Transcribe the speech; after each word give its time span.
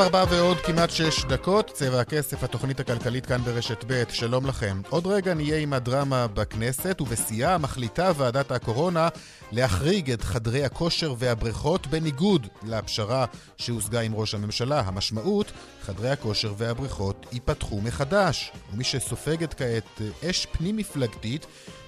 עכשיו 0.00 0.16
ארבע 0.16 0.34
ועוד 0.34 0.56
כמעט 0.60 0.90
שש 0.90 1.24
דקות, 1.24 1.70
צבע 1.74 2.00
הכסף, 2.00 2.44
התוכנית 2.44 2.80
הכלכלית 2.80 3.26
כאן 3.26 3.40
ברשת 3.40 3.84
ב', 3.86 4.02
שלום 4.10 4.46
לכם. 4.46 4.80
עוד 4.88 5.06
רגע 5.06 5.34
נהיה 5.34 5.58
עם 5.58 5.72
הדרמה 5.72 6.26
בכנסת, 6.26 7.00
ובשיאה 7.00 7.58
מחליטה 7.58 8.12
ועדת 8.16 8.50
הקורונה 8.50 9.08
להחריג 9.52 10.10
את 10.10 10.22
חדרי 10.22 10.64
הכושר 10.64 11.14
והבריכות 11.18 11.86
בניגוד 11.86 12.46
לפשרה 12.62 13.24
שהושגה 13.56 14.00
עם 14.00 14.14
ראש 14.14 14.34
הממשלה. 14.34 14.80
המשמעות, 14.80 15.52
חדרי 15.82 16.10
הכושר 16.10 16.54
והבריכות 16.56 17.26
ייפתחו 17.32 17.80
מחדש. 17.80 18.52
ומי 18.72 18.84
שסופגת 18.84 19.54
כעת 19.54 20.00
אש 20.30 20.46
פנים-מפלגתית, 20.52 21.46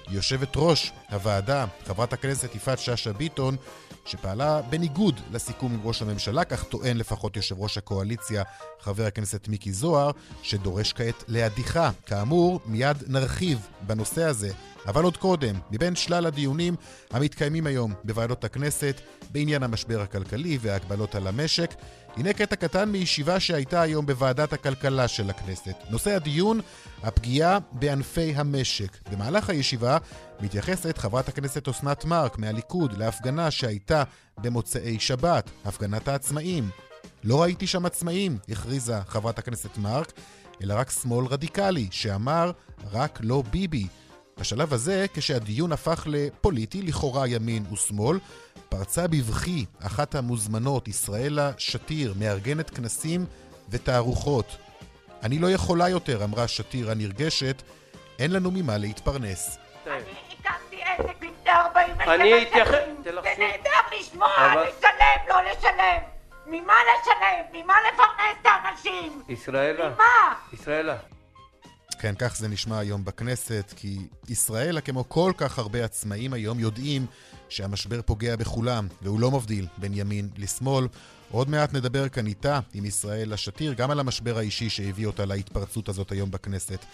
יושבת 0.09 0.53
ראש 0.55 0.91
הוועדה, 1.09 1.65
חברת 1.85 2.13
הכנסת 2.13 2.55
יפעת 2.55 2.79
שאשא 2.79 3.11
ביטון, 3.11 3.55
שפעלה 4.05 4.61
בניגוד 4.61 5.19
לסיכום 5.31 5.73
עם 5.73 5.79
ראש 5.83 6.01
הממשלה, 6.01 6.43
כך 6.43 6.63
טוען 6.63 6.97
לפחות 6.97 7.35
יושב 7.35 7.59
ראש 7.59 7.77
הקואליציה, 7.77 8.43
חבר 8.79 9.05
הכנסת 9.05 9.47
מיקי 9.47 9.71
זוהר, 9.71 10.11
שדורש 10.41 10.93
כעת 10.93 11.23
להדיחה. 11.27 11.91
כאמור, 12.05 12.59
מיד 12.65 12.97
נרחיב 13.07 13.67
בנושא 13.81 14.23
הזה. 14.23 14.51
אבל 14.87 15.03
עוד 15.03 15.17
קודם, 15.17 15.55
מבין 15.71 15.95
שלל 15.95 16.25
הדיונים 16.25 16.75
המתקיימים 17.11 17.67
היום 17.67 17.93
בוועדות 18.03 18.43
הכנסת 18.43 19.01
בעניין 19.31 19.63
המשבר 19.63 20.01
הכלכלי 20.01 20.57
וההגבלות 20.61 21.15
על 21.15 21.27
המשק, 21.27 21.75
הנה 22.17 22.33
קטע 22.33 22.55
קטן 22.55 22.89
מישיבה 22.89 23.39
שהייתה 23.39 23.81
היום 23.81 24.05
בוועדת 24.05 24.53
הכלכלה 24.53 25.07
של 25.07 25.29
הכנסת. 25.29 25.75
נושא 25.89 26.15
הדיון, 26.15 26.59
הפגיעה 27.03 27.57
בענפי 27.71 28.33
המשק. 28.35 28.97
במהלך 29.11 29.49
הישיבה 29.49 29.97
מתייחסת 30.39 30.97
חברת 30.97 31.29
הכנסת 31.29 31.67
אסנת 31.67 32.05
מארק 32.05 32.37
מהליכוד 32.37 32.97
להפגנה 32.97 33.51
שהייתה 33.51 34.03
במוצאי 34.37 34.99
שבת, 34.99 35.49
הפגנת 35.65 36.07
העצמאים. 36.07 36.69
לא 37.23 37.41
ראיתי 37.41 37.67
שם 37.67 37.85
עצמאים, 37.85 38.37
הכריזה 38.49 39.01
חברת 39.07 39.39
הכנסת 39.39 39.77
מארק, 39.77 40.13
אלא 40.63 40.73
רק 40.73 40.89
שמאל 40.89 41.25
רדיקלי, 41.25 41.87
שאמר 41.91 42.51
רק 42.91 43.19
לא 43.23 43.43
ביבי. 43.51 43.87
בשלב 44.39 44.73
הזה, 44.73 45.05
כשהדיון 45.13 45.71
הפך 45.71 46.07
לפוליטי, 46.09 46.81
לכאורה 46.81 47.27
ימין 47.27 47.65
ושמאל, 47.73 48.19
פרצה 48.69 49.07
בבכי 49.07 49.65
אחת 49.79 50.15
המוזמנות, 50.15 50.87
ישראלה 50.87 51.51
שתיר, 51.57 52.13
מארגנת 52.19 52.69
כנסים 52.69 53.25
ותערוכות. 53.69 54.57
אני 55.23 55.39
לא 55.39 55.51
יכולה 55.51 55.89
יותר, 55.89 56.23
אמרה 56.23 56.47
שתיר 56.47 56.91
הנרגשת, 56.91 57.61
אין 58.19 58.31
לנו 58.31 58.51
ממה 58.51 58.77
להתפרנס. 58.77 59.57
אני 59.87 59.93
הקמתי 60.39 60.83
עסק 60.83 61.15
לפני 61.21 61.51
47 61.51 62.15
אני 62.15 62.43
אתייחס, 62.43 62.73
זה 63.03 63.11
נהדר 63.39 63.99
לשמוע, 63.99 64.27
לשלם, 64.47 65.27
לא 65.29 65.35
לשלם. 65.51 66.01
ממה 66.45 66.73
לשלם? 66.83 67.63
ממה 67.63 67.73
לפרנס 67.87 68.37
את 68.41 68.45
האנשים? 68.45 69.21
ישראלה. 69.29 69.89
ממה? 69.89 70.33
ישראלה. 70.53 70.97
כן, 71.99 72.15
כך 72.19 72.35
זה 72.35 72.47
נשמע 72.47 72.79
היום 72.79 73.05
בכנסת, 73.05 73.73
כי 73.75 73.97
ישראלה, 74.29 74.81
כמו 74.81 75.09
כל 75.09 75.31
כך 75.37 75.59
הרבה 75.59 75.85
עצמאים 75.85 76.33
היום, 76.33 76.59
יודעים 76.59 77.05
שהמשבר 77.49 78.01
פוגע 78.01 78.35
בכולם, 78.35 78.87
והוא 79.01 79.19
לא 79.19 79.31
מבדיל 79.31 79.67
בין 79.77 79.91
ימין 79.95 80.29
לשמאל. 80.37 80.87
עוד 81.33 81.49
מעט 81.49 81.73
נדבר 81.73 82.09
כאן 82.09 82.27
איתה, 82.27 82.59
עם 82.73 82.85
ישראל 82.85 83.33
השתיר, 83.33 83.73
גם 83.73 83.91
על 83.91 83.99
המשבר 83.99 84.37
האישי 84.37 84.69
שהביא 84.69 85.07
אותה 85.07 85.25
להתפרצות 85.25 85.89
הזאת 85.89 86.11
היום 86.11 86.31
בכנסת. 86.31 86.85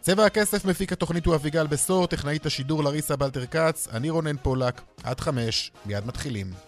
צבע 0.00 0.24
הכסף 0.24 0.64
מפיק 0.64 0.92
התוכנית 0.92 1.26
הוא 1.26 1.34
אביגל 1.34 1.66
בשור, 1.66 2.06
טכנאית 2.06 2.46
השידור 2.46 2.84
לריסה 2.84 3.16
בלטר 3.16 3.46
כץ, 3.46 3.88
אני 3.92 4.10
רונן 4.10 4.36
פולק, 4.36 4.80
עד 5.02 5.20
חמש, 5.20 5.72
מיד 5.86 6.06
מתחילים. 6.06 6.67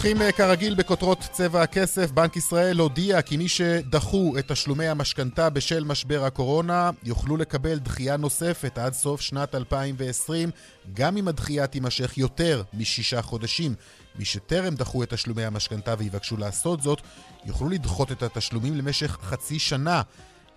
פותחים 0.00 0.22
אה, 0.22 0.32
כרגיל 0.32 0.74
בכותרות 0.74 1.18
צבע 1.32 1.62
הכסף. 1.62 2.10
בנק 2.10 2.36
ישראל 2.36 2.78
הודיע 2.78 3.22
כי 3.22 3.36
מי 3.36 3.48
שדחו 3.48 4.34
את 4.38 4.52
תשלומי 4.52 4.88
המשכנתה 4.88 5.50
בשל 5.50 5.84
משבר 5.84 6.24
הקורונה 6.24 6.90
יוכלו 7.02 7.36
לקבל 7.36 7.78
דחייה 7.78 8.16
נוספת 8.16 8.78
עד 8.78 8.92
סוף 8.92 9.20
שנת 9.20 9.54
2020, 9.54 10.50
גם 10.94 11.16
אם 11.16 11.28
הדחייה 11.28 11.66
תימשך 11.66 12.18
יותר 12.18 12.62
משישה 12.74 13.22
חודשים. 13.22 13.74
מי 14.18 14.24
שטרם 14.24 14.74
דחו 14.74 15.02
את 15.02 15.14
תשלומי 15.14 15.44
המשכנתה 15.44 15.94
ויבקשו 15.98 16.36
לעשות 16.36 16.82
זאת, 16.82 17.00
יוכלו 17.44 17.68
לדחות 17.68 18.12
את 18.12 18.22
התשלומים 18.22 18.74
למשך 18.74 19.18
חצי 19.22 19.58
שנה. 19.58 20.02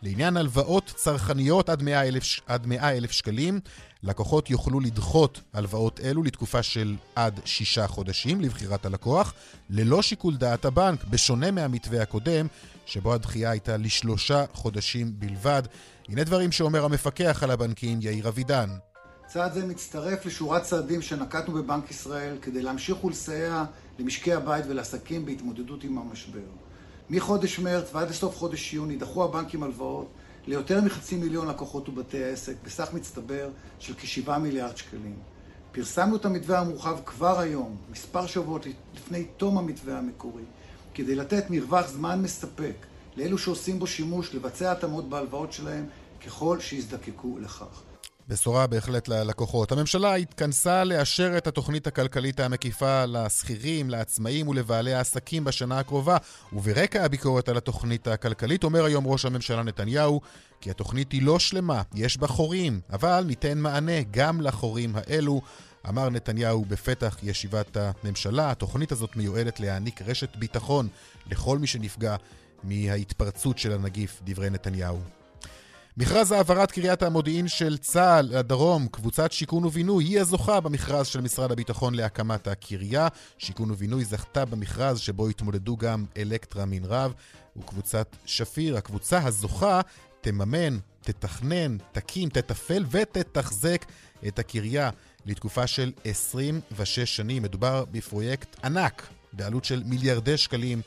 לעניין 0.02 0.38
הלוואות 0.38 0.94
צרכניות 0.96 1.70
עד 1.70 1.81
100 1.81 2.08
אלף, 2.08 2.24
עד 2.48 2.68
100 2.68 2.98
אלף 2.98 3.12
שקלים, 3.12 3.60
לקוחות 4.03 4.50
יוכלו 4.50 4.80
לדחות 4.80 5.41
הלוואות 5.53 6.00
אלו 6.00 6.24
לתקופה 6.24 6.64
של 6.64 6.96
עד 7.16 7.40
שישה 7.46 7.88
חודשים 7.88 8.41
לבחירת 8.41 8.86
הלקוח, 8.86 9.34
ללא 9.69 10.02
שיקול 10.02 10.36
דעת 10.36 10.66
הבנק, 10.66 11.03
בשונה 11.03 11.52
מהמתווה 11.52 12.02
הקודם, 12.02 12.47
שבו 12.86 13.13
הדחייה 13.13 13.52
הייתה 13.52 13.78
לשלושה 13.78 14.46
חודשים 14.53 15.13
בלבד. 15.19 15.63
הנה 16.09 16.24
דברים 16.24 16.52
שאומר 16.52 16.86
המפקח 16.86 17.44
על 17.44 17.52
הבנקים 17.52 18.00
יאיר 18.02 18.28
אבידן. 18.28 18.69
צעד 19.28 19.53
זה 19.53 19.66
מצטרף 19.66 20.25
לשורת 20.25 20.63
צעדים 20.63 21.02
שנקטנו 21.02 21.53
בבנק 21.53 21.92
ישראל 21.92 22.38
כדי 22.42 22.62
להמשיך 22.62 23.03
ולסייע 23.03 23.63
למשקי 24.00 24.34
הבית 24.34 24.66
ולעסקים 24.68 25.25
בהתמודדות 25.25 25.84
עם 25.84 25.97
המשבר. 25.97 26.40
מחודש 27.09 27.59
מרץ 27.59 27.90
ועד 27.94 28.09
לסוף 28.09 28.36
חודש 28.36 28.74
יוני 28.74 28.96
דחו 28.96 29.24
הבנקים 29.24 29.63
הלוואות 29.63 30.08
ליותר 30.48 30.81
מחצי 30.81 31.16
מיליון 31.16 31.48
לקוחות 31.48 31.90
ובתי 31.90 32.24
העסק 32.24 32.56
בסך 32.66 32.94
מצטבר 32.94 33.50
של 33.80 33.94
כשבעה 33.94 34.40
מיליארד 34.40 34.78
שקלים. 34.78 35.16
פרסמנו 35.72 36.16
את 36.16 36.26
המתווה 36.26 36.59
המורחב 36.59 36.98
כבר 37.06 37.40
היום, 37.40 37.78
מספר 37.92 38.28
שבועות 38.28 38.66
לפני 38.96 39.26
תום 39.38 39.58
המתווה 39.58 39.98
המקורי, 39.98 40.44
כדי 40.94 41.16
לתת 41.16 41.50
מרווח 41.50 41.88
זמן 41.88 42.22
מספק 42.22 42.76
לאלו 43.18 43.38
שעושים 43.38 43.80
בו 43.80 43.88
שימוש 43.88 44.36
לבצע 44.36 44.72
התאמות 44.72 45.09
בהלוואות 45.09 45.54
שלהם 45.54 45.86
ככל 46.26 46.60
שיזדקקו 46.60 47.38
לכך. 47.40 47.81
בשורה 48.28 48.68
בהחלט 48.68 49.08
ללקוחות. 49.08 49.72
הממשלה 49.72 50.16
התכנסה 50.16 50.84
לאשר 50.84 51.38
את 51.38 51.48
התוכנית 51.48 51.88
הכלכלית 51.88 52.40
המקיפה 52.40 53.06
לשכירים, 53.06 53.90
לעצמאים 53.90 54.48
ולבעלי 54.48 54.94
העסקים 54.94 55.44
בשנה 55.44 55.80
הקרובה, 55.80 56.18
וברקע 56.54 57.06
הביקורת 57.06 57.50
על 57.50 57.58
התוכנית 57.58 58.08
הכלכלית 58.08 58.64
אומר 58.64 58.86
היום 58.86 59.08
ראש 59.08 59.26
הממשלה 59.26 59.64
נתניהו 59.64 60.22
כי 60.62 60.70
התוכנית 60.70 61.12
היא 61.12 61.24
לא 61.24 61.40
שלמה, 61.40 61.82
יש 61.94 62.18
בה 62.18 62.28
חורים, 62.28 62.82
אבל 62.94 63.24
ניתן 63.28 63.58
מענה 63.58 64.02
גם 64.12 64.42
לחורים 64.42 64.96
האלו. 64.96 65.42
אמר 65.90 66.10
נתניהו 66.10 66.66
בפתח 66.66 67.18
ישיבת 67.24 67.78
הממשלה, 67.78 68.52
התוכנית 68.52 68.92
הזאת 68.92 69.16
מיועדת 69.16 69.60
להעניק 69.60 70.02
רשת 70.02 70.36
ביטחון 70.36 70.88
לכל 71.32 71.60
מי 71.60 71.68
שנפגע 71.68 72.16
מההתפרצות 72.64 73.58
של 73.58 73.72
הנגיף, 73.72 74.22
דברי 74.24 74.50
נתניהו. 74.50 75.23
מכרז 75.98 76.31
העברת 76.31 76.72
קריית 76.72 77.04
המודיעין 77.04 77.48
של 77.48 77.78
צה"ל 77.78 78.25
לדרום, 78.38 78.88
קבוצת 78.88 79.31
שיכון 79.31 79.66
ובינוי, 79.66 80.04
היא 80.04 80.19
הזוכה 80.19 80.60
במכרז 80.60 81.07
של 81.07 81.22
משרד 81.22 81.51
הביטחון 81.51 81.94
להקמת 81.95 82.48
הקריה. 82.48 83.07
שיכון 83.38 83.72
ובינוי 83.72 84.06
זכתה 84.06 84.45
במכרז 84.45 85.00
שבו 85.00 85.28
התמודדו 85.28 85.78
גם 85.78 86.06
אלקטרה 86.18 86.66
מנרב 86.66 87.13
וקבוצת 87.57 88.16
שפיר. 88.25 88.78
הקבוצה 88.78 89.24
הזוכה 89.24 89.81
תממן, 90.22 90.78
תתכנן, 91.01 91.78
תקים, 91.92 92.30
תתפעל 92.30 92.86
ותתחזק 92.92 93.86
את 94.28 94.40
הקריה 94.40 94.90
לתקופה 95.25 95.68
של 95.68 95.92
26 96.06 97.00
שנים. 97.00 97.44
מדובר 97.44 97.86
בפרויקט 97.92 98.56
ענק 98.63 99.07
בעלות 99.34 99.66
של 99.66 99.84
מיליארדי 99.86 100.38
שקלים. 100.38 100.81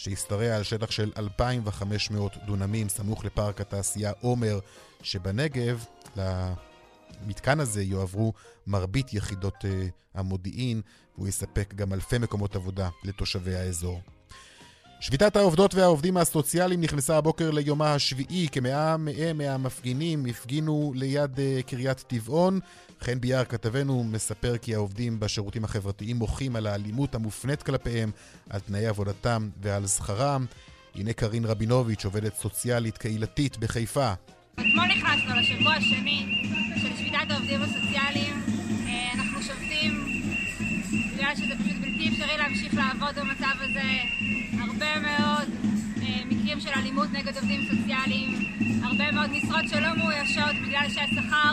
שהשתרע 0.00 0.56
על 0.56 0.62
שטח 0.62 0.90
של 0.90 1.12
2,500 1.16 2.36
דונמים 2.46 2.88
סמוך 2.88 3.24
לפארק 3.24 3.60
התעשייה 3.60 4.12
עומר 4.20 4.58
שבנגב. 5.02 5.84
למתקן 6.16 7.60
הזה 7.60 7.82
יועברו 7.82 8.32
מרבית 8.66 9.14
יחידות 9.14 9.54
uh, 9.54 9.68
המודיעין, 10.14 10.82
והוא 11.14 11.28
יספק 11.28 11.74
גם 11.74 11.92
אלפי 11.92 12.18
מקומות 12.18 12.56
עבודה 12.56 12.88
לתושבי 13.04 13.54
האזור. 13.54 14.00
שביתת 15.00 15.36
העובדות 15.36 15.74
והעובדים 15.74 16.16
הסוציאליים 16.16 16.80
נכנסה 16.80 17.16
הבוקר 17.16 17.50
ליומה 17.50 17.94
השביעי. 17.94 18.48
כמאה 18.52 18.96
מהם 18.96 19.38
מהמפגינים 19.38 20.26
הפגינו 20.26 20.92
ליד 20.96 21.36
uh, 21.36 21.62
קריית 21.66 22.00
טבעון. 22.00 22.60
חן 23.00 23.20
ביאר 23.20 23.44
כתבנו 23.44 24.04
מספר 24.04 24.58
כי 24.58 24.74
העובדים 24.74 25.20
בשירותים 25.20 25.64
החברתיים 25.64 26.16
מוחים 26.16 26.56
על 26.56 26.66
האלימות 26.66 27.14
המופנית 27.14 27.62
כלפיהם, 27.62 28.10
על 28.50 28.60
תנאי 28.60 28.86
עבודתם 28.86 29.48
ועל 29.62 29.86
שכרם. 29.86 30.46
הנה 30.94 31.12
קרין 31.12 31.44
רבינוביץ', 31.44 32.04
עובדת 32.04 32.34
סוציאלית 32.36 32.98
קהילתית 32.98 33.58
בחיפה. 33.58 34.12
אתמול 34.52 34.86
נכנסנו 34.86 35.40
לשבוע 35.40 35.72
השני 35.72 36.44
של 36.76 36.96
שביתת 36.96 37.30
העובדים 37.30 37.62
הסוציאליים. 37.62 38.59
בגלל 41.20 41.36
שזה 41.36 41.54
פשוט 41.64 41.76
בלתי 41.80 42.08
אפשרי 42.08 42.36
להמשיך 42.38 42.74
לעבוד 42.74 43.14
במצב 43.18 43.54
הזה. 43.60 43.90
הרבה 44.60 45.00
מאוד 45.00 45.48
אה, 46.02 46.24
מקרים 46.26 46.60
של 46.60 46.68
אלימות 46.76 47.08
נגד 47.12 47.36
עובדים 47.36 47.60
סוציאליים, 47.70 48.28
הרבה 48.82 49.12
מאוד 49.12 49.30
משרות 49.30 49.64
שלא 49.68 49.96
מאוישות 49.96 50.56
בגלל 50.66 50.86
שהשכר 50.88 51.52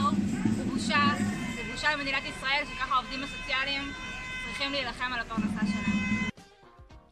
הוא 0.57 0.73
בושה. 0.73 1.13
זה 1.55 1.61
בושה 1.71 1.95
למדינת 1.95 2.23
ישראל 2.23 2.63
שככה 2.65 2.95
העובדים 2.95 3.19
הסוציאליים 3.23 3.81
צריכים 4.47 4.71
להילחם 4.71 5.13
על 5.13 5.19
הפרנסה 5.19 5.59
שלהם. 5.59 5.97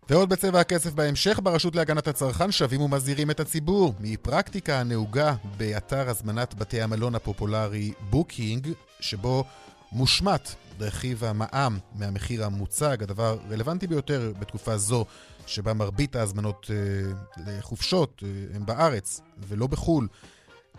ועוד 0.09 0.29
בצבע 0.29 0.59
הכסף 0.59 0.93
בהמשך, 0.93 1.39
ברשות 1.43 1.75
להגנת 1.75 2.07
הצרכן 2.07 2.51
שבים 2.51 2.81
ומזהירים 2.81 3.31
את 3.31 3.39
הציבור 3.39 3.93
מפרקטיקה 3.99 4.79
הנהוגה 4.79 5.35
באתר 5.57 6.09
הזמנת 6.09 6.53
בתי 6.53 6.81
המלון 6.81 7.15
הפופולרי 7.15 7.93
בוקינג, 8.09 8.67
שבו 8.99 9.43
מושמט 9.91 10.49
רכיב 10.79 11.23
המע"מ 11.23 11.77
מהמחיר 11.95 12.45
המוצג, 12.45 13.03
הדבר 13.03 13.37
רלוונטי 13.51 13.87
ביותר 13.87 14.31
בתקופה 14.39 14.77
זו 14.77 15.05
שבה 15.47 15.73
מרבית 15.73 16.15
ההזמנות 16.15 16.71
אה, 16.71 17.13
לחופשות 17.47 18.23
אה, 18.25 18.55
הם 18.55 18.65
בארץ 18.65 19.21
ולא 19.47 19.67
בחו"ל. 19.67 20.07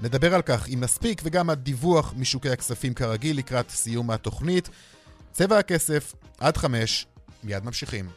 נדבר 0.00 0.34
על 0.34 0.42
כך 0.42 0.68
אם 0.68 0.80
נספיק, 0.80 1.20
וגם 1.24 1.50
הדיווח 1.50 2.14
משוקי 2.16 2.50
הכספים 2.50 2.94
כרגיל 2.94 3.38
לקראת 3.38 3.70
סיום 3.70 4.10
התוכנית. 4.10 4.68
צבע 5.32 5.58
הכסף 5.58 6.14
עד 6.38 6.56
חמש, 6.56 7.06
מיד 7.44 7.64
ממשיכים. 7.64 8.08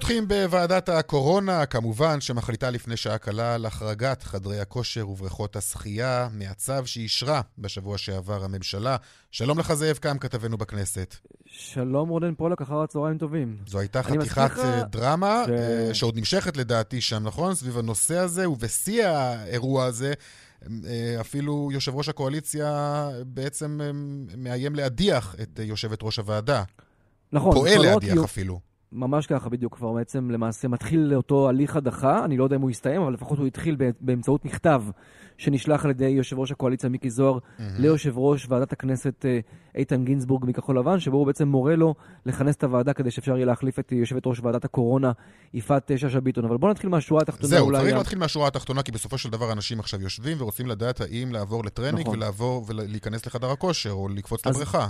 פותחים 0.00 0.28
בוועדת 0.28 0.88
הקורונה, 0.88 1.66
כמובן 1.66 2.20
שמחליטה 2.20 2.70
לפני 2.70 2.96
שעה 2.96 3.18
קלה 3.18 3.54
על 3.54 3.66
החרגת 3.66 4.22
חדרי 4.22 4.60
הכושר 4.60 5.08
ובריכות 5.08 5.56
השחייה 5.56 6.28
מהצו 6.32 6.72
שאישרה 6.84 7.40
בשבוע 7.58 7.98
שעבר 7.98 8.44
הממשלה. 8.44 8.96
שלום 9.30 9.58
לך 9.58 9.72
זאב 9.72 9.96
קם, 9.96 10.18
כתבנו 10.18 10.58
בכנסת. 10.58 11.16
שלום 11.46 12.08
רונן 12.08 12.34
פולק, 12.34 12.60
אחר 12.60 12.82
הצהריים 12.82 13.18
טובים. 13.18 13.56
זו 13.66 13.78
הייתה 13.78 14.02
חתיכת 14.02 14.58
אה, 14.58 14.82
דרמה, 14.82 15.42
ש... 15.46 15.50
אה, 15.50 15.94
שעוד 15.94 16.16
נמשכת 16.16 16.56
לדעתי 16.56 17.00
שם, 17.00 17.22
נכון? 17.22 17.54
סביב 17.54 17.78
הנושא 17.78 18.18
הזה, 18.18 18.50
ובשיא 18.50 19.06
האירוע 19.06 19.84
הזה, 19.84 20.12
אה, 20.62 21.16
אפילו 21.20 21.68
יושב 21.72 21.94
ראש 21.94 22.08
הקואליציה 22.08 23.08
בעצם 23.26 23.80
מאיים 24.36 24.74
להדיח 24.74 25.36
את 25.42 25.60
יושבת 25.62 25.98
ראש 26.02 26.18
הוועדה. 26.18 26.62
נכון. 27.32 27.54
פועל 27.54 27.82
להדיח 27.82 28.24
אפילו. 28.24 28.69
ממש 28.92 29.26
ככה 29.26 29.48
בדיוק, 29.48 29.76
כבר 29.76 29.92
בעצם 29.92 30.30
למעשה 30.30 30.68
מתחיל 30.68 31.14
אותו 31.14 31.48
הליך 31.48 31.76
הדחה, 31.76 32.24
אני 32.24 32.36
לא 32.36 32.44
יודע 32.44 32.56
אם 32.56 32.60
הוא 32.60 32.70
יסתיים, 32.70 33.02
אבל 33.02 33.12
לפחות 33.12 33.38
הוא 33.38 33.46
התחיל 33.46 33.76
באמצעות 34.00 34.44
מכתב 34.44 34.82
שנשלח 35.38 35.84
על 35.84 35.90
ידי 35.90 36.08
יושב 36.08 36.38
ראש 36.38 36.52
הקואליציה 36.52 36.88
מיקי 36.88 37.10
זוהר 37.10 37.38
mm-hmm. 37.38 37.62
ליושב 37.78 38.18
ראש 38.18 38.46
ועדת 38.48 38.72
הכנסת 38.72 39.24
אה, 39.28 39.38
איתן 39.74 40.04
גינזבורג 40.04 40.44
מכחול 40.46 40.78
לבן, 40.78 41.00
שבו 41.00 41.16
הוא 41.16 41.26
בעצם 41.26 41.48
מורה 41.48 41.76
לו 41.76 41.94
לכנס 42.26 42.56
את 42.56 42.64
הוועדה 42.64 42.92
כדי 42.92 43.10
שאפשר 43.10 43.36
יהיה 43.36 43.46
להחליף 43.46 43.78
את 43.78 43.92
יושבת 43.92 44.26
ראש 44.26 44.40
ועדת 44.40 44.64
הקורונה, 44.64 45.12
יפעת 45.54 45.90
שאשא 45.96 46.20
ביטון. 46.20 46.44
אבל 46.44 46.56
בואו 46.56 46.70
נתחיל 46.70 46.90
מהשורה 46.90 47.22
התחתונה. 47.22 47.48
זהו, 47.48 47.66
אולי... 47.66 47.78
צריך 47.78 47.96
להתחיל 47.96 48.18
מהשורה 48.18 48.48
התחתונה, 48.48 48.82
כי 48.82 48.92
בסופו 48.92 49.18
של 49.18 49.30
דבר 49.30 49.52
אנשים 49.52 49.80
עכשיו 49.80 50.02
יושבים 50.02 50.36
ורוצים 50.40 50.66
לדעת 50.66 51.00
האם 51.00 51.32
לעבור 51.32 51.64
לטרנינג 51.64 52.00
נכון. 52.00 52.14
ולעבור 52.14 52.64
ולהיכנס 52.68 53.26
לחדר 53.26 53.50
הכושר 53.50 53.90
או 53.90 54.08
לקפוץ 54.08 54.46
אז... 54.46 54.54
לבריכה. 54.54 54.88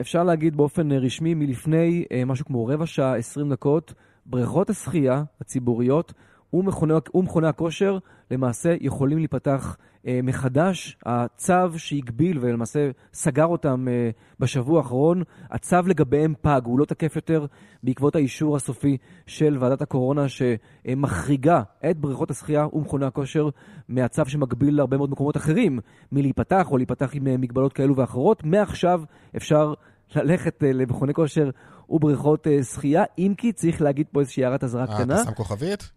אפשר 0.00 0.24
להגיד 0.24 0.56
באופן 0.56 0.92
אה, 0.92 0.98
רשמי 0.98 1.34
מלפני 1.34 2.04
אה, 2.12 2.24
משהו 2.24 2.44
כמו 2.46 2.66
רבע 2.66 2.86
שעה, 2.86 3.16
20 3.16 3.50
דקות, 3.50 3.94
בריכות 4.26 4.70
השחייה 4.70 5.24
הציבוריות 5.40 6.12
ומכוני, 6.54 6.94
ומכוני 7.14 7.48
הכושר 7.48 7.98
למעשה 8.30 8.74
יכולים 8.80 9.18
להיפתח 9.18 9.76
אה, 10.06 10.20
מחדש. 10.22 10.96
הצו 11.06 11.78
שהגביל 11.78 12.38
ולמעשה 12.40 12.90
סגר 13.12 13.44
אותם 13.44 13.88
אה, 13.88 14.10
בשבוע 14.40 14.78
האחרון, 14.78 15.22
הצו 15.50 15.76
לגביהם 15.86 16.34
פג, 16.40 16.60
הוא 16.64 16.78
לא 16.78 16.84
תקף 16.84 17.16
יותר 17.16 17.46
בעקבות 17.82 18.16
האישור 18.16 18.56
הסופי 18.56 18.96
של 19.26 19.56
ועדת 19.60 19.82
הקורונה 19.82 20.26
שמחריגה 20.28 21.62
את 21.90 21.98
בריכות 21.98 22.30
השחייה 22.30 22.66
ומכוני 22.72 23.06
הכושר 23.06 23.48
מהצו 23.88 24.22
שמגביל 24.26 24.80
הרבה 24.80 24.96
מאוד 24.96 25.10
מקומות 25.10 25.36
אחרים 25.36 25.78
מלהיפתח 26.12 26.66
או 26.70 26.76
להיפתח 26.76 27.10
עם 27.14 27.26
אה, 27.26 27.36
מגבלות 27.36 27.72
כאלו 27.72 27.96
ואחרות. 27.96 28.44
מעכשיו 28.44 29.02
אפשר 29.36 29.74
ללכת 30.16 30.64
אה, 30.64 30.72
למכוני 30.72 31.14
כושר 31.14 31.50
ובריכות 31.88 32.46
אה, 32.46 32.62
שחייה, 32.62 33.04
אם 33.18 33.34
כי 33.36 33.52
צריך 33.52 33.82
להגיד 33.82 34.06
פה 34.12 34.20
איזושהי 34.20 34.44
הערת 34.44 34.64
אזהרה 34.64 34.86
קטנה. 34.86 35.14
אה, 35.14 35.22
אתה 35.22 35.30
שם 35.30 35.34
כוכבית? 35.34 35.90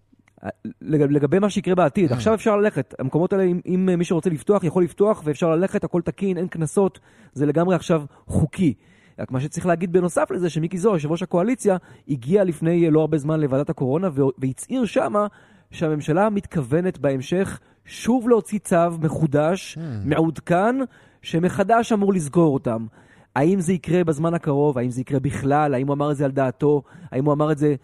לגבי 0.81 1.39
מה 1.39 1.49
שיקרה 1.49 1.75
בעתיד. 1.75 2.11
עכשיו 2.11 2.33
אפשר 2.33 2.57
ללכת. 2.57 2.95
המקומות 2.99 3.33
האלה, 3.33 3.43
אם, 3.43 3.59
אם 3.65 3.89
מי 3.97 4.05
שרוצה 4.05 4.29
לפתוח, 4.29 4.63
יכול 4.63 4.83
לפתוח, 4.83 5.21
ואפשר 5.25 5.49
ללכת, 5.49 5.83
הכל 5.83 6.01
תקין, 6.01 6.37
אין 6.37 6.47
קנסות, 6.47 6.99
זה 7.33 7.45
לגמרי 7.45 7.75
עכשיו 7.75 8.03
חוקי. 8.27 8.73
רק 9.19 9.31
מה 9.31 9.39
שצריך 9.39 9.65
להגיד 9.65 9.91
בנוסף 9.91 10.31
לזה, 10.31 10.49
שמיקי 10.49 10.77
זוהר, 10.77 10.95
יושב 10.95 11.11
ראש 11.11 11.23
הקואליציה, 11.23 11.77
הגיע 12.07 12.43
לפני 12.43 12.91
לא 12.91 13.01
הרבה 13.01 13.17
זמן 13.17 13.39
לוועדת 13.39 13.69
הקורונה, 13.69 14.09
והצהיר 14.37 14.85
שמה 14.85 15.27
שהממשלה 15.71 16.29
מתכוונת 16.29 16.97
בהמשך 16.97 17.59
שוב 17.85 18.29
להוציא 18.29 18.59
צו 18.59 18.91
מחודש, 19.01 19.77
hmm. 19.77 19.81
מעודכן, 20.05 20.75
שמחדש 21.21 21.91
אמור 21.91 22.13
לסגור 22.13 22.53
אותם. 22.53 22.85
האם 23.35 23.59
זה 23.59 23.73
יקרה 23.73 24.03
בזמן 24.03 24.33
הקרוב? 24.33 24.77
האם 24.77 24.89
זה 24.89 25.01
יקרה 25.01 25.19
בכלל? 25.19 25.73
האם 25.73 25.87
הוא 25.87 25.93
אמר 25.93 26.11
את 26.11 26.17
זה 26.17 26.25
על 26.25 26.31
דעתו? 26.31 26.83
האם 27.11 27.25
הוא 27.25 27.33
אמר 27.33 27.51
את 27.51 27.57
זה 27.57 27.67
אה, 27.67 27.75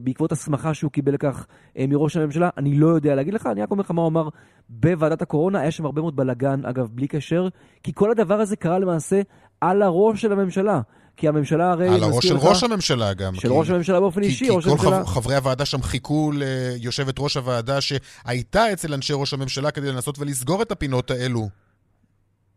בעקבות 0.00 0.32
הסמכה 0.32 0.74
שהוא 0.74 0.90
קיבל 0.90 1.14
לכך 1.14 1.46
אה, 1.78 1.84
מראש 1.88 2.16
הממשלה? 2.16 2.50
אני 2.58 2.74
לא 2.74 2.86
יודע 2.86 3.14
להגיד 3.14 3.34
לך, 3.34 3.46
אני 3.46 3.62
רק 3.62 3.70
אומר 3.70 3.80
לך 3.80 3.90
מה 3.90 4.02
הוא 4.02 4.08
אמר 4.08 4.28
בוועדת 4.68 5.22
הקורונה. 5.22 5.60
היה 5.60 5.70
שם 5.70 5.84
הרבה 5.84 6.00
מאוד 6.00 6.16
בלאגן, 6.16 6.60
אגב, 6.64 6.88
בלי 6.92 7.06
קשר, 7.06 7.48
כי 7.82 7.92
כל 7.94 8.10
הדבר 8.10 8.34
הזה 8.34 8.56
קרה 8.56 8.78
למעשה 8.78 9.20
על 9.60 9.82
הראש 9.82 10.22
של 10.22 10.32
הממשלה. 10.32 10.80
כי 11.16 11.28
הממשלה 11.28 11.70
הרי... 11.70 11.88
על 11.88 12.02
הראש 12.02 12.26
של 12.26 12.34
לך, 12.34 12.44
ראש 12.44 12.62
הממשלה 12.62 13.14
גם. 13.14 13.34
של 13.34 13.40
כי, 13.40 13.48
ראש 13.50 13.70
הממשלה 13.70 14.00
באופן 14.00 14.20
כי, 14.20 14.26
אישי, 14.26 14.44
כי 14.44 14.50
ראש 14.50 14.66
הממשלה... 14.66 14.98
כי 14.98 15.04
כל 15.04 15.10
חברי 15.10 15.34
הוועדה 15.34 15.64
שם 15.64 15.82
חיכו 15.82 16.30
ליושבת 16.34 17.14
ראש 17.18 17.36
הוועדה 17.36 17.80
שהייתה 17.80 18.72
אצל 18.72 18.94
אנשי 18.94 19.12
ראש 19.16 19.34
הממשלה 19.34 19.70
כדי 19.70 19.92
לנסות 19.92 20.18
ולסגור 20.18 20.62
את 20.62 20.72
הפינות 20.72 21.10
האלו. 21.10 21.48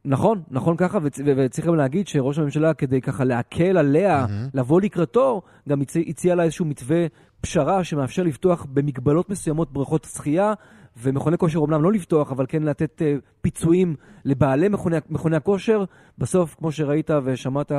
נכון, 0.10 0.42
נכון 0.52 0.78
ככה, 0.78 0.98
וצ- 1.04 1.22
וצריך 1.26 1.68
גם 1.68 1.76
להגיד 1.76 2.08
שראש 2.08 2.40
הממשלה, 2.40 2.74
כדי 2.74 3.02
ככה 3.02 3.24
להקל 3.24 3.78
עליה, 3.78 4.26
mm-hmm. 4.26 4.50
לבוא 4.54 4.82
לקראתו, 4.82 5.42
גם 5.70 5.82
הצ- 5.82 6.10
הציע 6.10 6.36
לה 6.36 6.44
איזשהו 6.44 6.66
מתווה 6.66 7.06
פשרה 7.42 7.84
שמאפשר 7.84 8.24
לפתוח 8.24 8.66
במגבלות 8.74 9.30
מסוימות 9.30 9.74
בריכות 9.74 10.08
שחייה, 10.16 10.54
ומכוני 11.02 11.38
כושר 11.38 11.60
אומנם 11.60 11.84
לא 11.84 11.92
לפתוח, 11.92 12.32
אבל 12.32 12.46
כן 12.50 12.64
לתת 12.64 13.02
uh, 13.02 13.22
פיצויים 13.42 13.96
לבעלי 14.26 14.68
מכוני, 14.70 14.98
מכוני 15.10 15.36
הכושר. 15.36 15.84
בסוף, 16.18 16.56
כמו 16.56 16.72
שראית 16.72 17.10
ושמעת, 17.24 17.72
uh, 17.72 17.76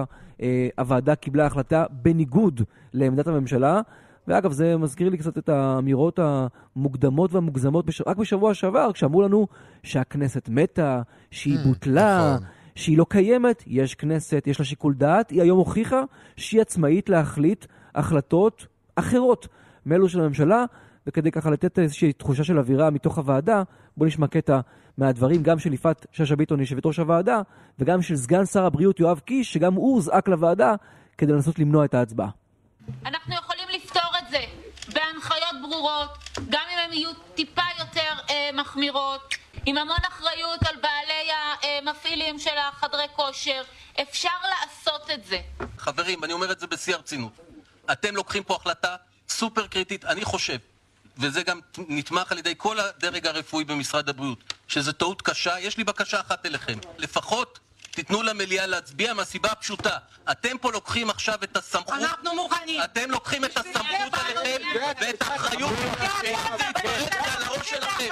הוועדה 0.79 1.15
קיבלה 1.15 1.47
החלטה 1.47 1.85
בניגוד 1.91 2.63
לעמדת 2.93 3.27
הממשלה. 3.27 3.81
ואגב, 4.29 4.53
זה 4.53 4.77
מזכיר 4.77 5.09
לי 5.09 5.19
קצת 5.19 5.39
את 5.39 5.49
האמירות 5.49 6.19
המוקדמות 6.19 7.33
והמוגזמות 7.33 7.87
בש... 7.87 8.03
רק 8.07 8.17
בשבוע 8.17 8.55
שעבר, 8.55 8.93
כשאמרו 8.93 9.23
לנו 9.23 9.47
שהכנסת 9.83 10.49
מתה, 10.49 11.03
שהיא 11.31 11.59
mm, 11.59 11.69
בוטלה, 11.69 12.35
נכון. 12.35 12.47
שהיא 12.75 12.99
לא 12.99 13.07
קיימת. 13.09 13.65
יש 13.67 13.95
כנסת, 13.95 14.45
יש 14.47 14.59
לה 14.59 14.65
שיקול 14.65 14.95
דעת, 14.95 15.31
היא 15.31 15.43
היום 15.43 15.59
הוכיחה 15.59 16.03
שהיא 16.37 16.61
עצמאית 16.61 17.09
להחליט 17.09 17.67
החלטות 17.95 18.67
אחרות 18.95 19.49
מאלו 19.87 20.09
של 20.09 20.21
הממשלה, 20.21 20.65
וכדי 21.07 21.31
ככה 21.31 21.51
לתת 21.51 21.79
איזושהי 21.79 22.13
תחושה 22.13 22.45
של 22.45 22.59
אווירה 22.59 22.91
מתוך 22.91 23.19
הוועדה, 23.19 23.63
בואו 23.97 24.07
נשמע 24.07 24.27
קטע 24.27 24.61
מהדברים, 24.99 25.43
גם 25.43 25.59
של 25.59 25.73
יפעת 25.73 26.07
שאשא 26.13 26.35
ביטון, 26.35 26.61
יושבת 26.61 26.87
ראש 26.87 26.99
הוועדה, 26.99 27.41
וגם 27.79 28.03
של 28.03 28.17
סגן 28.17 28.45
שר 28.45 28.65
הבריאות 28.65 29.01
יואב 29.01 29.19
קיש, 29.19 29.53
שגם 29.53 29.75
הוא 29.75 29.95
הוזעק 29.95 30.29
לוועדה 30.29 30.75
כדי 31.19 31.33
לנסות 31.33 31.59
למנוע 31.59 31.85
את 31.85 31.95
ההצבעה. 31.95 32.31
אנחנו 33.07 33.35
בהנחיות 35.19 35.63
ברורות, 35.63 36.11
גם 36.49 36.63
אם 36.73 36.79
הן 36.79 36.93
יהיו 36.93 37.11
טיפה 37.35 37.63
יותר 37.79 38.13
אה, 38.31 38.51
מחמירות, 38.55 39.35
עם 39.67 39.79
המון 39.79 39.99
אחריות 40.09 40.61
על 40.67 40.77
בעלי 40.77 41.31
המפעילים 41.63 42.39
של 42.39 42.59
החדרי 42.59 43.07
כושר. 43.17 43.63
אפשר 44.01 44.29
לעשות 44.43 45.11
את 45.11 45.25
זה. 45.25 45.41
חברים, 45.79 46.25
אני 46.25 46.33
אומר 46.33 46.53
את 46.53 46.61
זה 46.61 46.67
בשיא 46.67 46.95
הרצינות. 46.95 47.33
אתם 47.93 48.17
לוקחים 48.17 48.43
פה 48.43 48.55
החלטה 48.57 48.97
סופר 49.29 49.67
קריטית, 49.67 50.05
אני 50.05 50.25
חושב, 50.25 50.59
וזה 51.17 51.43
גם 51.43 51.61
נתמך 51.89 52.33
על 52.33 52.39
ידי 52.39 52.55
כל 52.57 52.81
הדרג 52.81 53.27
הרפואי 53.27 53.65
במשרד 53.65 54.09
הבריאות, 54.09 54.55
שזו 54.69 54.93
טעות 54.93 55.23
קשה, 55.23 55.59
יש 55.61 55.77
לי 55.77 55.85
בקשה 55.85 56.21
אחת 56.21 56.47
אליכם. 56.47 56.79
לפחות 56.99 57.59
תיתנו 57.99 58.23
למליאה 58.23 58.67
להצביע 58.67 59.15
מהסיבה 59.15 59.49
הפשוטה. 59.53 59.97
אתם 60.31 60.59
פה 60.61 60.73
לוקחים 60.73 61.11
עכשיו 61.11 61.35
את 61.45 61.57
הסמכות... 61.57 61.95
אנחנו 61.95 62.31
מוכנים. 62.35 62.81
אתם 62.85 63.11
לוקחים 63.11 63.45
את 63.45 63.57
הסמכות 63.57 64.13
עליכם 64.13 64.65
ואת 65.01 65.23
האחריות 65.23 65.73
על 67.19 67.43
הראש 67.43 67.71
שלכם. 67.71 68.05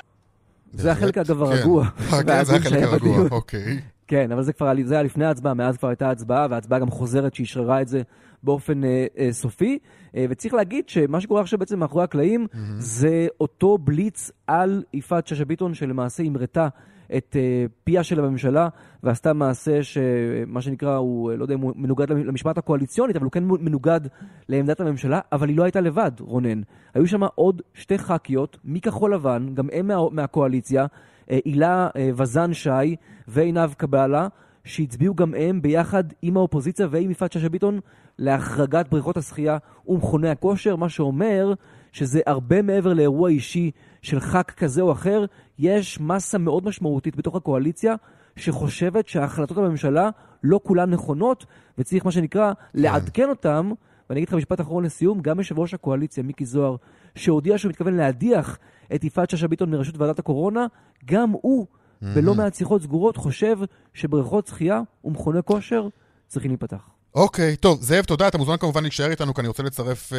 זה 0.72 0.92
החלק 0.92 1.18
אגב 1.18 1.36
כן. 1.36 1.52
הרגוע. 1.52 1.84
כן, 2.10 2.44
זה 2.44 2.56
החלק 2.56 2.82
הרגוע. 2.82 3.28
אוקיי. 3.30 3.80
כן, 4.06 4.32
אבל 4.32 4.42
זה 4.42 4.52
כבר 4.52 4.72
זה 4.84 4.94
היה 4.94 5.02
לפני 5.02 5.24
ההצבעה, 5.24 5.54
מאז 5.54 5.76
כבר 5.76 5.88
הייתה 5.88 6.10
הצבעה, 6.10 6.46
וההצבעה 6.50 6.78
גם 6.78 6.90
חוזרת 6.90 7.34
שאשררה 7.34 7.82
את 7.82 7.88
זה 7.88 8.02
באופן 8.42 8.84
אה, 8.84 9.06
אה, 9.18 9.28
סופי. 9.32 9.78
אה, 10.16 10.26
וצריך 10.30 10.54
להגיד 10.54 10.88
שמה 10.88 11.20
שקורה 11.20 11.40
עכשיו 11.40 11.58
בעצם 11.58 11.78
מאחורי 11.78 12.04
הקלעים, 12.04 12.46
זה 12.78 13.26
אותו 13.40 13.78
בליץ 13.78 14.30
על 14.46 14.82
יפעת 14.92 15.26
שאשא 15.26 15.44
ביטון, 15.44 15.74
שלמעשה 15.74 16.22
המרתה 16.22 16.68
את 17.16 17.36
אה, 17.38 17.66
פיה 17.84 18.02
של 18.02 18.24
הממשלה, 18.24 18.68
ועשתה 19.02 19.32
מעשה 19.32 19.82
שמה 19.82 20.60
שנקרא, 20.60 20.96
הוא, 20.96 21.30
אה, 21.30 21.36
לא 21.36 21.44
יודע 21.44 21.54
אם 21.54 21.60
הוא 21.60 21.72
מנוגד 21.76 22.10
למשמעת 22.10 22.58
הקואליציונית, 22.58 23.16
אבל 23.16 23.24
הוא 23.24 23.32
כן 23.32 23.44
מנוגד 23.44 24.00
לעמדת 24.48 24.80
הממשלה, 24.80 25.20
אבל 25.32 25.48
היא 25.48 25.56
לא 25.56 25.62
הייתה 25.62 25.80
לבד, 25.80 26.12
רונן. 26.20 26.60
היו 26.94 27.06
שם 27.06 27.22
עוד 27.34 27.62
שתי 27.74 27.98
ח"כיות 27.98 28.58
מכחול 28.64 29.14
לבן, 29.14 29.46
גם 29.54 29.68
הן 29.72 29.86
מה, 29.86 29.96
מהקואליציה, 30.10 30.86
אה, 31.30 31.38
הילה 31.44 31.88
וזן 32.16 32.52
שי 32.52 32.96
ועינב 33.28 33.72
קבלה, 33.72 34.28
שהצביעו 34.66 35.14
גם 35.14 35.34
הם 35.34 35.62
ביחד 35.62 36.04
עם 36.22 36.36
האופוזיציה 36.36 36.86
ועם 36.90 37.10
יפעת 37.10 37.32
שאשא 37.32 37.48
ביטון 37.48 37.80
להחרגת 38.18 38.88
בריכות 38.90 39.16
השחייה 39.16 39.58
ומכוני 39.88 40.28
הכושר, 40.28 40.76
מה 40.76 40.88
שאומר 40.88 41.54
שזה 41.92 42.20
הרבה 42.26 42.62
מעבר 42.62 42.92
לאירוע 42.92 43.30
אישי 43.30 43.70
של 44.02 44.20
ח"כ 44.20 44.50
כזה 44.50 44.82
או 44.82 44.92
אחר, 44.92 45.24
יש 45.58 46.00
מסה 46.00 46.38
מאוד 46.38 46.64
משמעותית 46.64 47.16
בתוך 47.16 47.36
הקואליציה 47.36 47.94
שחושבת 48.36 49.08
שההחלטות 49.08 49.58
הממשלה 49.58 50.10
לא 50.42 50.60
כולן 50.62 50.90
נכונות, 50.90 51.46
וצריך 51.78 52.04
מה 52.04 52.12
שנקרא 52.12 52.52
לעדכן 52.74 53.28
אותן. 53.28 53.70
ואני 54.10 54.20
אגיד 54.20 54.28
לך 54.28 54.34
משפט 54.34 54.60
אחרון 54.60 54.84
לסיום, 54.84 55.20
גם 55.20 55.38
יושב 55.38 55.58
ראש 55.58 55.74
הקואליציה, 55.74 56.22
מיקי 56.22 56.44
זוהר, 56.44 56.76
שהודיע 57.14 57.58
שהוא 57.58 57.70
מתכוון 57.70 57.94
להדיח 57.94 58.58
את 58.94 59.04
יפעת 59.04 59.30
שאשא 59.30 59.46
ביטון 59.46 59.70
מראשות 59.70 59.98
ועדת 59.98 60.18
הקורונה, 60.18 60.66
גם 61.04 61.30
הוא, 61.30 61.66
בלא 62.02 62.34
מעט 62.34 62.54
שיחות 62.54 62.82
סגורות, 62.82 63.16
חושב 63.16 63.56
שבריכות 63.94 64.46
שחייה 64.46 64.80
ומכוני 65.04 65.42
כושר 65.44 65.88
צריכים 66.26 66.50
להיפתח. 66.50 66.95
אוקיי, 67.16 67.56
טוב, 67.56 67.80
זאב, 67.80 68.04
תודה. 68.04 68.28
אתה 68.28 68.38
מוזמן 68.38 68.56
כמובן 68.56 68.82
להישאר 68.82 69.10
איתנו, 69.10 69.34
כי 69.34 69.40
אני 69.40 69.48
רוצה 69.48 69.62
לצרף 69.62 70.12
אה, 70.12 70.18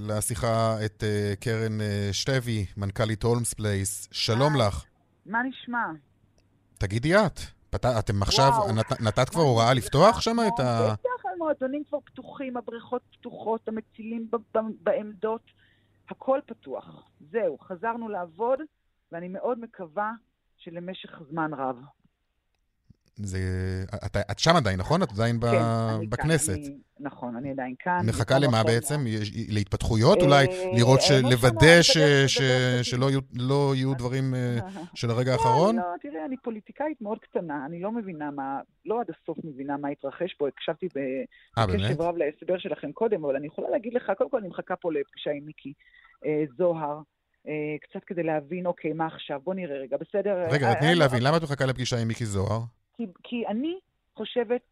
לשיחה 0.00 0.76
את 0.84 1.04
אה, 1.04 1.34
קרן 1.40 1.80
אה, 1.80 2.08
שטבי, 2.12 2.66
מנכ"לית 2.76 3.22
הולמס 3.22 3.54
פלייס. 3.54 4.08
שלום 4.12 4.56
לך. 4.56 4.84
מה 5.26 5.42
נשמע? 5.42 5.84
תגידי 6.78 7.16
את. 7.16 7.40
פת... 7.70 7.84
אתם 7.86 8.22
עכשיו. 8.22 8.50
נת, 8.74 9.00
נתת 9.00 9.28
כבר 9.28 9.42
הוראה 9.42 9.74
לפתוח 9.74 10.20
שם 10.20 10.36
את 10.48 10.60
ה... 10.60 10.92
בטח, 10.92 11.26
המועדונים 11.34 11.82
כבר 11.88 11.98
פתוחים, 12.04 12.56
הבריכות 12.56 13.02
פתוחות, 13.12 13.68
המצילים 13.68 14.28
ב- 14.30 14.58
ב- 14.58 14.82
בעמדות, 14.82 15.42
הכל 16.10 16.40
פתוח. 16.46 17.10
זהו, 17.30 17.58
חזרנו 17.58 18.08
לעבוד, 18.08 18.58
ואני 19.12 19.28
מאוד 19.28 19.58
מקווה 19.60 20.12
שלמשך 20.56 21.10
זמן 21.30 21.54
רב. 21.54 21.76
זה... 23.22 23.38
את, 24.06 24.16
את 24.30 24.38
שם 24.38 24.56
עדיין, 24.56 24.78
נכון? 24.78 25.02
את 25.02 25.12
עדיין 25.12 25.40
ב... 25.40 25.44
כן, 25.46 25.56
אני 25.56 25.98
כאן, 26.00 26.10
בכנסת. 26.10 26.52
אני- 26.54 26.76
נכון, 27.02 27.36
אני 27.36 27.50
עדיין 27.50 27.74
כאן. 27.78 28.00
מחכה 28.06 28.38
למה. 28.38 28.64
בעצם? 28.64 29.04
יש- 29.06 29.30
להתפתחויות? 29.48 30.18
אה, 30.18 30.24
אולי 30.24 30.46
לראות, 30.76 30.98
אה, 30.98 31.04
ש... 31.04 31.10
לא 31.10 31.30
לוודא 31.30 31.82
שומעת, 31.82 31.82
ש... 31.82 31.98
ש... 32.26 32.40
בדרך 32.40 32.84
שלא 32.84 33.10
יהיו, 33.10 33.20
לא 33.36 33.72
יהיו 33.76 33.94
דברים 33.94 34.34
אה, 34.34 34.58
של 34.94 35.10
הרגע 35.10 35.30
לא, 35.30 35.36
האחרון? 35.36 35.78
אני 35.78 35.86
לא, 35.86 36.10
תראה, 36.10 36.24
אני 36.26 36.36
פוליטיקאית 36.36 37.00
מאוד 37.02 37.18
קטנה, 37.18 37.66
אני 37.66 37.80
לא 37.80 37.92
מבינה 37.92 38.30
מה, 38.30 38.60
לא 38.86 39.00
עד 39.00 39.06
הסוף 39.10 39.38
מבינה 39.44 39.76
מה 39.76 39.88
התרחש 39.88 40.34
פה, 40.38 40.48
הקשבתי 40.48 40.86
ב-? 40.96 41.60
בקשב 41.60 42.00
רב 42.00 42.16
להסבר 42.16 42.58
שלכם 42.58 42.92
קודם, 42.92 43.24
אבל 43.24 43.36
אני 43.36 43.46
יכולה 43.46 43.70
להגיד 43.70 43.94
לך, 43.94 44.12
קודם 44.18 44.30
כל 44.30 44.38
אני 44.38 44.48
מחכה 44.48 44.76
פה 44.76 44.92
לפגישה 44.92 45.30
עם 45.30 45.44
מיקי 45.46 45.72
זוהר, 46.58 46.98
קצת 47.82 48.04
כדי 48.06 48.22
להבין, 48.22 48.66
אוקיי, 48.66 48.92
מה 48.92 49.06
עכשיו? 49.06 49.40
בוא 49.44 49.54
נראה 49.54 49.76
רגע, 49.78 49.96
בסדר? 49.96 50.34
רגע, 50.50 50.74
תני 50.74 50.88
לי 50.88 50.94
להבין, 50.94 51.22
למה 51.22 51.36
את 51.36 51.42
מחכה 51.42 51.66
לפגישה 51.66 51.98
עם 51.98 52.08
מיקי 52.08 52.24
זוהר? 52.26 52.60
כי, 53.00 53.06
כי 53.22 53.46
אני 53.46 53.78
חושבת 54.14 54.62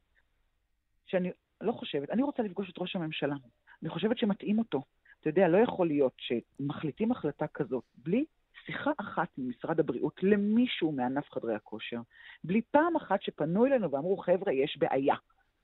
שאני, 1.07 1.31
לא 1.61 1.73
חושבת, 1.73 2.11
אני 2.11 2.23
רוצה 2.23 2.43
לפגוש 2.43 2.71
את 2.71 2.79
ראש 2.79 2.97
הממשלה. 2.97 3.35
אני 3.83 3.89
חושבת 3.89 4.19
שמתאים 4.19 4.59
אותו. 4.59 4.83
אתה 5.21 5.29
יודע, 5.29 5.49
לא 5.49 5.59
יכול 5.59 5.87
להיות 5.87 6.13
שמחליטים 6.19 7.13
החלטה 7.13 7.47
כזאת 7.47 7.85
בלי 7.97 8.25
שיחה 8.67 8.91
אחת 8.97 9.29
ממשרד 9.39 9.81
הבריאות 9.81 10.23
למישהו 10.23 10.93
מענף 10.93 11.31
חדרי 11.31 11.55
הכושר, 11.55 12.01
בלי 12.45 12.63
פעם 12.71 12.97
אחת 12.97 13.23
שפנו 13.23 13.67
אלינו 13.67 13.91
ואמרו, 13.91 14.17
חבר'ה, 14.17 14.53
יש 14.53 14.77
בעיה. 14.79 15.15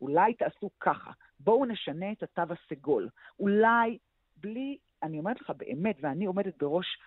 אולי 0.00 0.34
תעשו 0.34 0.70
ככה, 0.80 1.10
בואו 1.40 1.64
נשנה 1.64 2.12
את 2.12 2.22
התו 2.22 2.54
הסגול. 2.54 3.08
אולי, 3.38 3.98
בלי, 4.36 4.78
אני 5.02 5.18
אומרת 5.18 5.40
לך 5.40 5.52
באמת, 5.56 5.96
ואני 6.00 6.24
עומדת 6.24 6.62
בראש 6.62 6.98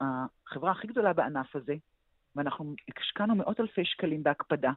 החברה 0.00 0.70
הכי 0.70 0.86
גדולה 0.86 1.12
בענף 1.12 1.56
הזה, 1.56 1.74
ואנחנו 2.36 2.74
השקענו 3.00 3.34
מאות 3.34 3.60
אלפי 3.60 3.84
שקלים 3.84 4.22
בהקפדה, 4.22 4.72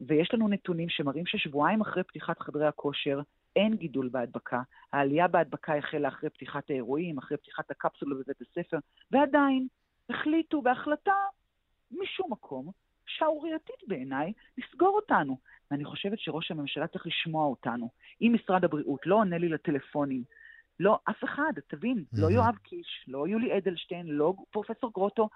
ויש 0.00 0.34
לנו 0.34 0.48
נתונים 0.48 0.88
שמראים 0.88 1.26
ששבועיים 1.26 1.80
אחרי 1.80 2.04
פתיחת 2.04 2.38
חדרי 2.38 2.66
הכושר 2.66 3.20
אין 3.56 3.76
גידול 3.76 4.08
בהדבקה. 4.08 4.62
העלייה 4.92 5.28
בהדבקה 5.28 5.76
החלה 5.76 6.08
אחרי 6.08 6.30
פתיחת 6.30 6.70
האירועים, 6.70 7.18
אחרי 7.18 7.36
פתיחת 7.36 7.70
הקפסולה 7.70 8.14
בבית 8.14 8.40
הספר, 8.40 8.78
ועדיין 9.10 9.66
החליטו 10.10 10.62
בהחלטה 10.62 11.12
משום 11.90 12.32
מקום, 12.32 12.70
שערורייתית 13.06 13.88
בעיניי, 13.88 14.32
לסגור 14.58 14.96
אותנו. 14.96 15.38
ואני 15.70 15.84
חושבת 15.84 16.18
שראש 16.18 16.50
הממשלה 16.50 16.86
צריך 16.86 17.06
לשמוע 17.06 17.46
אותנו. 17.46 17.90
אם 18.22 18.32
משרד 18.34 18.64
הבריאות 18.64 19.06
לא 19.06 19.14
עונה 19.14 19.38
לי 19.38 19.48
לטלפונים, 19.48 20.22
לא 20.80 20.98
אף 21.10 21.24
אחד, 21.24 21.52
תבין, 21.66 22.04
לא 22.12 22.28
Mhm. 22.28 22.32
יואב 22.32 22.56
קיש, 22.62 23.04
לא 23.08 23.28
יולי 23.28 23.58
אדלשטיין, 23.58 24.06
לא 24.06 24.34
פרופסור 24.50 24.90
גרוטו, 24.94 25.28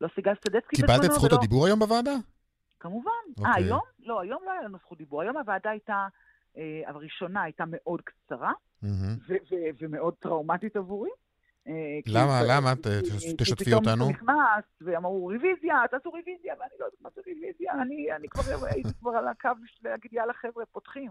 לא 0.00 0.08
סיגל 0.14 0.32
סדצקי 0.48 0.76
קיבלת 0.76 0.90
את 0.90 1.00
בזמנו, 1.00 1.14
זכות 1.14 1.32
ולא- 1.32 1.38
הדיבור 1.40 1.66
היום 1.66 1.78
בוועדה? 1.78 2.14
כמובן. 2.80 3.10
אוקיי. 3.38 3.52
אה, 3.52 3.56
היום? 3.56 3.80
לא, 3.98 4.20
היום 4.20 4.42
לא 4.46 4.52
היה 4.52 4.62
לנו 4.62 4.78
זכות 4.78 4.98
דיבור. 4.98 5.22
היום 5.22 5.36
הוועדה 5.36 5.70
הייתה, 5.70 6.06
אה, 6.56 6.62
הראשונה 6.86 7.42
הייתה 7.42 7.64
מאוד 7.66 8.00
קצרה. 8.00 8.52
ו- 9.28 9.34
ו- 9.50 9.54
ומאוד 9.80 10.14
טראומטית 10.14 10.76
עבורי. 10.76 11.10
אה, 11.68 11.72
למה? 12.06 12.40
למה? 12.48 12.74
ת- 12.76 12.82
כי- 12.86 13.00
תש- 13.16 13.24
כי 13.26 13.34
תשתפי 13.38 13.64
פתאום 13.64 13.84
אותנו. 13.86 14.06
מישהו 14.08 14.22
נכנס, 14.22 14.64
ואמרו 14.80 15.24
רוויזיה, 15.26 15.76
תעשו 15.90 16.10
רוויזיה, 16.10 16.54
ואני 16.60 16.70
לא 16.80 16.84
יודעת 16.84 17.00
מה 17.00 17.10
זה 17.14 17.20
רוויזיה, 17.26 17.72
אני, 17.82 18.28
כבר 18.28 18.42
הייתי 18.66 18.94
כבר 19.00 19.10
על 19.10 19.28
הקו 19.28 19.48
להגיד, 19.82 20.12
יאללה 20.12 20.32
חבר'ה, 20.32 20.66
פותחים. 20.66 21.10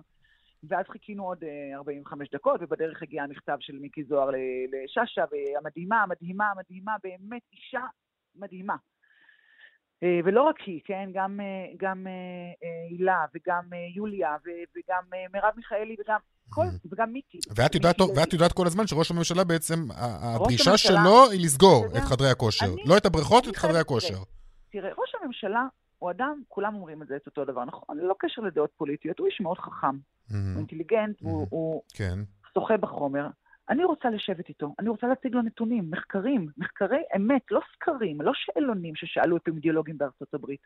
ואז 0.70 0.86
חיכינו 0.92 1.26
עוד 1.28 1.44
אה, 1.44 1.76
45 1.78 2.30
דקות, 2.34 2.62
ובדרך 2.62 3.04
הגיע 3.04 3.24
המכתב 3.24 3.58
של 3.60 3.80
מיקי 3.80 4.04
זוהר 4.04 4.30
לשאשא, 4.72 5.24
והמדהימה, 5.32 6.04
המדהימה, 6.04 6.52
המדהימה, 6.52 6.96
באמת 7.04 7.42
אישה 7.54 7.82
מדהימה. 8.36 8.76
אה, 10.04 10.20
ולא 10.26 10.42
רק 10.44 10.56
היא, 10.66 10.82
כן? 10.86 11.10
גם, 11.14 11.40
אה, 11.40 11.46
גם 11.78 12.08
אה, 12.08 12.68
הילה, 12.90 13.26
וגם 13.36 13.64
יוליה, 13.96 14.36
וגם 14.76 15.04
מרב 15.34 15.54
מיכאלי, 15.58 15.96
וגם, 16.00 16.20
כל, 16.50 16.62
וגם 16.92 17.14
מיקי. 17.14 17.38
ואת 17.56 17.76
יודעת, 17.76 18.00
מיקי 18.02 18.14
ואת 18.20 18.34
יודעת 18.34 18.52
כל 18.54 18.68
הזמן 18.68 18.88
שראש 18.88 19.12
הממשלה 19.12 19.44
בעצם, 19.44 19.76
הדרישה 19.96 20.70
הממשלה- 20.70 20.78
שלו 21.04 21.32
היא 21.32 21.46
לסגור 21.46 21.86
את 21.98 22.02
חדרי 22.02 22.30
הכושר. 22.30 22.66
אני- 22.66 22.84
לא 22.86 22.98
את 22.98 23.06
הבריכות, 23.06 23.48
את 23.48 23.56
חדרי 23.56 23.80
הכושר. 23.80 24.18
תראה, 24.72 24.90
ראש 24.90 25.16
הממשלה 25.24 25.68
הוא 26.00 26.12
אדם, 26.12 26.42
כולם 26.48 26.76
אומרים 26.76 27.02
את 27.02 27.08
זה, 27.08 27.16
את 27.16 27.28
אותו 27.28 27.46
דבר, 27.46 27.66
נכון? 27.66 27.98
ללא 27.98 28.16
קשר 28.20 28.42
לדעות 28.42 28.70
פוליטיות, 28.78 29.20
הוא 29.20 29.28
איש 29.28 29.42
מאוד 29.42 29.58
חכם, 29.58 29.88
הוא 29.88 29.98
מהמם. 30.32 30.58
אינטליגנט, 30.58 31.22
הוא, 31.22 31.32
מהמם. 31.34 31.46
הוא 31.50 31.82
כן. 31.94 32.20
שוחה 32.54 32.78
בחומר. 32.78 33.28
אני 33.70 33.84
רוצה 33.84 34.10
לשבת 34.10 34.50
איתו, 34.50 34.74
אני 34.80 34.90
רוצה 34.90 35.08
להציג 35.08 35.36
לו 35.36 35.42
נתונים, 35.42 35.92
מחקרים, 35.92 36.48
מחקרי 36.58 37.02
אמת, 37.16 37.52
לא 37.52 37.60
סקרים, 37.74 38.22
לא 38.22 38.32
שאלונים 38.36 38.96
ששאלו 38.96 39.38
אפידמיולוגים 39.38 39.98
בארצות 39.98 40.34
הברית. 40.34 40.62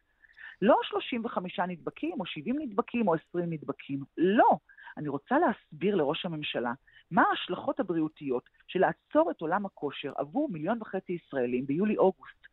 לא 0.61 0.75
35 0.83 1.59
נדבקים, 1.59 2.19
או 2.19 2.25
70 2.25 2.55
נדבקים, 2.59 3.07
או 3.07 3.15
20 3.29 3.53
נדבקים. 3.53 3.99
לא. 4.17 4.57
אני 4.97 5.07
רוצה 5.07 5.35
להסביר 5.39 5.95
לראש 5.95 6.25
הממשלה 6.25 6.73
מה 7.11 7.23
ההשלכות 7.29 7.79
הבריאותיות 7.79 8.49
של 8.67 8.79
לעצור 8.79 9.31
את 9.31 9.41
עולם 9.41 9.65
הכושר 9.65 10.13
עבור 10.17 10.49
מיליון 10.51 10.77
וחצי 10.81 11.13
ישראלים 11.13 11.65
ביולי-אוגוסט. 11.65 12.47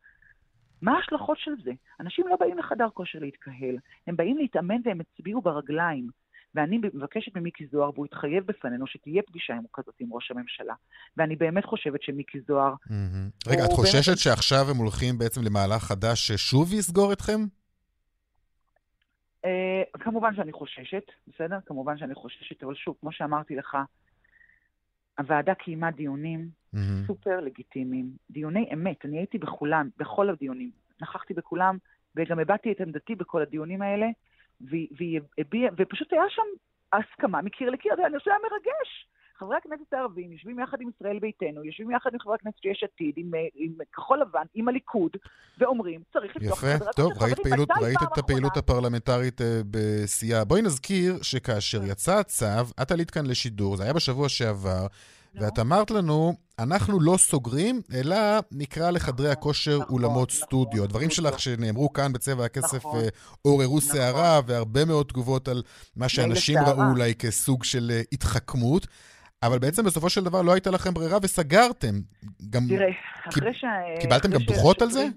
מה 0.81 0.97
ההשלכות 0.97 1.37
של 1.37 1.51
זה? 1.63 1.71
אנשים 1.99 2.27
לא 2.27 2.35
באים 2.35 2.57
לחדר 2.57 2.89
כושר 2.93 3.19
להתקהל, 3.19 3.77
הם 4.07 4.15
באים 4.15 4.37
להתאמן 4.37 4.81
והם 4.83 4.99
הצביעו 5.01 5.41
ברגליים. 5.41 6.07
ואני 6.55 6.77
מבקשת 6.77 7.37
ממיקי 7.37 7.67
זוהר, 7.71 7.89
והוא 7.93 8.05
התחייב 8.05 8.45
בפנינו 8.45 8.87
שתהיה 8.87 9.21
פגישה 9.27 9.53
עם 9.53 9.63
כזאת 9.73 9.95
עם 9.99 10.13
ראש 10.13 10.31
הממשלה. 10.31 10.73
ואני 11.17 11.35
באמת 11.35 11.65
חושבת 11.65 12.01
שמיקי 12.03 12.39
זוהר, 12.47 12.73
מהמם. 12.89 13.29
רגע, 13.47 13.65
את 13.65 13.71
חוששת 13.71 14.07
באמת- 14.07 14.17
שעכשיו 14.19 14.65
הם 14.71 14.77
הולכים 14.77 15.17
בעצם 15.17 15.41
למהלך 15.43 15.83
חדש 15.83 16.27
ששוב 16.27 16.73
יסגור 16.73 17.13
אתכם? 17.13 17.39
אה, 19.45 19.83
כמובן 19.99 20.35
שאני 20.35 20.51
חוששת, 20.51 21.03
בסדר? 21.27 21.57
כמובן 21.65 21.97
שאני 21.97 22.15
חוששת, 22.15 22.63
אבל 22.63 22.75
שוב, 22.75 22.95
כמו 23.01 23.11
שאמרתי 23.11 23.55
לך, 23.55 23.77
הוועדה 25.19 25.53
קיימה 25.53 25.91
דיונים 25.91 26.49
מהמם. 26.73 27.03
סופר 27.07 27.39
לגיטימיים, 27.39 28.11
דיוני 28.31 28.69
אמת, 28.73 29.05
אני 29.05 29.17
הייתי 29.17 29.37
בכולם, 29.37 29.89
בכל 29.97 30.29
הדיונים, 30.29 30.71
נכחתי 31.01 31.33
בכולם, 31.33 31.77
וגם 32.15 32.39
הבעתי 32.39 32.71
את 32.71 32.81
עמדתי 32.81 33.15
בכל 33.15 33.41
הדיונים 33.41 33.81
האלה, 33.81 34.07
והיא 34.61 35.21
הביעה, 35.37 35.71
ופשוט 35.77 36.13
היה 36.13 36.29
שם 36.29 36.41
הסכמה 36.93 37.41
מקיר 37.41 37.69
לקיר, 37.69 37.93
אני 37.93 38.19
חושבת, 38.19 38.33
היה 38.33 38.39
מרגש. 38.43 39.07
חברי 39.39 39.57
הכנסת 39.57 39.93
הערבים 39.93 40.31
יושבים 40.31 40.59
יחד 40.59 40.77
עם 40.81 40.89
ישראל 40.95 41.19
ביתנו, 41.19 41.65
יושבים 41.65 41.91
יחד 41.91 42.09
עם 42.13 42.19
חברי 42.19 42.35
הכנסת 42.35 42.57
של 42.61 42.69
יש 42.69 42.83
עתיד, 42.83 43.13
עם, 43.17 43.35
אה, 43.35 43.39
עם 43.55 43.71
כחול 43.93 44.21
לבן, 44.21 44.45
עם 44.53 44.67
הליכוד, 44.67 45.11
ואומרים, 45.57 46.01
צריך 46.13 46.35
לפתוח 46.35 46.57
יפה, 46.63 46.77
חדרי 46.77 46.93
טוב. 46.95 47.11
ראית, 47.23 47.39
פעילות, 47.39 47.69
ראית 47.81 47.97
את 48.13 48.17
הפעילות? 48.17 48.57
הפרלמנטרית 48.57 49.41
אה, 49.41 49.61
בשיאה. 49.71 50.45
בואי 50.45 50.61
נזכיר 50.61 51.21
שכאשר 51.21 51.83
יצא 51.83 52.19
הצו, 52.19 52.45
את 52.81 52.91
עלית 52.91 53.11
כאן 53.11 53.25
לשידור, 53.25 53.77
זה 53.77 53.83
היה 53.83 53.93
בשבוע 53.93 54.29
שעבר, 54.29 54.87
נו. 55.35 55.41
ואת 55.41 55.59
אמרת 55.59 55.91
לנו, 55.91 56.33
אנחנו 56.59 56.99
לא 56.99 57.17
סוגרים, 57.17 57.81
אלא 57.93 58.15
נקרא 58.51 58.91
לחדרי 58.91 59.25
נכון, 59.27 59.37
הכושר 59.37 59.79
נכון, 59.79 59.93
אולמות 59.95 60.29
נכון, 60.29 60.45
סטודיו. 60.45 60.83
הדברים 60.83 61.09
סטודיו. 61.09 61.31
שלך 61.31 61.39
שנאמרו 61.39 61.93
כאן 61.93 62.13
בצבע 62.13 62.45
הכסף 62.45 62.77
נכון. 62.77 62.99
אה, 62.99 63.07
עוררו 63.41 63.77
נכון. 63.77 63.79
סערה, 63.79 64.39
והרבה 64.47 64.85
מאוד 64.85 65.05
תגובות 65.05 65.47
על 65.47 65.63
מה 65.95 66.09
שאנשים 66.09 66.55
סערה. 66.57 66.71
ראו 66.71 66.91
אולי 66.91 67.15
כסוג 67.15 67.63
של 67.63 67.91
אה, 67.91 68.01
התחכמות. 68.11 68.87
אבל 69.43 69.59
בעצם 69.59 69.85
בסופו 69.85 70.09
של 70.09 70.23
דבר 70.23 70.41
לא 70.41 70.53
הייתה 70.53 70.71
לכם 70.71 70.93
ברירה 70.93 71.17
וסגרתם. 71.21 71.95
גם 72.49 72.61
תראה, 72.69 72.87
קיב- 72.87 73.29
אחרי 73.43 73.53
ש... 73.53 73.65
קיבלתם 74.01 74.27
אחרי 74.29 74.33
גם 74.33 74.41
ש- 74.41 74.45
דוחות 74.45 74.81
על 74.81 74.89
זה? 74.91 75.07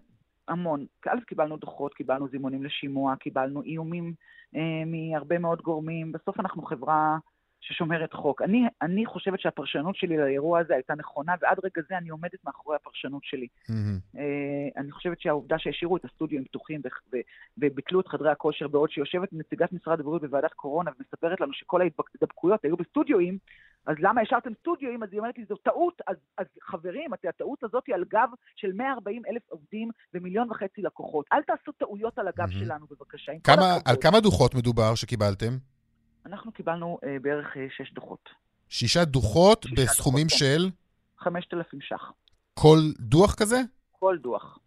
המון. 0.49 0.87
א', 1.09 1.19
קיבלנו 1.27 1.57
דוחות, 1.57 1.95
קיבלנו 1.95 2.29
זימונים 2.29 2.65
לשימוע, 2.65 3.15
קיבלנו 3.21 3.63
איומים 3.63 4.13
אה, 4.57 4.61
מהרבה 4.87 5.39
מאוד 5.39 5.63
גורמים. 5.63 6.13
בסוף 6.13 6.41
אנחנו 6.41 6.63
חברה 6.63 7.17
ששומרת 7.61 8.12
חוק. 8.12 8.43
אני, 8.43 8.62
אני 8.83 9.07
חושבת 9.07 9.41
שהפרשנות 9.41 9.97
שלי 9.97 10.17
לאירוע 10.17 10.61
הזה 10.61 10.75
הייתה 10.75 10.95
נכונה, 10.95 11.35
ועד 11.41 11.59
רגע 11.65 11.83
זה 11.88 11.99
אני 11.99 12.09
עומדת 12.09 12.45
מאחורי 12.45 12.77
הפרשנות 12.77 13.25
שלי. 13.25 13.47
מהמם. 13.69 13.99
אה, 14.19 14.23
אני 14.83 14.91
חושבת 14.93 15.21
שהעובדה 15.21 15.59
שהשאירו 15.59 15.97
את 15.97 16.05
הסטודיו 16.05 16.45
פתוחים 16.45 16.81
ו- 16.85 16.88
ו- 17.17 17.21
וביטלו 17.59 18.00
את 18.00 18.09
חדרי 18.09 18.31
הכושר, 18.31 18.69
בעוד 18.69 18.91
שיושבת 18.91 19.29
נציגת 19.33 19.73
משרד 19.73 20.00
הבריאות 20.00 20.23
בוועדת 20.23 20.53
קורונה 20.53 20.91
ומספרת 20.99 21.41
לנו 21.41 21.53
שכל 21.53 21.81
ההידבקויות 21.81 22.65
היו 22.65 22.77
בסטודיואים, 22.77 23.38
אז 23.87 23.97
למה 23.99 24.21
השארתם 24.21 24.50
סטודיואים? 24.61 25.03
אז 25.03 25.09
היא 25.12 25.19
אומרת 25.21 25.38
לי, 25.38 25.45
זו 25.49 25.57
טעות. 25.57 26.00
אז, 26.07 26.17
אז 26.38 26.47
חברים, 26.62 27.15
את- 27.15 27.25
הטעות 27.25 27.65
הזאת 27.65 27.85
היא 27.87 27.95
על 27.95 28.05
גב 28.09 28.29
של 28.57 28.73
140 28.73 29.23
אלף 29.31 29.43
עובדים 29.49 29.88
ומיליון 30.15 30.50
וחצי 30.50 30.83
לקוחות. 30.83 31.27
אל 31.33 31.43
תעשו 31.43 31.73
טעויות 31.73 32.19
על 32.19 32.29
הגב 32.29 32.38
מהמם. 32.38 32.53
שלנו, 32.65 32.87
בבקשה. 32.91 33.33
עם 33.33 33.38
כמה. 33.41 33.77
על 33.87 33.97
כמה 34.00 34.21
דוחות 34.21 34.55
מדובר 34.55 34.95
שקיבלתם? 34.95 35.53
אנחנו 36.28 36.52
קיבלנו 36.52 36.99
אה, 37.04 37.16
בערך 37.23 37.56
אה, 37.56 37.66
שש 37.76 37.92
דוחות. 37.92 38.28
שישה 38.68 39.04
דוחות 39.04 39.62
שישה 39.68 39.82
בסכומים 39.82 40.26
דוחות, 40.26 40.38
של 40.38 40.70
5,000 41.18 41.80
ש"ח. 41.80 42.12
כל 42.54 42.78
דוח 43.00 43.35
כזה? 43.35 43.61
כל 43.92 44.18
דוח. 44.23 44.58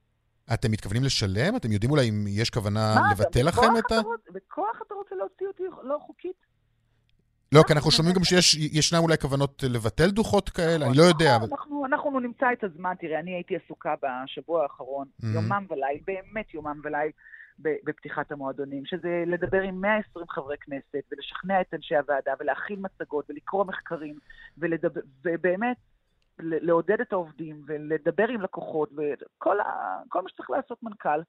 אתם 0.54 0.72
מתכוונים 0.72 1.04
לשלם? 1.04 1.56
אתם 1.56 1.72
יודעים 1.72 1.92
אולי 1.92 2.10
אם 2.10 2.26
יש 2.28 2.50
כוונה 2.50 2.96
מה, 2.96 3.12
לבטל 3.12 3.48
לכם 3.48 3.62
את 3.80 3.92
ה... 3.92 4.00
רוצ- 4.00 4.32
בכוח 4.34 4.82
אתה 4.88 4.94
רוצה 4.94 5.16
להוציא 5.16 5.48
אותי 5.48 5.64
לא 5.84 5.98
חוקית? 6.06 6.52
לא, 7.52 7.62
כי 7.68 7.74
אנחנו 7.74 7.92
שומעים 7.92 8.16
גם 8.16 8.24
שישנם 8.24 9.00
אולי 9.00 9.18
כוונות 9.18 9.64
לבטל 9.70 10.10
דוחות 10.10 10.50
כאלה, 10.50 10.86
אני 10.86 10.98
לא 10.98 11.04
יודע. 11.04 11.36
אנחנו, 11.36 11.86
אנחנו 11.86 12.20
נמצא 12.20 12.46
את 12.54 12.64
הזמן, 12.64 12.94
תראה, 13.00 13.20
אני 13.20 13.32
הייתי 13.36 13.54
עסוקה 13.66 13.94
בשבוע 14.04 14.64
האחרון, 14.64 15.08
Mhm. 15.22 15.26
יומם 15.26 15.66
וליל, 15.70 16.00
באמת 16.08 16.54
יומם 16.54 16.82
וליל, 16.84 17.12
בפתיחת 17.60 18.32
המועדונים, 18.32 18.86
שזה 18.86 19.24
לדבר 19.28 19.62
עם 19.62 19.82
120 19.82 20.26
חברי 20.30 20.58
כנסת, 20.62 21.04
ולשכנע 21.12 21.62
את 21.62 21.74
אנשי 21.74 21.96
הוועדה, 21.96 22.34
ולהכין 22.40 22.80
מצגות, 22.82 23.26
ולקרוא 23.30 23.66
מחקרים, 23.66 24.20
ולדבר, 24.58 25.02
ובאמת, 25.26 25.78
לעודד 26.40 27.02
את 27.02 27.14
העובדים, 27.14 27.62
ולדבר 27.66 28.28
עם 28.28 28.42
לקוחות, 28.42 28.90
וכל 28.94 29.60
ה, 29.60 29.98
כל 30.10 30.22
מה 30.22 30.30
שצריך 30.30 30.50
לעשות 30.50 30.84
מנכ"ל. 30.84 31.22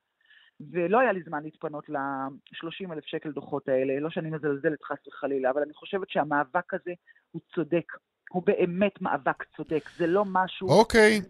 ולא 0.70 1.00
היה 1.00 1.12
לי 1.12 1.22
זמן 1.22 1.42
להתפנות 1.42 1.88
ל-30 1.88 2.92
אלף 2.92 3.04
שקל 3.04 3.32
דוחות 3.32 3.68
האלה, 3.68 4.00
לא 4.00 4.10
שאני 4.10 4.30
מזלזלת 4.30 4.82
חס 4.84 5.06
וחלילה, 5.08 5.50
אבל 5.50 5.62
אני 5.62 5.74
חושבת 5.74 6.10
שהמאבק 6.10 6.74
הזה 6.74 6.92
הוא 7.30 7.40
צודק. 7.54 7.92
הוא 8.30 8.42
באמת 8.46 9.02
מאבק 9.02 9.44
צודק, 9.56 9.88
זה 9.96 10.06
לא 10.06 10.24
משהו... 10.24 10.68
אוקיי, 10.68 11.20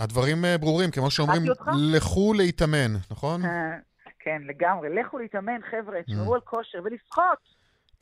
הדברים 0.00 0.44
אה, 0.44 0.58
ברורים, 0.58 0.90
כמו 0.90 1.10
שאומרים? 1.10 1.42
לכו 1.92 2.32
להתאמן, 2.36 2.92
נכון? 3.10 3.40
כן, 4.24 4.42
לגמרי. 4.46 4.88
לכו 4.88 5.18
להתאמן, 5.18 5.60
חבר'ה, 5.70 5.98
Mm. 6.00 6.02
תשמרו 6.02 6.34
על 6.34 6.40
כושר 6.40 6.78
ולשחות. 6.84 7.38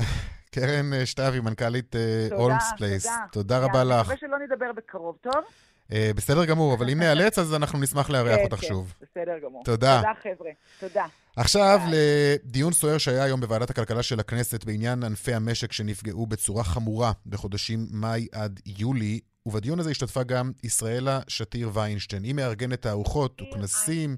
קרן 0.54 0.92
אה, 0.92 1.06
שטבי, 1.06 1.40
מנכ"לית 1.40 1.96
אה, 1.96 2.26
תודה, 2.28 2.42
הולמס 2.42 2.72
פלייס, 2.78 3.04
תודה. 3.06 3.24
תודה 3.32 3.58
רבה 3.58 3.78
יאללה, 3.78 4.00
לך. 4.00 4.06
מקווה 4.06 4.16
שלא 4.16 4.38
נדבר 4.38 4.72
בקרוב, 4.76 5.16
טוב? 5.20 5.44
אה, 5.92 6.10
בסדר 6.16 6.44
גמור, 6.44 6.74
אבל 6.74 6.90
אם 6.90 6.98
נאלץ, 7.02 7.38
אז 7.38 7.54
אנחנו 7.54 7.78
נשמח 7.80 8.10
לארח 8.10 8.36
כן, 8.36 8.44
אותך 8.44 8.60
כן, 8.60 8.66
שוב. 8.66 8.94
בסדר 9.02 9.38
גמור. 9.44 9.64
תודה. 9.64 9.96
תודה, 9.96 10.12
חבר'ה. 10.22 10.50
תודה. 10.80 11.06
עכשיו. 11.36 11.80
לדיון 11.90 12.72
סוער 12.72 12.98
שהיה 12.98 13.24
היום 13.24 13.40
בוועדת 13.40 13.70
הכלכלה 13.70 14.02
של 14.02 14.20
הכנסת 14.20 14.64
בעניין 14.64 15.04
ענפי 15.04 15.34
המשק 15.34 15.72
שנפגעו 15.72 16.26
בצורה 16.26 16.64
חמורה 16.64 17.12
בחודשים 17.26 17.86
מאי 17.90 18.26
עד 18.32 18.60
יולי, 18.66 19.20
ובדיון 19.46 19.80
הזה 19.80 19.90
השתתפה 19.90 20.22
גם 20.22 20.52
ישראלה 20.64 21.20
שתיר 21.28 21.70
ויינשטיין. 21.74 22.24
היא 22.24 22.34
מארגנת 22.34 22.82
תערוכות 22.82 23.42
וכנסים, 23.42 24.16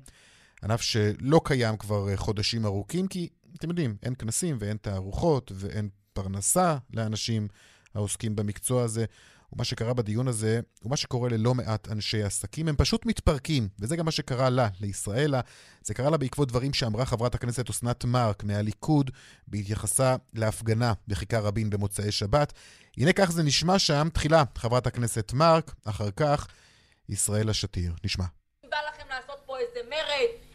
ענף 0.62 0.80
שלא 0.80 1.40
קיים 1.44 1.76
כבר 1.76 2.08
אה, 2.08 2.16
חודשים 2.16 2.66
ארוכים, 2.66 3.08
כי 3.08 3.28
אתם 3.58 3.68
יודעים, 3.68 3.96
אין 4.02 4.14
כנסים 4.14 4.56
ואין 4.60 4.76
תערוכות 4.76 5.52
ואין 5.54 5.88
פרנסה 6.12 6.76
לאנשים 6.90 7.48
העוסקים 7.94 8.36
במקצוע 8.36 8.82
הזה. 8.82 9.04
ומה 9.52 9.64
שקרה 9.64 9.94
בדיון 9.94 10.28
הזה, 10.28 10.60
ומה 10.84 10.96
שקורה 10.96 11.28
ללא 11.28 11.54
מעט 11.54 11.88
אנשי 11.88 12.22
עסקים, 12.22 12.68
הם 12.68 12.76
פשוט 12.76 13.06
מתפרקים, 13.06 13.68
וזה 13.78 13.96
גם 13.96 14.04
מה 14.04 14.10
שקרה 14.10 14.50
לה, 14.50 14.68
לישראלה. 14.80 15.40
זה 15.82 15.94
קרה 15.94 16.10
לה 16.10 16.16
בעקבות 16.16 16.48
דברים 16.48 16.72
שאמרה 16.72 17.04
חברת 17.04 17.34
הכנסת 17.34 17.70
אסנת 17.70 18.04
מארק 18.04 18.44
מהליכוד 18.44 19.10
בהתייחסה 19.48 20.16
להפגנה 20.34 20.92
בכיכר 21.08 21.44
רבין 21.44 21.70
במוצאי 21.70 22.12
שבת. 22.12 22.52
הנה 22.96 23.12
כך 23.12 23.30
זה 23.30 23.42
נשמע 23.42 23.78
שם, 23.78 24.08
תחילה 24.12 24.44
חברת 24.58 24.86
הכנסת 24.86 25.32
מארק, 25.32 25.74
אחר 25.84 26.10
כך 26.10 26.48
ישראלה 27.08 27.54
שתיר. 27.54 27.92
נשמע. 28.04 28.24
בא 28.70 28.76
לכם 28.88 29.08
לעשות 29.08 29.42
פה 29.46 29.58
איזה 29.58 29.80
מרד 29.90 30.51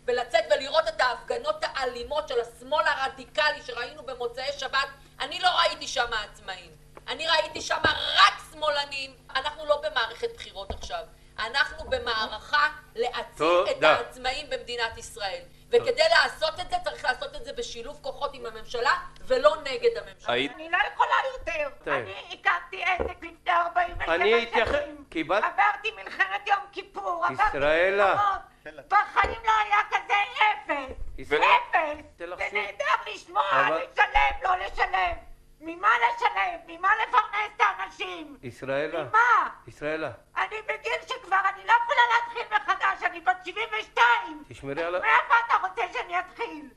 ולראות 0.51 0.87
את 0.87 1.01
ההפגנות 1.01 1.55
האלימות 1.63 2.27
של 2.27 2.35
השמאל 2.41 2.85
הרדיקלי 2.87 3.61
שראינו 3.65 4.03
במוצאי 4.03 4.51
שבת, 4.57 4.87
אני 5.19 5.39
לא 5.39 5.49
ראיתי 5.49 5.87
שם 5.87 6.13
עצמאים. 6.13 6.71
אני 7.07 7.27
ראיתי 7.27 7.61
שם 7.61 7.81
רק 8.15 8.33
שמאלנים. 8.51 9.15
אנחנו 9.35 9.65
לא 9.65 9.81
במערכת 9.81 10.35
בחירות 10.35 10.71
עכשיו. 10.71 11.03
אנחנו 11.39 11.89
במערכה 11.89 12.69
להציל 12.95 13.47
את. 13.71 13.83
העצמאים 13.83 14.49
במדינת 14.49 14.97
ישראל. 14.97 15.43
וכדי 15.69 16.03
לעשות 16.09 16.59
את 16.59 16.69
זה 16.69 16.75
צריך 16.83 17.05
לעשות 17.05 17.35
את 17.35 17.45
זה 17.45 17.53
בשילוב 17.53 17.99
כוחות 18.01 18.31
עם 18.33 18.45
הממשלה 18.45 18.93
ולא 19.21 19.55
נגד 19.63 19.89
הממשלה. 19.97 20.33
אני 20.33 20.69
לא 20.71 20.77
יכולה 20.93 21.13
יותר. 21.33 21.69
אני 21.87 22.13
הקמתי 22.33 22.83
עסק 22.83 23.23
לפני 23.23 23.51
47 23.51 24.15
אני 24.15 24.43
אתייחס... 24.43 24.71
שנים. 24.71 25.03
קיבלת... 25.09 25.43
עברתי 25.43 25.91
מלחמת 26.03 26.47
יום 26.47 26.59
כיפור, 26.71 27.25
עברתי 27.25 27.57
ישראלה. 27.57 28.15
מלחמות. 28.15 28.41
בחיים 28.87 29.39
לא 29.45 29.51
היה 29.65 29.77
כזה 29.89 30.13
אפס. 30.53 30.95
אפס. 31.37 32.03
זה. 32.17 32.49
נהדר 32.53 33.13
לשמוע, 33.13 33.43
לשלם, 33.69 34.43
לא 34.43 34.55
לשלם. 34.55 35.26
ממה 35.61 35.87
לשלם? 35.97 36.59
ממה 36.77 36.87
לפרנס 37.07 37.51
את 37.55 37.61
האנשים? 37.61 38.37
ישראלה, 38.43 39.03
ממה? 39.03 39.49
ישראלה, 39.67 40.11
אני 40.37 40.55
בגיל 40.63 41.01
שכבר, 41.07 41.37
אני 41.55 41.65
לא 41.67 41.73
יכולה 41.83 42.01
להתחיל 42.13 42.57
מחדש, 42.57 43.03
אני 43.11 43.21
בת 43.21 43.37
72. 43.45 44.43
תשמרי 44.47 44.83
על 44.83 44.95
ה... 44.95 44.99
מאיפה 44.99 45.33
אתה 45.47 45.67
רוצה 45.67 45.81
שאני 45.93 46.19
אתחיל? 46.19 46.69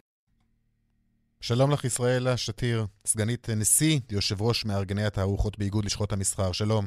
שלום 1.41 1.71
לך, 1.71 1.85
ישראלה 1.85 2.37
שתיר, 2.37 2.87
סגנית 3.07 3.49
נשיא, 3.57 4.01
יושב 4.11 4.43
ראש 4.43 4.65
מארגני 4.65 5.05
התערוכות 5.05 5.59
באיגוד 5.59 5.85
לשכות 5.85 6.13
המסחר. 6.13 6.53
שלום. 6.53 6.85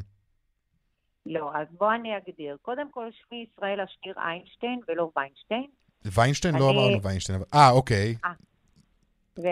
לא, 1.25 1.51
אז 1.56 1.67
בוא 1.71 1.93
אני 1.93 2.17
אגדיר. 2.17 2.58
קודם 2.62 2.91
כל, 2.91 3.10
שמי 3.12 3.45
ישראל 3.53 3.82
אשתיר 3.82 4.13
איינשטיין 4.17 4.79
ולא 4.88 5.12
ויינשטיין, 5.17 5.67
ויינשטיין? 6.06 6.56
לא 6.56 6.69
אני- 6.69 6.77
אמרנו 6.79 7.03
ויינשטיין. 7.03 7.41
אה, 7.53 7.69
אוקיי. 7.71 8.13
זה 8.13 8.27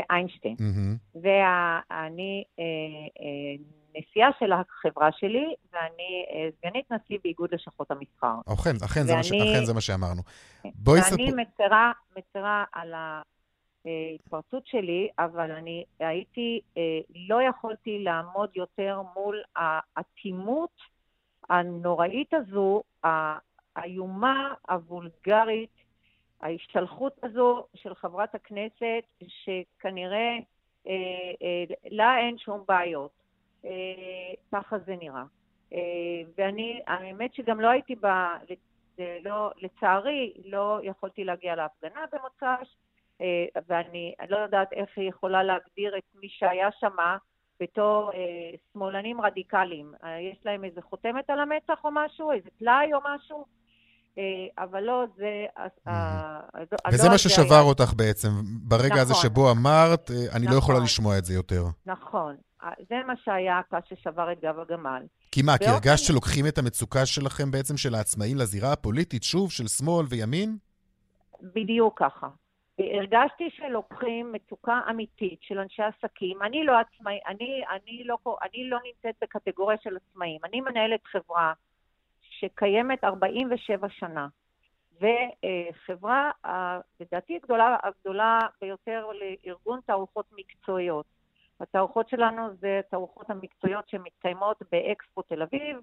איינשטיין. 0.09 0.55
מהמם. 0.59 0.95
ואני 1.15 2.43
אה, 2.59 2.63
אה, 3.21 3.63
נשיאה 3.99 4.29
של 4.39 4.51
החברה 4.51 5.09
שלי, 5.11 5.53
ואני 5.73 6.25
אה, 6.33 6.49
סגנית 6.59 6.91
נשיא 6.91 7.17
באיגוד 7.23 7.49
לשכות 7.53 7.91
המסחר. 7.91 8.35
אכן, 8.53 8.71
אכן 8.85 9.01
זה 9.03 9.15
מה 9.15 9.23
ש- 9.23 9.31
ואני- 9.31 9.53
אכן 9.55 9.65
זה 9.65 9.73
מה 9.73 9.81
שאמרנו. 9.81 10.21
בואי 10.75 10.99
ואני 10.99 11.31
ספר... 11.31 11.41
מצרה, 11.41 11.91
מצרה 12.17 12.63
על 12.73 12.93
ההתפרצות 13.85 14.67
שלי, 14.67 15.07
אבל 15.19 15.51
אני 15.51 15.83
הייתי, 15.99 16.59
אה, 16.77 16.81
לא 17.27 17.39
יכולתי 17.49 17.99
לעמוד 17.99 18.49
יותר 18.55 19.01
מול 19.15 19.41
האטימות 19.55 20.69
הנוראית 21.49 22.33
הזו, 22.33 22.81
האיומה, 23.75 24.53
הוולגרית, 24.69 25.69
ההשתלחות 26.41 27.23
הזו 27.23 27.65
של 27.75 27.95
חברת 27.95 28.35
הכנסת, 28.35 29.03
שכנראה 29.27 30.37
אה, 30.87 30.93
אה, 31.41 31.63
לה 31.91 32.17
אין 32.17 32.37
שום 32.37 32.63
בעיות. 32.67 33.11
אה, 33.65 33.71
ככה 34.51 34.79
זה 34.79 34.95
נראה. 34.95 35.23
אה, 35.73 36.21
ואני, 36.37 36.81
האמת 36.87 37.33
שגם 37.33 37.61
לא 37.61 37.69
הייתי 37.69 37.95
ב... 37.95 38.07
לא, 39.23 39.51
לצערי, 39.57 40.33
לא 40.45 40.79
יכולתי 40.83 41.23
להגיע 41.23 41.55
להפגנה 41.55 42.05
במוצ"ש, 42.11 42.75
אה, 43.21 43.45
ואני 43.67 44.13
לא 44.29 44.37
יודעת 44.37 44.73
איך 44.73 44.89
היא 44.97 45.09
יכולה 45.09 45.43
להגדיר 45.43 45.97
את 45.97 46.03
מי 46.15 46.29
שהיה 46.29 46.69
שם 46.79 46.95
בתור 47.59 48.11
אה, 48.13 48.51
שמאלנים 48.73 49.21
רדיקליים. 49.21 49.93
אה, 50.03 50.19
יש 50.19 50.45
להם 50.45 50.63
איזה 50.63 50.81
חותמת 50.81 51.29
על 51.29 51.39
המצח 51.39 51.85
או 51.85 51.89
משהו, 51.93 52.31
איזה 52.31 52.49
טלאי 52.59 52.93
או 52.93 52.99
משהו, 53.03 53.45
אבל 54.57 54.83
לא, 54.83 55.05
זה... 55.17 55.45
וזה 56.91 57.09
מה 57.09 57.17
ששבר 57.17 57.61
אותך 57.61 57.93
בעצם, 57.95 58.29
ברגע 58.43 59.01
הזה 59.01 59.11
נכון. 59.11 59.23
שבו 59.23 59.51
אמרת, 59.51 60.11
אני 60.35 60.45
לא 60.45 60.55
יכולה 60.55 60.77
נכון. 60.77 60.85
לשמוע 60.85 61.17
את 61.17 61.25
זה 61.25 61.33
יותר. 61.33 61.63
נכון. 61.85 62.35
זה 62.89 62.95
מה 63.07 63.13
שהיה 63.23 63.59
הקש 63.59 63.93
ששבר 63.93 64.31
את 64.31 64.39
גב 64.41 64.59
הגמל. 64.59 65.03
כי 65.31 65.41
מה, 65.41 65.57
כי 65.57 65.65
הרגשת 65.65 66.05
שלוקחים 66.05 66.47
את 66.47 66.57
המצוקה 66.57 67.05
שלכם 67.05 67.51
בעצם, 67.51 67.77
של 67.77 67.95
העצמאים, 67.95 68.37
לזירה 68.37 68.73
הפוליטית, 68.73 69.23
שוב, 69.23 69.51
של 69.51 69.67
שמאל 69.67 70.05
וימין? 70.09 70.57
בדיוק 71.41 71.99
ככה. 71.99 72.27
הרגשתי 72.79 73.49
שלוקחים 73.49 74.31
מצוקה 74.31 74.79
אמיתית 74.89 75.39
של 75.41 75.59
אנשי 75.59 75.81
עסקים. 75.81 76.37
אני 76.41 76.63
לא 76.63 76.73
עצמאי, 76.79 77.19
אני, 77.27 77.61
אני, 77.71 78.03
לא, 78.03 78.17
אני 78.41 78.69
לא 78.69 78.77
נמצאת 78.87 79.15
בקטגוריה 79.21 79.77
של 79.83 79.97
עצמאים. 79.97 80.39
אני 80.45 80.61
מנהלת 80.61 80.99
חברה 81.11 81.53
שקיימת 82.41 83.03
47 83.03 83.89
שנה, 83.89 84.27
וחברה, 85.01 86.31
לדעתי 86.99 87.35
הגדולה, 87.35 87.77
הגדולה 87.83 88.39
ביותר 88.61 89.07
לארגון 89.11 89.79
תערוכות 89.85 90.25
מקצועיות. 90.35 91.05
התערוכות 91.59 92.09
שלנו 92.09 92.55
זה 92.59 92.79
התערוכות 92.79 93.29
המקצועיות 93.29 93.89
שמתקיימות 93.89 94.57
באקספו 94.71 95.21
תל 95.21 95.41
אביב, 95.41 95.77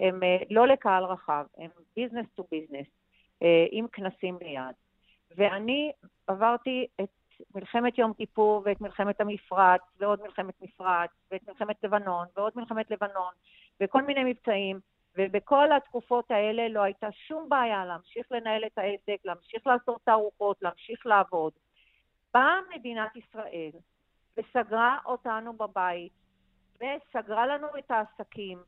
הן 0.00 0.22
אה, 0.22 0.36
לא 0.50 0.66
לקהל 0.66 1.04
רחב, 1.04 1.46
הן 1.58 1.68
business 1.96 2.26
to 2.34 2.44
business, 2.50 2.86
עם 3.70 3.86
כנסים 3.92 4.38
ליד. 4.42 4.74
ואני 5.36 5.92
עברתי 6.26 6.86
את 7.00 7.08
מלחמת 7.54 7.98
יום 7.98 8.12
כיפור 8.12 8.62
ואת 8.64 8.80
מלחמת 8.80 9.20
המפרץ 9.20 9.80
ועוד 10.00 10.22
מלחמת 10.22 10.54
מפרץ 10.62 11.10
ואת 11.30 11.48
מלחמת 11.48 11.84
לבנון 11.84 12.26
ועוד 12.36 12.52
מלחמת 12.56 12.90
לבנון 12.90 13.32
וכל 13.80 14.02
מיני 14.02 14.24
מבצעים 14.24 14.80
ובכל 15.16 15.72
התקופות 15.72 16.30
האלה 16.30 16.68
לא 16.68 16.82
הייתה 16.82 17.12
שום 17.12 17.48
בעיה 17.48 17.84
להמשיך 17.84 18.26
לנהל 18.30 18.64
את 18.66 18.78
העסק, 18.78 19.24
להמשיך 19.24 19.66
לעשות 19.66 20.00
תערוכות, 20.04 20.62
להמשיך 20.62 21.06
לעבוד. 21.06 21.52
באה 22.34 22.56
מדינת 22.74 23.16
ישראל 23.16 23.70
וסגרה 24.36 24.98
אותנו 25.06 25.52
בבית 25.52 26.12
וסגרה 26.76 27.46
לנו 27.46 27.66
את 27.78 27.90
העסקים 27.90 28.58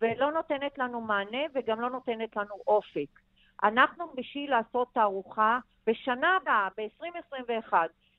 ולא 0.00 0.32
נותנת 0.32 0.78
לנו 0.78 1.00
מענה 1.00 1.42
וגם 1.54 1.80
לא 1.80 1.90
נותנת 1.90 2.36
לנו 2.36 2.54
אופק. 2.66 3.20
אנחנו 3.62 4.12
בשביל 4.14 4.50
לעשות 4.50 4.88
תערוכה 4.94 5.58
בשנה 5.86 6.36
הבאה, 6.36 6.68
ב-2021, 6.76 7.72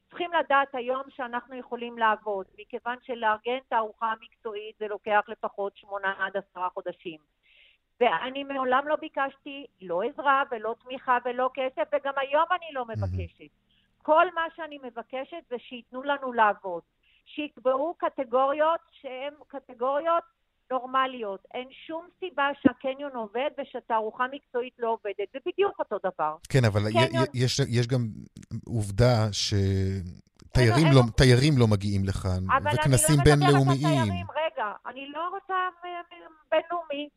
צריכים 0.10 0.34
לדעת 0.34 0.76
היום 0.76 1.02
שאנחנו 1.10 1.56
יכולים 1.56 1.98
לעבוד, 1.98 2.46
מכיוון 2.60 2.98
שלארגן 3.02 3.58
תערוכה 3.70 4.14
מקצועית 4.22 4.76
זה 4.80 4.88
לוקח 4.88 5.22
לפחות 5.28 5.78
שמונה 5.78 6.14
עד 6.20 6.38
עשרה 6.38 6.70
חודשים. 6.70 7.20
ואני 8.02 8.44
מעולם 8.44 8.88
לא 8.88 8.96
ביקשתי 8.96 9.66
לא 9.82 10.02
עזרה 10.04 10.44
ולא 10.52 10.76
תמיכה 10.84 11.18
ולא 11.26 11.50
כסף, 11.54 11.88
וגם 11.94 12.14
היום 12.18 12.46
אני 12.52 12.66
לא 12.74 12.86
מבקשת. 12.86 13.52
כל 14.02 14.26
מה 14.36 14.42
שאני 14.56 14.78
מבקשת 14.84 15.44
זה 15.50 15.56
שייתנו 15.60 16.04
לנו 16.04 16.34
לעבוד. 16.34 16.82
שיקבעו 17.26 17.94
קטגוריות 17.98 18.80
שהן 19.02 19.34
קטגוריות 19.48 20.24
נורמליות. 20.72 21.46
אין 21.54 21.68
שום 21.88 22.08
סיבה 22.20 22.50
שהקניון 22.62 23.12
עובד 23.12 23.50
ושתערוכה 23.62 24.26
מקצועית 24.32 24.74
לא 24.80 24.90
עובדת. 24.90 25.28
זה 25.34 25.40
בדיוק 25.46 25.80
אותו 25.80 25.98
דבר. 26.04 26.36
כן, 26.50 26.66
אבל 26.66 26.82
קניון... 26.92 27.26
יש, 27.34 27.60
יש 27.60 27.88
גם 27.88 28.00
עובדה 28.66 29.28
ש... 29.32 29.54
תיירים 30.54 30.88
לא, 30.96 31.02
תיירים 31.18 31.54
לא 31.58 31.68
מגיעים 31.68 32.02
לכאן, 32.06 32.44
וכנסים 32.74 33.20
בינלאומיים. 33.24 33.88
אבל 33.88 34.06
אני 34.06 34.06
לא 34.06 34.06
מדברת 34.06 34.06
על 34.06 34.10
תיירים, 34.10 34.26
רגע, 34.36 34.72
אני 34.88 35.08
לא 35.10 35.30
רוצה 35.30 35.56
בינלאומי, 36.52 37.10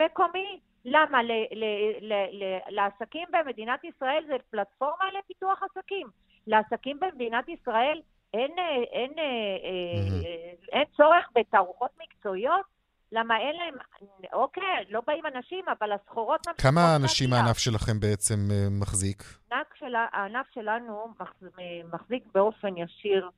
מקומי. 0.00 0.60
למה? 0.84 1.22
ל, 1.22 1.32
ל, 1.52 1.64
ל, 2.00 2.12
ל, 2.12 2.58
לעסקים 2.68 3.28
במדינת 3.32 3.84
ישראל 3.84 4.24
זה 4.26 4.36
פלטפורמה 4.50 5.04
לפיתוח 5.18 5.62
עסקים. 5.62 6.06
לעסקים 6.46 7.00
במדינת 7.00 7.48
ישראל 7.48 8.00
אין, 8.34 8.50
אין, 8.58 9.12
אין, 9.12 9.12
mm-hmm. 9.12 10.68
אין 10.72 10.84
צורך 10.96 11.28
בתערוכות 11.34 11.90
מקצועיות? 12.02 12.72
למה 13.12 13.38
אין 13.38 13.56
להם, 13.56 13.74
אוקיי, 14.32 14.84
לא 14.88 15.02
באים 15.06 15.26
אנשים, 15.26 15.64
אבל 15.78 15.92
הסחורות 15.92 16.46
ממשיכות 16.46 16.72
כמה 16.74 16.96
אנשים 16.96 17.32
הענף 17.32 17.58
שלכם 17.58 18.00
בעצם 18.00 18.34
אה, 18.50 18.66
מחזיק? 18.80 19.22
של, 19.74 19.94
הענף 20.12 20.46
שלנו 20.54 21.14
מחזיק 21.92 22.24
באופן 22.34 22.76
ישיר 22.76 23.30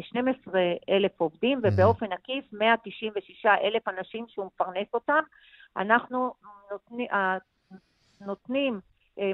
12 0.00 0.54
אה, 0.60 0.74
אלף 0.88 1.20
עובדים, 1.20 1.60
ובאופן 1.62 2.12
עקיף 2.12 2.44
196 2.52 3.46
אלף 3.46 3.88
אנשים 3.88 4.24
שהוא 4.28 4.46
מפרנס 4.46 4.88
אותם. 4.94 5.20
אנחנו 5.76 6.34
נותנים, 6.70 7.08
נותנים 8.20 8.80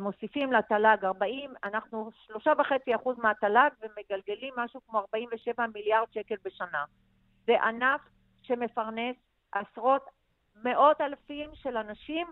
מוסיפים 0.00 0.52
לתל"ג 0.52 1.04
40, 1.04 1.50
אנחנו 1.64 2.10
3.5% 2.30 3.10
מהתל"ג 3.18 3.70
ומגלגלים 3.82 4.54
משהו 4.56 4.80
כמו 4.88 4.98
47 4.98 5.66
מיליארד 5.74 6.06
שקל 6.14 6.34
בשנה. 6.44 6.84
זה 7.46 7.62
ענף 7.62 8.00
שמפרנס 8.42 9.16
עשרות, 9.52 10.02
מאות 10.64 11.00
אלפים 11.00 11.50
של 11.54 11.76
אנשים, 11.76 12.26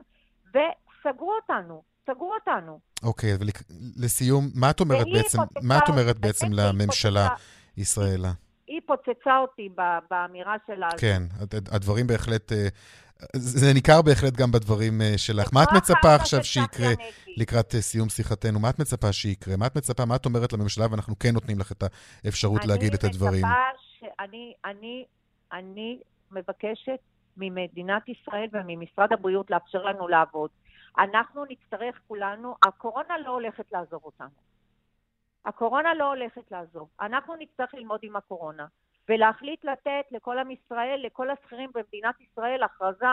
וסגרו 0.49 1.33
אותנו, 1.43 1.83
סגרו 2.07 2.35
אותנו. 2.35 2.81
אוקיי, 3.03 3.35
okay, 3.35 3.39
ולסיום, 3.99 4.45
מה 4.55 4.71
את 4.71 4.81
אומרת 4.81 5.07
בעצם, 5.13 5.39
מה 5.63 5.79
את 5.79 5.89
אומרת 5.89 6.19
בעצם 6.19 6.47
לממשלה, 6.53 7.29
ישראלה? 7.79 8.33
היא 8.67 8.81
פוצצה 8.87 9.39
אותי 9.39 9.69
באמירה 10.11 10.57
שלה. 10.67 10.89
כן, 10.99 11.23
הדברים 11.73 12.07
בהחלט... 12.07 12.53
אה, 12.53 12.69
זה 13.37 13.75
ניכר 13.75 14.03
בהחלט 14.03 14.37
גם 14.37 14.53
בדברים 14.53 15.01
אה, 15.01 15.19
שלך. 15.19 15.49
מה 15.53 15.63
את 15.63 15.69
מצפה 15.77 16.15
עכשיו 16.15 16.45
שיקרה 16.45 16.93
לקראת 17.37 17.75
אה, 17.75 17.81
סיום 17.81 18.09
שיחתנו? 18.09 18.61
מה 18.61 18.71
את 18.71 18.79
מצפה 18.79 19.13
שיקרה? 19.13 19.57
מה 19.57 19.67
את 19.67 19.77
מצפה, 19.77 20.05
מה 20.05 20.17
את 20.17 20.27
אומרת 20.27 20.53
לממשלה, 20.53 20.87
ואנחנו 20.91 21.19
כן 21.19 21.31
נותנים 21.35 21.59
לך 21.59 21.73
את 21.73 21.83
האפשרות 22.25 22.65
להגיד 22.67 22.95
את 22.95 23.05
הדברים? 23.05 23.45
אני 24.21 24.53
אני, 24.65 25.05
אני 25.53 25.99
מבקשת 26.31 27.01
ממדינת 27.37 28.03
ישראל 28.09 28.49
וממשרד 28.53 29.13
הבריאות 29.13 29.51
לאפשר 29.51 29.83
לנו 29.83 30.09
לעבוד. 30.09 30.51
אנחנו 30.99 31.45
נצטרך 31.45 31.97
כולנו, 32.09 32.55
הקורונה 32.63 33.19
לא 33.25 33.31
הולכת 33.31 33.65
לעזוב 33.73 34.01
אותנו. 34.05 34.29
הקורונה 35.45 35.95
לא 35.95 36.05
הולכת 36.05 36.51
לעזוב. 36.51 36.89
אנחנו 37.01 37.37
נצטרך 37.37 37.75
ללמוד 37.75 38.01
עם 38.03 38.17
הקורונה 38.17 38.67
ולהחליט 39.09 39.65
לתת 39.65 40.05
לכל 40.11 40.39
עם 40.39 40.51
ישראל, 40.51 41.01
לכל 41.05 41.31
השכירים 41.31 41.71
במדינת 41.75 42.21
ישראל, 42.21 42.63
הכרזה 42.63 43.07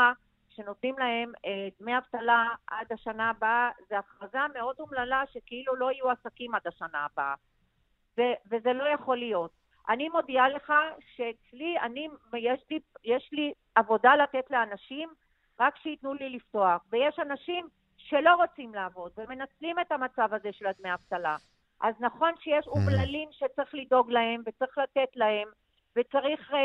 שנותנים 0.49 0.99
להם 0.99 1.31
אה, 1.45 1.67
דמי 1.79 1.97
אבטלה 1.97 2.47
עד 2.67 2.91
השנה 2.91 3.29
הבאה. 3.29 3.69
זו 3.89 3.95
הכרזה 3.95 4.39
מאוד 4.53 4.75
אומללה 4.79 5.23
שכאילו 5.33 5.75
לא 5.75 5.91
יהיו 5.91 6.09
עסקים 6.09 6.55
עד 6.55 6.67
השנה 6.67 7.05
הבאה. 7.05 7.33
ו- 8.17 8.37
וזה 8.51 8.73
לא 8.73 8.83
יכול 8.83 9.17
להיות. 9.17 9.51
אני 9.89 10.09
מודיעה 10.09 10.49
לך 10.49 10.73
שאצלי, 11.15 11.79
אני, 11.79 12.07
יש 12.33 12.65
לי, 12.69 12.79
יש 13.03 13.29
לי 13.31 13.53
עבודה 13.75 14.15
לתת 14.15 14.51
לאנשים, 14.51 15.09
רק 15.59 15.75
שייתנו 15.75 16.13
לי 16.13 16.29
לפתוח. 16.29 16.81
ויש 16.89 17.19
אנשים 17.19 17.67
שלא 17.97 18.35
רוצים 18.35 18.75
לעבוד 18.75 19.11
ומנצלים 19.17 19.79
את 19.79 19.91
המצב 19.91 20.33
הזה 20.33 20.53
של 20.53 20.65
הדמי 20.65 20.93
אבטלה. 20.93 21.35
אז 21.81 21.95
נכון 21.99 22.31
שיש. 22.39 22.67
אומללים 22.67 23.29
שצריך 23.31 23.69
לדאוג 23.73 24.11
להם 24.11 24.41
וצריך 24.45 24.77
לתת 24.77 25.15
להם, 25.15 25.47
וצריך 25.95 26.51
uh, 26.51 26.55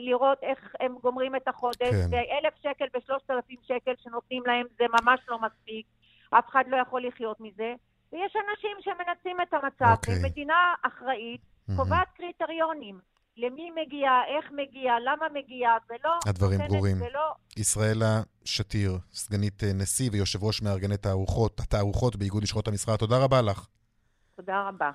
לראות 0.00 0.38
איך 0.42 0.74
הם 0.80 0.96
גומרים 1.02 1.36
את 1.36 1.48
החודש, 1.48 1.78
כן. 1.80 2.08
ואלף 2.10 2.54
שקל 2.62 2.84
ושלושת 2.96 3.30
אלפים 3.30 3.58
שקל 3.62 3.92
שנותנים 4.02 4.42
להם 4.46 4.66
זה 4.78 4.84
ממש 5.02 5.20
לא 5.28 5.38
מספיק, 5.38 5.86
אף 6.30 6.48
אחד 6.48 6.64
לא 6.68 6.76
יכול 6.76 7.06
לחיות 7.06 7.40
מזה. 7.40 7.74
ויש 8.12 8.32
אנשים 8.50 8.76
שמנצלים 8.80 9.40
את 9.40 9.54
המצב, 9.54 9.84
okay. 9.84 9.96
אוקיי. 9.96 10.14
ומדינה 10.18 10.74
אחראית 10.82 11.40
mm-hmm. 11.40 11.76
קובעת 11.76 12.08
קריטריונים. 12.16 12.98
למי 13.36 13.70
מגיע, 13.70 14.10
איך 14.28 14.50
מגיע, 14.52 14.92
למה 15.04 15.26
מגיע, 15.34 15.70
ולא... 15.90 16.18
הדברים 16.26 16.60
ברורים. 16.68 16.96
ולא... 16.96 17.34
ישראלה 17.56 18.22
שתיר, 18.44 18.98
סגנית 19.12 19.64
אה, 19.64 19.72
נשיא 19.74 20.10
ויושב 20.12 20.44
ראש 20.44 20.62
מארגני 20.62 20.96
תערוכות, 20.96 21.60
התערוכות 21.60 22.16
באיגוד 22.16 22.42
לשכות 22.42 22.68
המשרד, 22.68 22.96
תודה 22.96 23.24
רבה 23.24 23.42
לך. 23.42 23.66
תודה 24.38 24.68
רבה. 24.68 24.90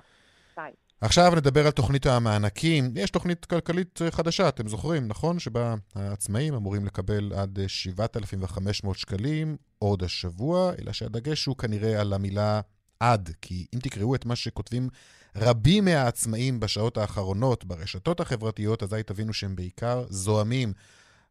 ביי. 0.56 0.72
עכשיו 1.00 1.32
נדבר 1.36 1.66
על 1.66 1.70
תוכנית 1.70 2.06
המענקים. 2.06 2.84
יש 2.96 3.10
תוכנית 3.10 3.44
כלכלית 3.44 4.02
אה, 4.02 4.10
חדשה, 4.10 4.48
אתם 4.48 4.68
זוכרים, 4.68 5.08
נכון? 5.08 5.38
שבה 5.38 5.74
העצמאים 5.94 6.54
אמורים 6.54 6.86
לקבל 6.86 7.32
עד 7.36 7.58
7,500 7.66 8.98
שקלים 8.98 9.56
עוד 9.78 10.02
השבוע, 10.02 10.72
אלא 10.78 10.92
שהדגש 10.92 11.46
הוא 11.46 11.56
כנראה 11.56 12.00
על 12.00 12.12
המילה 12.12 12.60
עד, 13.00 13.30
כי 13.42 13.66
אם 13.74 13.78
תקראו 13.78 14.14
את 14.14 14.26
מה 14.26 14.36
שכותבים 14.36 14.88
רבים 15.36 15.84
מהעצמאים 15.84 16.60
בשעות 16.60 16.96
האחרונות 16.96 17.64
ברשתות 17.64 18.20
החברתיות, 18.20 18.82
אזי 18.82 19.02
תבינו 19.02 19.32
שהם 19.32 19.56
בעיקר 19.56 20.04
זועמים 20.08 20.72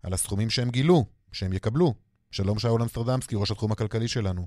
על 0.04 0.14
הסכומים 0.14 0.50
שהם 0.50 0.70
גילו, 0.70 1.06
שהם 1.32 1.54
יקבלו. 1.54 1.94
שלום 2.32 2.60
שאול 2.60 2.82
אמסטרדמסקי, 2.82 3.36
ראש 3.36 3.52
התחום 3.52 3.72
הכלכלי 3.72 4.08
שלנו. 4.08 4.46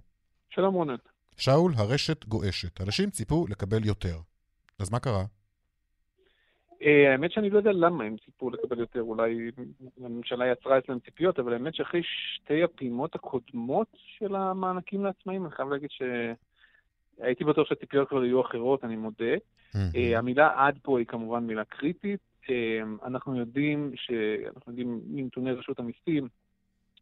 שלום 0.51 0.75
רונן. 0.75 0.97
שאול, 1.37 1.73
הרשת 1.77 2.25
גועשת. 2.25 2.81
אנשים 2.81 3.11
ציפו 3.11 3.47
לקבל 3.51 3.85
יותר. 3.85 4.17
אז 4.79 4.91
מה 4.91 4.99
קרה? 4.99 5.25
אה, 6.83 7.13
האמת 7.13 7.33
שאני 7.33 7.51
לא 7.51 7.59
יודע 7.59 7.73
למה 7.73 8.05
הם 8.05 8.17
ציפו 8.25 8.51
לקבל 8.51 8.79
יותר, 8.79 9.01
אולי 9.01 9.51
הממשלה 10.01 10.47
יצרה 10.47 10.79
אצלם 10.79 10.99
ציפיות, 10.99 11.39
אבל 11.39 11.53
האמת 11.53 11.75
שאחרי 11.75 12.03
שתי 12.35 12.63
הפעימות 12.63 13.15
הקודמות 13.15 13.87
של 14.19 14.35
המענקים 14.35 15.05
לעצמאים, 15.05 15.45
אני 15.45 15.55
חייב 15.55 15.69
להגיד 15.69 15.91
שהייתי 17.19 17.45
בטוח 17.45 17.69
שהציפיות 17.69 18.09
כבר 18.09 18.25
יהיו 18.25 18.41
אחרות, 18.41 18.85
אני 18.85 18.97
מודה. 18.97 19.35
אה, 19.97 20.19
המילה 20.19 20.51
עד 20.57 20.79
פה 20.83 20.99
היא 20.99 21.07
כמובן 21.07 21.47
מילה 21.47 21.65
קריטית. 21.65 22.21
אה, 22.51 22.81
אנחנו 23.07 23.37
יודעים, 23.37 23.93
אנחנו 24.57 24.73
יודעים 24.73 25.01
מנתוני 25.07 25.53
רשות 25.53 25.79
המיסים, 25.79 26.29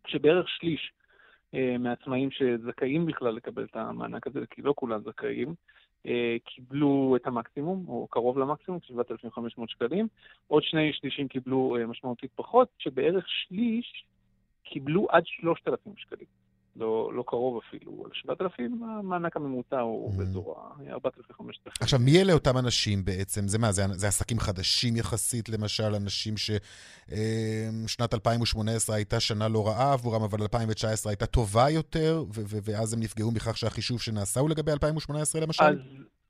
שבערך 0.07 0.49
שליש 0.49 0.92
מעצמאים 1.79 2.31
שזכאים 2.31 3.07
בכלל 3.07 3.35
לקבל 3.35 3.64
את 3.64 3.77
המענק 3.77 4.27
הזה, 4.27 4.40
כי 4.51 4.62
לא 4.62 4.75
כולם 4.77 5.01
זכאים, 5.03 5.55
אה, 6.07 6.37
קיבלו 6.45 7.17
את 7.17 7.27
המקסימום, 7.27 7.85
או 7.88 8.07
קרוב 8.11 8.38
למקסימום, 8.38 8.81
7,500 8.83 9.71
שקלים. 9.71 10.09
עוד 10.47 10.62
שני 10.62 10.93
שלישים 10.93 11.29
קיבלו 11.29 11.77
אה, 11.77 11.87
משמעותית 11.87 12.31
פחות, 12.35 12.69
שבערך 12.79 13.25
שליש 13.29 14.05
קיבלו 14.62 15.07
עד 15.11 15.23
3,000 15.27 15.97
שקלים. 15.97 16.44
לא, 16.77 17.11
לא 17.15 17.25
קרוב 17.27 17.61
אפילו, 17.69 18.03
על 18.05 18.11
7,000, 18.13 18.83
המענק 18.83 19.37
הממוצע 19.37 19.81
הוא 19.81 20.15
mm. 20.15 20.19
באזור 20.19 20.61
ה-4,000-5,000. 20.61 21.71
עכשיו, 21.81 21.99
מי 21.99 22.21
אלה 22.23 22.33
אותם 22.33 22.59
אנשים 22.59 23.05
בעצם? 23.05 23.49
זה 23.49 23.59
מה, 23.59 23.73
זה, 23.73 23.83
זה 23.89 24.07
עסקים 24.07 24.39
חדשים 24.39 24.97
יחסית, 24.97 25.49
למשל, 25.49 25.95
אנשים 26.03 26.35
ששנת 26.37 28.13
אה, 28.13 28.17
2018 28.17 28.97
הייתה 28.97 29.21
שנה 29.21 29.49
לא 29.49 29.67
רעה 29.67 29.93
עבורם, 29.93 30.23
אבל 30.23 30.43
2019 30.43 31.11
הייתה 31.11 31.27
טובה 31.27 31.71
יותר, 31.71 32.25
ו- 32.35 32.45
ו- 32.49 32.59
ואז 32.65 32.95
הם 32.95 33.01
נפגעו 33.01 33.31
מכך 33.31 33.57
שהחישוב 33.57 34.01
שנעשה 34.01 34.41
הוא 34.41 34.51
לגבי 34.51 34.73
2018 34.73 35.41
למשל? 35.41 35.65
אז, 35.65 35.77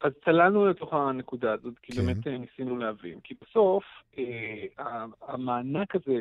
אז 0.01 0.13
צללנו 0.25 0.67
לתוך 0.67 0.93
הנקודה 0.93 1.53
הזאת, 1.53 1.75
כי 1.83 1.93
כן. 1.93 2.07
באמת 2.07 2.27
אה, 2.27 2.39
ניסינו 2.39 2.77
להבין. 2.77 3.19
כי 3.25 3.35
בסוף, 3.43 3.85
אה, 4.19 5.05
המענק 5.29 5.97
הזה, 5.97 6.21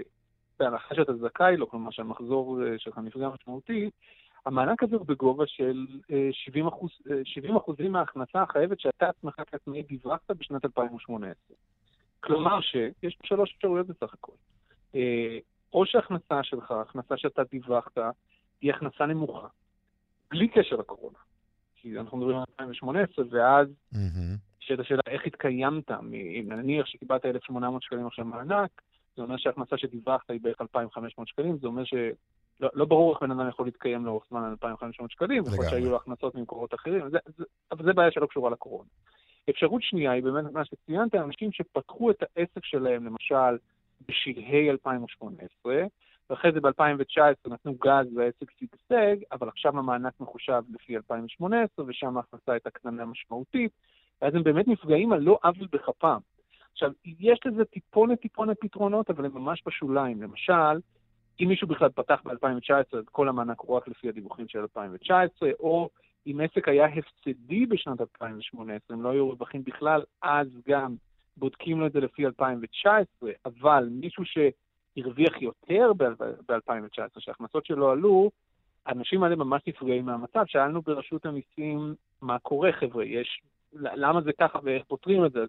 בהנחה 0.60 0.96
שאתה 0.96 1.14
זכאי 1.14 1.58
לו, 1.58 1.70
כלומר 1.70 1.92
שהמחזור 1.92 2.64
אה, 2.64 2.80
שלך 2.80 2.98
נפגע 2.98 3.30
משמעותית, 3.30 3.94
המענק 4.46 4.84
הזה 4.84 4.96
הוא 4.96 5.06
בגובה 5.06 5.48
של 5.48 5.86
70, 6.32 6.66
אה, 6.66 6.70
אחוז, 6.70 6.92
70 7.24 7.54
אה, 7.54 7.58
אחוזים 7.58 7.92
מההכנסה 7.92 8.42
החייבת 8.42 8.80
שאתה 8.80 9.10
עצמך 9.10 9.34
כעצמאי 9.52 9.84
דיווחת 9.84 10.32
בשנת 10.32 10.66
2018. 10.66 11.58
כלומר 12.20 12.62
שיש 12.62 13.18
שלוש 13.24 13.54
אפשרויות 13.56 13.88
בסך 13.88 14.14
הכל. 14.14 14.32
או 15.74 15.86
שההכנסה 15.86 16.44
שלך, 16.44 16.72
ההכנסה 16.72 17.18
שאתה 17.18 17.42
דיווחת, 17.52 17.98
היא 18.62 18.74
הכנסה 18.74 19.06
נמוכה, 19.06 19.48
בלי 20.32 20.48
קשר 20.48 20.76
לקורונה. 20.76 21.18
כי 21.76 22.00
אנחנו 22.00 22.18
מדברים 22.18 22.38
על 22.38 22.44
2018, 22.50 23.26
ואז 23.32 23.68
יש 24.62 24.72
את 24.72 24.80
השאלה 24.80 25.02
איך 25.08 25.26
התקיימת, 25.26 25.92
נניח 26.44 26.86
שקיבלת 26.86 27.26
1,800 27.26 27.84
שקלים 27.84 28.08
עכשיו 28.08 28.26
מענק, 28.26 28.82
זה 29.16 29.22
אומר 29.22 29.38
שההכנסה 29.38 29.78
שדיווחת 29.78 30.30
היא 30.30 30.40
בערך 30.42 30.62
2,500 30.62 31.28
שקלים, 31.28 31.58
זה 31.58 31.68
אומר 31.68 31.84
שלא 31.84 32.70
לא 32.74 32.86
ברור 32.86 33.14
איך 33.14 33.22
בן 33.22 33.32
אדם 33.32 33.50
יכול 33.50 33.66
להתקיים 33.66 34.06
לאורך 34.06 34.24
זמן 34.30 34.44
על 34.44 34.50
2,500 34.50 35.12
שקלים, 35.12 35.44
יכול 35.48 35.66
שהיו 35.70 35.90
לו 35.90 35.96
הכנסות 35.96 36.36
ממקורות 36.36 36.74
אחרים, 36.74 37.10
זה, 37.10 37.18
זה, 37.38 37.44
אבל 37.72 37.86
זה 37.86 37.94
בעיה 37.94 38.12
שלא 38.12 38.26
קשורה 38.26 38.50
לקורונה. 38.50 38.90
אפשרות 39.50 39.84
שנייה 39.84 40.12
היא 40.12 40.24
באמת 40.24 40.54
מה 40.54 40.66
שציינת, 40.66 41.16
אנשים 41.16 41.52
שפתחו 41.52 42.12
את 42.12 42.24
העסק 42.24 42.66
שלהם, 42.66 43.06
למשל, 43.06 43.58
בשלהי 44.08 44.70
2018, 44.70 45.84
ואחרי 46.30 46.52
זה 46.52 46.62
ב-2019 46.62 47.50
נתנו 47.50 47.74
גז 47.74 48.08
והעסק 48.16 48.52
שגשג, 48.52 49.16
אבל 49.32 49.48
עכשיו 49.48 49.80
המענק 49.80 50.14
מחושב 50.20 50.64
לפי 50.74 50.96
2018, 50.96 51.86
ושם 51.88 52.18
ההכנסה 52.18 52.52
הייתה 52.52 52.70
קטנה 52.70 53.06
משמעותית, 53.06 53.72
ואז 54.22 54.36
הם 54.36 54.44
באמת 54.44 54.68
נפגעים 54.68 55.14
על 55.14 55.20
לא 55.20 55.40
עוול 55.44 55.68
בכפם. 55.72 56.18
עכשיו, 56.74 56.92
יש 57.20 57.40
לזה 57.46 57.66
טיפונת 57.66 58.20
טיפונת 58.20 58.58
פתרונות, 58.60 59.10
אבל 59.10 59.26
הם 59.26 59.32
ממש 59.34 59.64
בשוליים. 59.66 60.22
למשל, 60.22 60.80
אם 61.40 61.48
מישהו 61.48 61.68
בכלל 61.68 61.90
פתח 61.90 62.22
ב-2019, 62.26 62.98
אז 62.98 63.06
כל 63.12 63.30
המענק 63.30 63.60
הוא 63.60 63.78
רק 63.78 63.88
לפי 63.88 64.10
הדיווחים 64.10 64.48
של 64.48 64.60
2019, 64.60 65.50
או 65.60 65.90
אם 66.28 66.40
עסק 66.40 66.68
היה 66.68 66.86
הפסדי 66.86 67.66
בשנת 67.66 68.02
2018, 68.02 68.98
אם 68.98 69.04
לא 69.04 69.10
היו 69.10 69.30
רווחים 69.30 69.64
בכלל, 69.64 70.04
אז 70.22 70.48
גם 70.68 70.96
בודקים 71.38 71.80
לו 71.80 71.88
את 71.88 71.92
זה 71.92 72.00
לפי 72.00 72.26
2019, 72.26 73.32
אבל 73.46 73.90
מישהו 73.92 74.24
שהרוויח 74.26 75.42
יותר 75.42 75.92
ב-2019, 76.48 77.20
שההכנסות 77.20 77.66
שלו 77.66 77.92
עלו, 77.92 78.32
האנשים 78.86 79.24
האלה 79.24 79.36
ממש 79.36 79.62
נפגעים 79.68 80.06
מהמצב. 80.06 80.44
שאלנו 80.48 80.82
ברשות 80.82 81.26
המיסים, 81.26 81.96
מה 82.22 82.40
קורה, 82.40 82.72
חבר'ה, 82.72 83.06
יש... 83.06 83.42
למה 83.74 84.22
זה 84.22 84.32
ככה 84.34 84.60
ואיך 84.64 84.84
פותרים 84.88 85.26
את 85.26 85.32
זה? 85.32 85.40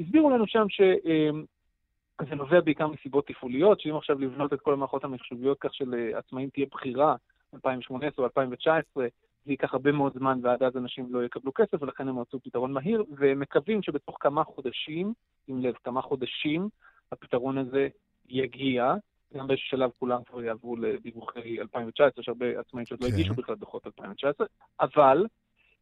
הסבירו 0.00 0.30
לנו 0.30 0.46
שם 0.46 0.66
שזה 0.68 2.34
נובע 2.34 2.60
בעיקר 2.60 2.86
מסיבות 2.86 3.26
תפעוליות, 3.26 3.80
שאם 3.80 3.96
עכשיו 3.96 4.18
לבנות 4.18 4.52
את 4.52 4.60
כל 4.60 4.72
המערכות 4.72 5.04
המחשוביות 5.04 5.58
כך 5.60 5.74
שלעצמאים 5.74 6.50
תהיה 6.50 6.66
בחירה 6.70 7.16
2018 7.54 8.24
או 8.24 8.24
2019, 8.24 9.06
זה 9.44 9.52
ייקח 9.52 9.74
הרבה 9.74 9.92
מאוד 9.92 10.12
זמן 10.12 10.38
ועד 10.42 10.62
אז 10.62 10.76
אנשים 10.76 11.06
לא 11.10 11.24
יקבלו 11.24 11.54
כסף, 11.54 11.82
ולכן 11.82 12.08
הם 12.08 12.18
רצו 12.18 12.40
פתרון 12.40 12.72
מהיר, 12.72 13.04
והם 13.16 13.40
מקווים 13.40 13.82
שבתוך 13.82 14.16
כמה 14.20 14.44
חודשים, 14.44 15.12
שים 15.46 15.62
לב, 15.62 15.74
כמה 15.84 16.02
חודשים, 16.02 16.68
הפתרון 17.12 17.58
הזה 17.58 17.88
יגיע. 18.28 18.94
גם 19.36 19.46
באיזשהו 19.46 19.68
שלב 19.68 19.90
כולם 19.98 20.22
כבר 20.24 20.42
יעברו 20.42 20.76
לדיווחי 20.76 21.60
2019, 21.60 22.22
יש 22.22 22.28
הרבה 22.28 22.60
עצמאים 22.60 22.86
שעוד 22.86 23.02
לא 23.02 23.08
כן. 23.08 23.14
הגישו 23.14 23.34
בכלל 23.34 23.54
דוחות 23.54 23.86
2019, 23.86 24.46
אבל 24.80 25.26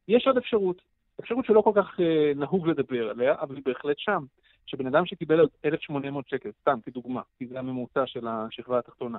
יש 0.08 0.26
עוד 0.26 0.36
אפשרות, 0.36 0.82
אפשרות 1.20 1.44
שלא 1.44 1.60
כל 1.60 1.72
כך 1.74 2.00
אה, 2.00 2.32
נהוג 2.36 2.68
לדבר 2.68 3.10
עליה, 3.10 3.34
אבל 3.40 3.54
היא 3.54 3.64
בהחלט 3.64 3.98
שם. 3.98 4.24
שבן 4.66 4.86
אדם 4.86 5.06
שקיבל 5.06 5.40
1,800 5.64 6.28
שקל, 6.28 6.50
סתם 6.60 6.78
כדוגמה, 6.86 7.20
כי 7.38 7.46
זה 7.46 7.58
הממוצע 7.58 8.06
של 8.06 8.26
השכבה 8.28 8.78
התחתונה, 8.78 9.18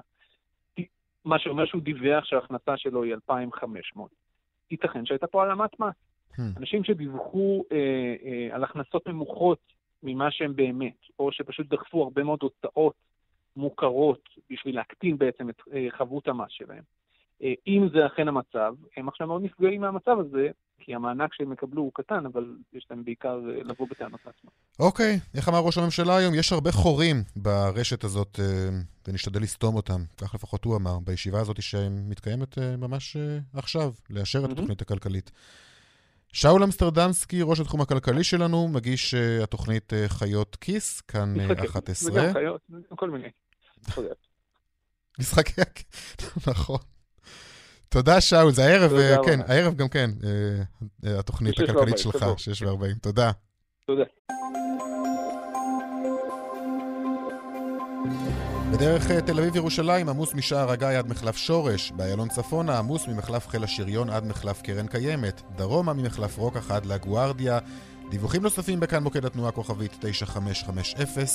מה 1.26 1.40
שאומר 1.40 1.66
שהוא 1.66 1.82
דיווח 1.82 2.26
שההכנסה 2.26 2.78
שלו 2.78 3.04
היא 3.04 3.14
2,500, 3.14 4.12
ייתכן 4.72 5.06
שהייתה 5.06 5.28
פה 5.28 5.44
העלמת 5.44 5.80
מס. 5.80 5.96
Hmm. 6.34 6.42
אנשים 6.58 6.84
שדיווחו 6.84 7.64
אה, 7.72 7.78
אה, 8.26 8.56
על 8.56 8.64
הכנסות 8.64 9.08
נמוכות 9.08 9.60
ממה 10.04 10.32
שהם 10.32 10.56
באמת, 10.56 10.98
או 11.20 11.32
שפשוט 11.32 11.68
דחפו 11.68 12.04
הרבה 12.04 12.24
מאוד 12.24 12.40
הוצאות 12.42 12.94
מוכרות 13.56 14.30
בשביל 14.50 14.76
להקטין 14.76 15.18
בעצם 15.18 15.50
את 15.50 15.62
אה, 15.74 15.88
חבות 15.90 16.28
המס 16.28 16.50
שלהם. 16.50 16.84
אה, 17.44 17.54
אם 17.68 17.88
זה 17.94 18.06
אכן 18.06 18.28
המצב, 18.28 18.74
הם 18.98 19.08
עכשיו 19.08 19.28
מאוד 19.28 19.42
נפגעים 19.44 19.82
מהמצב 19.82 20.18
הזה, 20.20 20.48
כי 20.80 20.96
המענק 20.96 21.34
שהם 21.34 21.54
יקבלו 21.54 21.82
הוא 21.82 21.92
קטן, 21.94 22.26
אבל 22.26 22.56
יש 22.74 22.88
להם 22.90 23.04
בעיקר 23.04 23.40
אה, 23.50 23.64
לבוא 23.64 23.88
בטענות 23.92 24.20
לעצמם. 24.26 24.50
אוקיי, 24.80 25.20
איך 25.36 25.50
אמר 25.50 25.60
ראש 25.60 25.78
הממשלה 25.78 26.18
היום? 26.18 26.34
יש 26.36 26.54
הרבה 26.54 26.72
חורים 26.72 27.16
ברשת 27.36 28.04
הזאת, 28.04 28.40
אה, 28.40 28.70
ונשתדל 29.08 29.42
לסתום 29.42 29.76
אותם. 29.76 30.02
כך 30.18 30.36
לפחות 30.36 30.66
הוא 30.66 30.76
אמר, 30.76 31.00
בישיבה 31.00 31.40
הזאת 31.40 31.62
שמתקיימת 31.62 32.58
ממש 32.58 33.18
עכשיו, 33.54 33.92
לאשר 34.10 34.46
את 34.46 34.52
התוכנית 34.52 34.82
הכלכלית. 34.82 35.32
שאול 36.34 36.64
אמסטרדמסקי, 36.64 37.42
ראש 37.42 37.60
התחום 37.60 37.82
הכלכלי 37.82 38.24
שלנו, 38.24 38.68
מגיש 38.68 39.14
התוכנית 39.44 39.94
חיות 40.08 40.56
כיס, 40.56 41.02
כאן 41.02 41.34
11. 41.70 42.12
וגם 42.14 42.34
חיות, 42.34 42.62
כל 42.96 43.10
מיני. 43.10 43.28
משחקי... 45.20 45.62
נכון. 46.52 46.78
תודה, 47.92 48.22
שאול. 48.22 48.52
זה 48.52 48.66
הערב, 48.66 48.94
אה, 48.94 49.16
כן, 49.26 49.40
הערב 49.48 49.76
גם 49.76 49.88
כן, 49.88 50.10
אה, 50.24 50.30
אה, 51.06 51.20
התוכנית 51.20 51.60
הכלכלית 51.60 51.98
שלך, 51.98 52.26
6 52.38 52.62
ו-40. 52.62 53.00
תודה. 53.02 53.32
תודה. 53.88 54.04
בדרך 58.72 59.12
תל 59.12 59.40
אביב-ירושלים 59.40 60.10
עמוס 60.10 60.34
משער 60.34 60.72
הגיא 60.72 60.88
עד 60.88 61.08
מחלף 61.08 61.38
שורש, 61.38 61.92
באיילון 61.92 62.30
צפונה 62.30 62.80
עמוס 62.80 63.08
ממחלף 63.08 63.48
חיל 63.48 63.64
השריון 63.64 64.10
עד 64.10 64.26
מחלף 64.26 64.62
קרן 64.62 64.88
קיימת, 64.88 65.42
דרומה 65.56 65.94
ממחלף 65.94 66.38
רוקח 66.38 66.72
עד 66.72 66.86
לגוארדיה, 66.86 67.60
דיווחים 68.10 68.42
נוספים 68.42 68.80
בכאן 68.80 69.04
מוקד 69.04 69.26
התנועה 69.26 69.52
כוכבית 69.52 69.98
9550, 70.00 71.26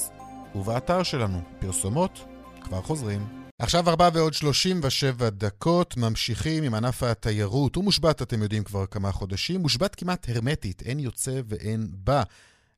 ובאתר 0.54 1.02
שלנו, 1.02 1.40
פרסומות, 1.58 2.24
כבר 2.60 2.82
חוזרים. 2.82 3.45
עכשיו 3.58 3.88
ארבע 3.88 4.08
ועוד 4.14 4.34
37 4.34 5.30
דקות, 5.30 5.96
ממשיכים 5.96 6.64
עם 6.64 6.74
ענף 6.74 7.02
התיירות. 7.02 7.76
הוא 7.76 7.84
מושבת, 7.84 8.22
אתם 8.22 8.42
יודעים, 8.42 8.64
כבר 8.64 8.86
כמה 8.86 9.12
חודשים. 9.12 9.60
מושבת 9.60 9.94
כמעט 9.94 10.26
הרמטית, 10.28 10.82
אין 10.82 10.98
יוצא 10.98 11.40
ואין 11.48 11.86
בא. 11.92 12.22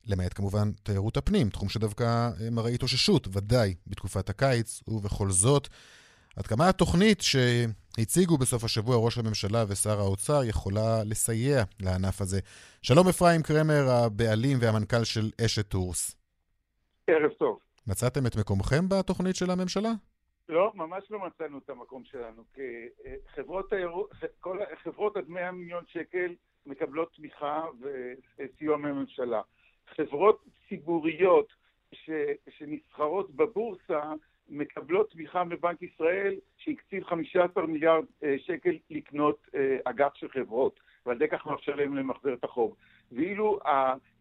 למעט 0.05 0.33
כמובן 0.33 0.71
תיירות 0.83 1.17
הפנים, 1.17 1.49
תחום 1.49 1.69
שדווקא 1.69 2.03
אה, 2.03 2.49
מראה 2.49 2.71
התאוששות, 2.71 3.27
ודאי, 3.31 3.75
בתקופת 3.87 4.29
הקיץ, 4.29 4.83
ובכל 4.87 5.29
זאת, 5.29 5.67
עד 6.35 6.47
כמה 6.47 6.69
התוכנית 6.69 7.21
שהציגו 7.21 8.37
בסוף 8.37 8.63
השבוע 8.63 8.97
ראש 8.97 9.17
הממשלה 9.17 9.65
ושר 9.67 9.99
האוצר 9.99 10.43
יכולה 10.43 11.03
לסייע 11.03 11.63
לענף 11.79 12.21
הזה. 12.21 12.39
שלום 12.81 13.07
אפרים 13.07 13.41
קרמר, 13.41 13.89
הבעלים 13.89 14.57
והמנכ"ל 14.61 15.03
של 15.03 15.31
אשת 15.45 15.67
טורס. 15.67 16.15
ערב 17.07 17.31
טוב. 17.39 17.57
מצאתם 17.87 18.25
את 18.25 18.35
מקומכם 18.35 18.89
בתוכנית 18.89 19.35
של 19.35 19.51
הממשלה? 19.51 19.91
לא, 20.49 20.71
ממש 20.75 21.03
לא 21.11 21.19
מצאנו 21.19 21.57
את 21.57 21.69
המקום 21.69 22.03
שלנו. 22.03 22.43
אה, 22.59 22.85
חברות 23.35 23.73
כל 24.39 24.57
חברות 24.83 25.17
עד 25.17 25.29
100 25.29 25.51
מיליון 25.51 25.83
שקל 25.87 26.35
מקבלות 26.65 27.13
תמיכה 27.15 27.65
וסיוע 28.37 28.77
מהממשלה. 28.77 29.41
חברות 29.87 30.45
ציבוריות 30.69 31.53
ש, 31.91 32.09
שנסחרות 32.49 33.31
בבורסה 33.31 34.13
מקבלות 34.49 35.11
תמיכה 35.11 35.43
מבנק 35.43 35.81
ישראל 35.81 36.35
שהקציב 36.57 37.03
15 37.03 37.65
מיליארד 37.65 38.05
אה, 38.23 38.35
שקל 38.39 38.77
לקנות 38.89 39.47
אה, 39.55 39.77
אגף 39.83 40.15
של 40.15 40.29
חברות, 40.29 40.79
ועל 41.05 41.15
ידי 41.15 41.27
כך 41.27 41.45
מאפשר 41.45 41.75
להם 41.75 41.97
למחזר 41.97 42.33
את 42.33 42.43
החוב. 42.43 42.75
ואילו 43.11 43.59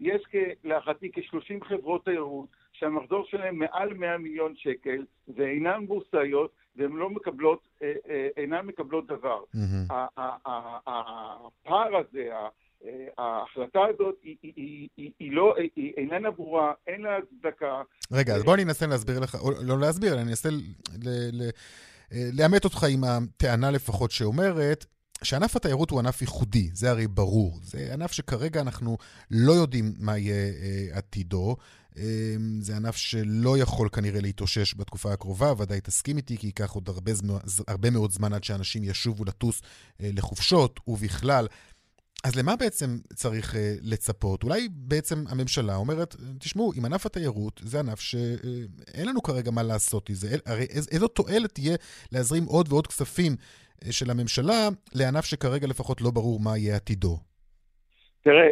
יש 0.01 0.23
להערכתי 0.65 1.13
כ-30 1.13 1.65
חברות 1.65 2.05
תיירות 2.05 2.49
שהמחזור 2.79 3.25
שלהם 3.31 3.59
מעל 3.59 3.95
100 3.95 4.19
מיליון 4.19 4.55
שקל 4.57 5.05
ואינן 5.37 5.87
בורסאיות 5.87 6.53
והן 6.77 6.93
לא 6.93 7.11
מקבלות, 7.11 7.69
אה, 7.83 7.93
אינן 8.37 8.67
מקבלות 8.67 9.07
דבר. 9.07 9.43
הפער 10.87 11.97
הזה, 11.97 12.31
ההחלטה 13.19 13.81
הזאת 13.95 14.15
היא, 14.23 14.37
היא, 14.43 14.53
היא, 14.57 14.89
היא, 14.97 15.11
היא 15.19 15.33
לא, 15.33 15.55
היא 15.77 15.93
איננה 15.97 16.31
ברורה, 16.31 16.73
אין 16.87 17.01
לה 17.03 17.17
הצדקה. 17.17 17.83
רגע, 18.13 18.35
אז 18.35 18.45
בוא 18.45 18.55
אני 18.55 18.63
אנסה 18.63 18.87
להסביר 18.87 19.21
לך, 19.21 19.35
או 19.35 19.51
לא 19.63 19.79
להסביר, 19.79 20.15
אני 20.15 20.31
אנסה 20.31 20.49
לאמת 22.33 22.65
אותך 22.65 22.85
עם 22.91 23.05
הטענה 23.05 23.71
לפחות 23.71 24.11
שאומרת 24.11 24.85
שענף 25.23 25.57
התיירות 25.57 25.91
הוא 25.91 25.99
ענף 25.99 26.23
ייחודי, 26.23 26.71
זה 26.73 26.91
הרי 26.91 27.07
ברור. 27.07 27.59
זה 27.63 27.91
ענף 27.93 28.13
שכרגע 28.13 28.61
אנחנו 28.61 28.97
לא 29.31 29.53
יודעים 29.53 29.93
מה 29.99 30.19
יהיה 30.19 30.35
אה, 30.35 30.99
עתידו. 30.99 31.57
אה, 31.97 32.37
זה 32.61 32.77
ענף 32.77 32.97
שלא 32.97 33.59
יכול 33.59 33.89
כנראה 33.89 34.21
להתאושש 34.21 34.75
בתקופה 34.77 35.13
הקרובה, 35.13 35.53
ודאי 35.59 35.81
תסכים 35.81 36.17
איתי, 36.17 36.39
כי 36.39 36.47
ייקח 36.47 36.71
עוד 36.71 36.89
הרבה, 36.89 37.15
זמן, 37.15 37.39
הרבה 37.69 37.91
מאוד 37.91 38.13
זמן 38.13 38.33
עד 38.33 38.45
שאנשים 38.45 38.85
ישובו 38.85 39.25
לטוס 39.25 39.63
אה, 40.01 40.11
לחופשות, 40.13 40.81
ובכלל. 40.87 41.47
אז 42.25 42.35
למה 42.35 42.57
בעצם 42.57 42.99
צריך 43.15 43.55
uh, 43.55 43.57
לצפות? 43.83 44.43
אולי 44.43 44.69
בעצם 44.73 45.25
הממשלה 45.29 45.77
אומרת, 45.77 46.17
תשמעו, 46.39 46.73
עם 46.75 46.85
ענף 46.85 47.07
התיירות, 47.07 47.61
זה 47.65 47.81
ענף 47.81 48.01
שאין 48.01 49.05
uh, 49.05 49.09
לנו 49.09 49.23
כרגע 49.23 49.51
מה 49.51 49.63
לעשות 49.63 50.11
איזה. 50.11 50.37
הרי 50.47 50.65
איז, 50.65 50.89
איזו 50.91 51.09
תועלת 51.09 51.55
תהיה 51.55 51.77
להזרים 52.13 52.45
עוד 52.45 52.73
ועוד 52.73 52.87
כספים 52.87 53.37
של 53.91 54.11
הממשלה 54.11 54.69
לענף 54.93 55.25
שכרגע 55.25 55.67
לפחות 55.67 56.01
לא 56.01 56.11
ברור 56.11 56.41
מה 56.41 56.59
יהיה 56.59 56.77
עתידו? 56.77 57.19
תראה, 58.29 58.49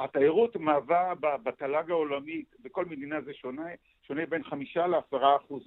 התיירות 0.00 0.56
מהווה 0.56 1.12
בתל"ג 1.20 1.90
העולמי, 1.90 2.44
בכל 2.64 2.84
מדינה 2.84 3.20
זה 3.20 3.32
שונה, 3.34 3.66
שונה 4.06 4.26
בין 4.28 4.44
חמישה 4.44 4.86
לעשרה 4.86 5.36
אחוז 5.36 5.62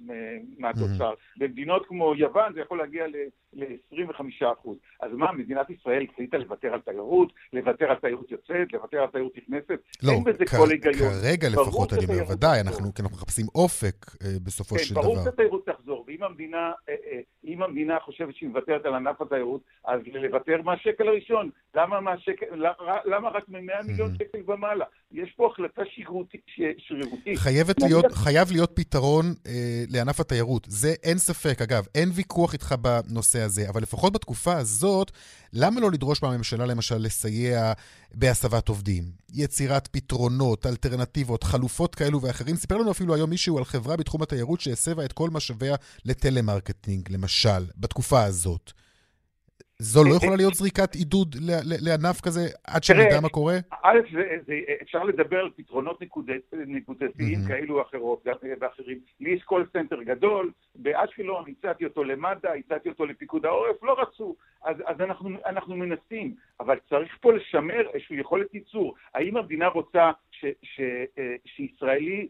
מהתוצר. 0.58 1.12
Mm-hmm. 1.12 1.38
במדינות 1.38 1.86
כמו 1.86 2.14
יוון 2.14 2.52
זה 2.54 2.60
יכול 2.60 2.78
להגיע 2.78 3.04
ל-25 3.52 4.52
אחוז. 4.52 4.76
אז 5.00 5.10
מה, 5.12 5.32
מדינת 5.32 5.70
ישראל 5.70 6.06
החליטה 6.12 6.36
לוותר 6.38 6.74
על 6.74 6.80
תיירות, 6.80 7.32
לוותר 7.52 7.90
על 7.90 7.96
תיירות 7.96 8.30
יוצאת, 8.30 8.72
לוותר 8.72 8.98
על 9.02 9.06
תיירות 9.06 9.32
נכנסת? 9.36 9.78
לא, 10.02 10.12
אין 10.12 10.24
בזה 10.24 10.44
כל 10.46 10.70
היגיון. 10.70 11.10
כרגע 11.22 11.48
לפחות, 11.48 11.92
אני 11.92 12.04
אומר, 12.04 12.30
ודאי, 12.32 12.60
אנחנו, 12.60 12.86
אנחנו 13.00 13.16
מחפשים 13.16 13.46
אופק 13.54 14.06
אה, 14.22 14.28
בסופו 14.44 14.76
כן, 14.76 14.84
של 14.84 14.94
דבר. 14.94 15.02
כן, 15.02 15.08
ברור 15.08 15.24
שהתיירות 15.24 15.68
ואם 16.16 16.24
המדינה, 16.24 16.72
אה, 16.88 16.94
אה, 17.12 17.20
אם 17.44 17.62
המדינה 17.62 17.96
חושבת 18.04 18.36
שהיא 18.36 18.48
מוותרת 18.48 18.86
על 18.86 18.94
ענף 18.94 19.20
התיירות, 19.20 19.60
אז 19.84 20.00
לוותר 20.14 20.62
מהשקל 20.62 21.08
הראשון. 21.08 21.50
למה, 21.74 22.00
מהשקל, 22.00 22.46
למה 23.04 23.28
רק 23.28 23.48
מ-100 23.48 23.86
מיליון 23.86 24.10
mm-hmm. 24.10 24.24
שקל 24.24 24.52
ומעלה? 24.52 24.84
יש 25.12 25.32
פה 25.36 25.50
החלטה 25.52 25.82
שרירותית. 26.78 27.38
להיות, 27.88 28.12
חייב 28.12 28.48
להיות 28.52 28.72
פתרון 28.74 29.24
אה, 29.46 29.84
לענף 29.88 30.20
התיירות. 30.20 30.66
זה 30.68 30.94
אין 31.02 31.18
ספק. 31.18 31.62
אגב, 31.62 31.86
אין 31.94 32.08
ויכוח 32.14 32.52
איתך 32.52 32.74
בנושא 32.82 33.38
הזה, 33.40 33.68
אבל 33.68 33.82
לפחות 33.82 34.12
בתקופה 34.12 34.52
הזאת, 34.52 35.10
למה 35.58 35.80
לא 35.80 35.90
לדרוש 35.90 36.22
מהממשלה 36.22 36.66
למשל 36.66 36.96
לסייע 36.96 37.72
בהסבת 38.14 38.68
עובדים? 38.68 39.10
יצירת 39.34 39.88
פתרונות, 39.92 40.66
אלטרנטיבות, 40.66 41.44
חלופות 41.44 41.94
כאלו 41.94 42.22
ואחרים. 42.22 42.56
סיפר 42.56 42.76
לנו 42.76 42.90
אפילו 42.90 43.14
היום 43.14 43.30
מישהו 43.30 43.58
על 43.58 43.64
חברה 43.64 43.96
בתחום 43.96 44.22
התיירות 44.22 44.60
שהסבה 44.60 45.04
את 45.04 45.12
כל 45.12 45.30
משאביה 45.30 45.76
לטלמרקטינג, 46.04 47.12
למשל, 47.12 47.66
בתקופה 47.76 48.24
הזאת. 48.24 48.72
זו 49.78 50.04
לא 50.04 50.14
יכולה 50.14 50.36
להיות 50.36 50.54
זריקת 50.54 50.94
עידוד 50.94 51.36
לענף 51.82 52.20
כזה 52.20 52.40
עד 52.66 52.84
שנדע 52.84 53.20
מה 53.20 53.28
קורה? 53.28 53.54
א', 53.82 53.98
אפשר 54.82 55.04
לדבר 55.04 55.38
על 55.38 55.50
פתרונות 55.56 56.02
נקודתיים 56.52 57.38
כאלו 57.48 57.82
ואחרים. 58.60 58.98
לי 59.20 59.30
יש 59.30 59.42
call 59.42 59.66
center 59.72 60.02
גדול, 60.02 60.52
באשקלון 60.74 61.44
הצעתי 61.48 61.84
אותו 61.84 62.04
למד"א, 62.04 62.48
הצעתי 62.48 62.88
אותו 62.88 63.06
לפיקוד 63.06 63.46
העורף, 63.46 63.82
לא 63.82 63.96
רצו. 64.00 64.36
אז, 64.64 65.00
אנחנו, 65.46 65.76
מנסים, 65.76 66.34
אבל 66.60 66.76
צריך 66.88 67.16
פה 67.20 67.32
לשמר 67.32 67.90
איזושהי 67.94 68.20
יכולת 68.20 68.54
ייצור. 68.54 68.94
האם 69.14 69.36
המדינה 69.36 69.68
רוצה 69.68 70.10
אה, 70.44 70.50
שישראלי 71.46 72.20
אה, 72.20 72.26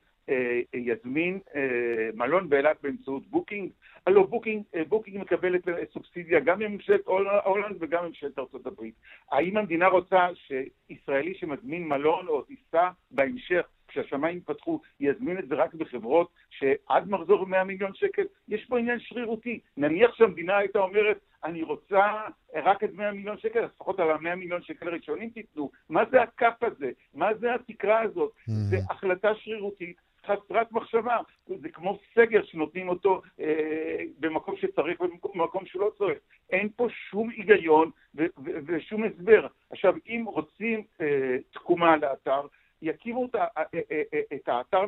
יזמין 0.74 1.38
אה, 1.54 2.08
מלון 2.14 2.48
באילת 2.48 2.76
באמצעות 2.82 3.26
בוקינג? 3.26 3.70
הלו 4.06 4.26
בוקינג, 4.26 4.62
אה, 4.74 4.82
בוקינג 4.88 5.18
מקבלת 5.18 5.62
סובסידיה 5.92 6.40
גם 6.40 6.58
מממשלת 6.58 7.00
הולנד 7.44 7.76
וגם 7.80 8.04
מממשלת 8.04 8.38
ארצות 8.38 8.66
הברית. 8.66 8.94
האם 9.32 9.56
המדינה 9.56 9.88
רוצה 9.88 10.28
שישראלי 10.34 11.34
שמזמין 11.34 11.88
מלון 11.88 12.28
או 12.28 12.42
טיסה 12.42 12.90
בהמשך, 13.10 13.66
כשהשמיים 13.88 14.38
יפתחו, 14.38 14.80
יזמין 15.00 15.38
את 15.38 15.48
זה 15.48 15.54
רק 15.54 15.74
בחברות 15.74 16.30
שעד 16.50 17.10
מחזור 17.10 17.46
100 17.46 17.64
מיליון 17.64 17.94
שקל? 17.94 18.22
יש 18.48 18.64
פה 18.64 18.78
עניין 18.78 19.00
שרירותי. 19.00 19.60
נניח 19.76 20.14
שהמדינה 20.14 20.56
הייתה 20.56 20.78
אומרת, 20.78 21.18
אני 21.44 21.62
רוצה 21.62 22.22
רק 22.54 22.84
את 22.84 22.94
100 22.94 23.12
מיליון 23.12 23.38
שקל, 23.38 23.64
אז 23.64 23.70
לפחות 23.74 24.00
על 24.00 24.10
ה-100 24.10 24.34
מיליון 24.34 24.62
שקל 24.62 24.88
הראשונים 24.88 25.30
תיתנו. 25.30 25.70
מה 25.88 26.02
זה 26.10 26.22
הקאפ 26.22 26.62
הזה? 26.62 26.90
מה 27.14 27.34
זה 27.34 27.54
התקרה 27.54 28.00
הזאת? 28.00 28.32
Mm. 28.32 28.52
זה 28.52 28.76
החלטה 28.90 29.34
שרירותית 29.34 29.96
חסרת 30.26 30.72
מחשבה. 30.72 31.18
זה 31.46 31.68
כמו 31.68 31.98
סגר 32.14 32.44
שנותנים 32.44 32.88
אותו 32.88 33.22
אה, 33.40 34.02
במקום 34.18 34.56
שצריך 34.56 35.00
ובמקום 35.00 35.66
שלא 35.66 35.92
צריך. 35.98 36.18
אין 36.50 36.68
פה 36.76 36.86
שום 37.10 37.30
היגיון 37.30 37.90
ו- 38.14 38.26
ו- 38.44 38.58
ושום 38.66 39.04
הסבר. 39.04 39.46
עכשיו, 39.70 39.94
אם 40.06 40.24
רוצים 40.26 40.82
אה, 41.00 41.36
תקומה 41.50 41.96
לאתר, 41.96 42.40
יקימו 42.82 43.28
אה, 43.34 43.46
אה, 43.56 43.80
אה, 43.92 44.20
את 44.34 44.48
האתר 44.48 44.84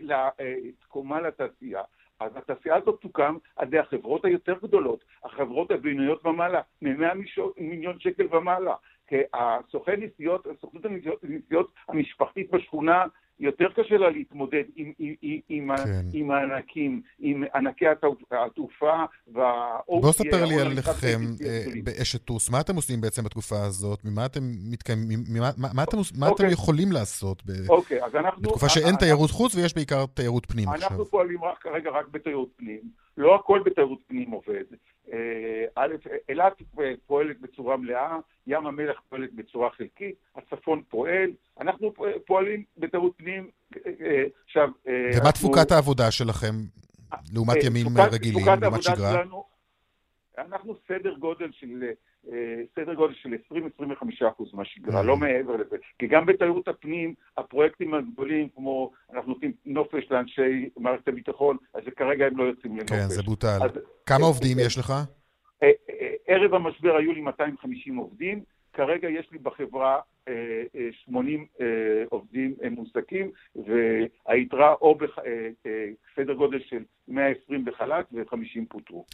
לתקומה 0.00 1.20
לתעשייה. 1.20 1.82
אז 2.20 2.36
התעשייה 2.36 2.76
הזאת 2.76 3.00
תוקם 3.00 3.36
על 3.56 3.66
ידי 3.68 3.78
החברות 3.78 4.24
היותר 4.24 4.54
גדולות, 4.62 5.04
החברות 5.24 5.70
הבינוניות 5.70 6.26
ומעלה, 6.26 6.60
מ-100 6.82 7.14
מיליון 7.58 8.00
שקל 8.00 8.36
ומעלה. 8.36 8.74
כי 9.06 9.16
הסוכן 9.34 10.00
נסיעות, 10.00 10.46
הסוכנות 10.46 10.84
הנסיעות 10.84 11.72
המשפחתית 11.88 12.50
בשכונה 12.50 13.04
יותר 13.40 13.66
קשה 13.76 13.96
לה 13.96 14.10
להתמודד 14.10 14.62
עם, 14.76 14.92
עם, 14.98 15.14
עם, 15.48 15.76
כן. 15.76 16.06
עם 16.12 16.30
הענקים, 16.30 17.02
עם 17.18 17.44
ענקי 17.54 17.86
התעופה 18.30 19.04
והאופי... 19.32 20.02
בוא 20.02 20.12
ספר 20.12 20.44
לי 20.44 20.60
עליכם 20.60 21.20
אה, 21.44 21.64
באשת 21.84 22.24
טוס, 22.24 22.50
מה 22.50 22.60
אתם 22.60 22.76
עושים 22.76 23.00
בעצם 23.00 23.24
בתקופה 23.24 23.64
הזאת? 23.64 24.04
ממה 24.04 24.26
אתם 24.26 24.40
מתקיימים, 24.70 25.18
ממה, 25.28 25.50
מה, 25.56 25.68
מה, 25.74 25.82
אתם, 25.82 25.96
מה 26.18 26.28
אוקיי. 26.28 26.46
אתם 26.46 26.52
יכולים 26.52 26.92
לעשות 26.92 27.42
ב... 27.46 27.50
אוקיי, 27.68 28.04
אז 28.04 28.14
אנחנו... 28.14 28.42
בתקופה 28.42 28.68
שאין 28.68 28.84
אנחנו, 28.84 28.98
תיירות 28.98 29.30
חוץ 29.30 29.54
ויש 29.54 29.74
בעיקר 29.74 30.06
תיירות 30.06 30.46
פנים 30.46 30.68
אנחנו 30.68 30.74
עכשיו. 30.74 30.90
אנחנו 30.90 31.04
פועלים 31.04 31.44
רק, 31.44 31.58
כרגע 31.58 31.90
רק 31.90 32.08
בתיירות 32.08 32.48
פנים. 32.56 32.80
לא 33.16 33.34
הכל 33.34 33.62
בתיירות 33.64 33.98
פנים 34.06 34.30
עובד. 34.30 34.64
אה, 35.12 35.64
א', 35.74 35.94
אילת 36.28 36.62
פועלת 37.06 37.40
בצורה 37.40 37.76
מלאה, 37.76 38.16
ים 38.46 38.66
המלח 38.66 39.00
פועלת 39.08 39.32
בצורה 39.32 39.70
חלקית, 39.70 40.14
הצפון 40.36 40.82
פועל, 40.88 41.30
אנחנו 41.60 41.92
פועלים 42.26 42.64
בתיירות 42.78 43.12
פנים. 43.16 43.50
אה, 43.86 44.24
עכשיו... 44.44 44.68
אה, 44.88 45.10
ומה 45.20 45.32
תפוקת 45.32 45.72
העבודה 45.72 46.10
שלכם 46.10 46.54
לעומת 47.32 47.56
ימים 47.64 47.86
רגילים, 48.12 48.46
לעומת 48.60 48.82
שגרה? 48.82 49.12
שלנו, 49.12 49.44
אנחנו 50.38 50.74
סדר 50.88 51.14
גודל 51.14 51.50
של 51.52 51.84
סדר 52.74 52.94
גודל 52.94 53.14
של 53.14 53.34
20-25% 53.80 53.84
מהשגרה, 54.52 55.02
לא 55.02 55.16
מעבר 55.16 55.56
לזה. 55.56 55.76
כי 55.98 56.06
גם 56.06 56.26
בתיירות 56.26 56.68
הפנים, 56.68 57.14
הפרויקטים 57.36 57.94
הגדולים, 57.94 58.48
כמו 58.54 58.90
אנחנו 59.12 59.32
נותנים 59.32 59.52
נופש 59.66 60.10
לאנשי 60.10 60.68
מערכת 60.76 61.08
הביטחון, 61.08 61.56
אז 61.74 61.82
כרגע 61.96 62.26
הם 62.26 62.36
לא 62.36 62.44
יוצאים 62.44 62.76
לנופש. 62.76 62.90
כן, 62.92 63.08
זה 63.08 63.22
בוטל. 63.22 63.58
אז, 63.62 63.70
כמה 64.06 64.26
עובדים 64.26 64.56
יש 64.60 64.78
לך? 64.78 64.92
ערב 66.26 66.54
המשבר 66.54 66.96
היו 66.96 67.12
לי 67.12 67.20
250 67.20 67.96
עובדים, 67.96 68.42
כרגע 68.72 69.08
יש 69.08 69.28
לי 69.32 69.38
בחברה 69.38 70.00
80 71.04 71.46
עובדים 72.08 72.54
מועסקים, 72.70 73.30
והיתרה 73.56 74.72
או 74.72 74.98
בסדר 76.14 76.32
גודל 76.32 76.60
של 76.60 76.82
120 77.08 77.64
בחל"ת 77.64 78.06
ו-50 78.12 78.60
פוטרו. 78.68 79.04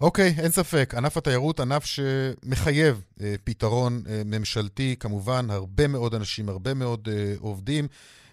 אוקיי, 0.00 0.30
אין 0.42 0.48
ספק. 0.48 0.94
ענף 0.96 1.16
התיירות, 1.16 1.60
ענף 1.60 1.84
שמחייב 1.84 3.04
אה, 3.20 3.34
פתרון 3.44 3.92
אה, 4.08 4.22
ממשלתי, 4.24 4.96
כמובן, 5.00 5.50
הרבה 5.50 5.88
מאוד 5.88 6.14
אנשים, 6.14 6.48
הרבה 6.48 6.74
מאוד 6.74 7.08
אה, 7.12 7.34
עובדים, 7.40 7.84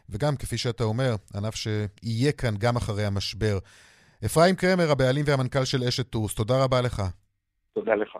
וגם, 0.10 0.36
כפי 0.36 0.58
שאתה 0.58 0.84
אומר, 0.84 1.16
ענף 1.36 1.56
שיהיה 1.56 2.32
כאן 2.32 2.56
גם 2.58 2.76
אחרי 2.76 3.06
המשבר. 3.06 3.58
אפרים 4.26 4.56
קרמר, 4.56 4.92
הבעלים 4.92 5.26
והמנכ"ל 5.28 5.66
של 5.66 5.84
אשת 5.84 6.10
טוס, 6.10 6.36
תודה 6.36 6.64
רבה 6.64 6.82
לך. 6.82 7.04
תודה 7.74 7.96
לך. 7.96 8.18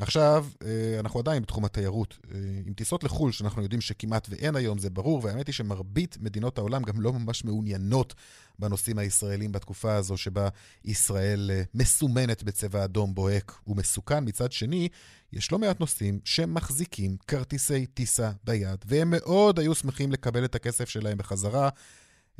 עכשיו, 0.00 0.46
אה, 0.64 1.00
אנחנו 1.00 1.20
עדיין 1.20 1.42
בתחום 1.42 1.64
התיירות. 1.64 2.18
אה, 2.34 2.38
עם 2.66 2.74
טיסות 2.74 3.04
לחו"ל, 3.04 3.32
שאנחנו 3.32 3.62
יודעים 3.62 3.80
שכמעט 3.80 4.26
ואין 4.30 4.56
היום, 4.56 4.78
זה 4.78 4.90
ברור, 4.90 5.20
והאמת 5.24 5.46
היא 5.46 5.52
שמרבית 5.52 6.16
מדינות 6.20 6.58
העולם 6.58 6.82
גם 6.82 7.00
לא 7.00 7.12
ממש 7.12 7.44
מעוניינות 7.44 8.14
בנושאים 8.58 8.98
הישראלים 8.98 9.52
בתקופה 9.52 9.94
הזו, 9.94 10.16
שבה 10.16 10.48
ישראל 10.84 11.50
אה, 11.54 11.62
מסומנת 11.74 12.42
בצבע 12.42 12.84
אדום 12.84 13.14
בוהק 13.14 13.60
ומסוכן. 13.66 14.24
מצד 14.24 14.52
שני, 14.52 14.88
יש 15.32 15.52
לא 15.52 15.58
מעט 15.58 15.80
נוסעים 15.80 16.20
שמחזיקים 16.24 17.16
כרטיסי 17.26 17.86
טיסה 17.86 18.30
ביד, 18.44 18.84
והם 18.84 19.10
מאוד 19.10 19.58
היו 19.58 19.74
שמחים 19.74 20.12
לקבל 20.12 20.44
את 20.44 20.54
הכסף 20.54 20.88
שלהם 20.88 21.18
בחזרה, 21.18 21.68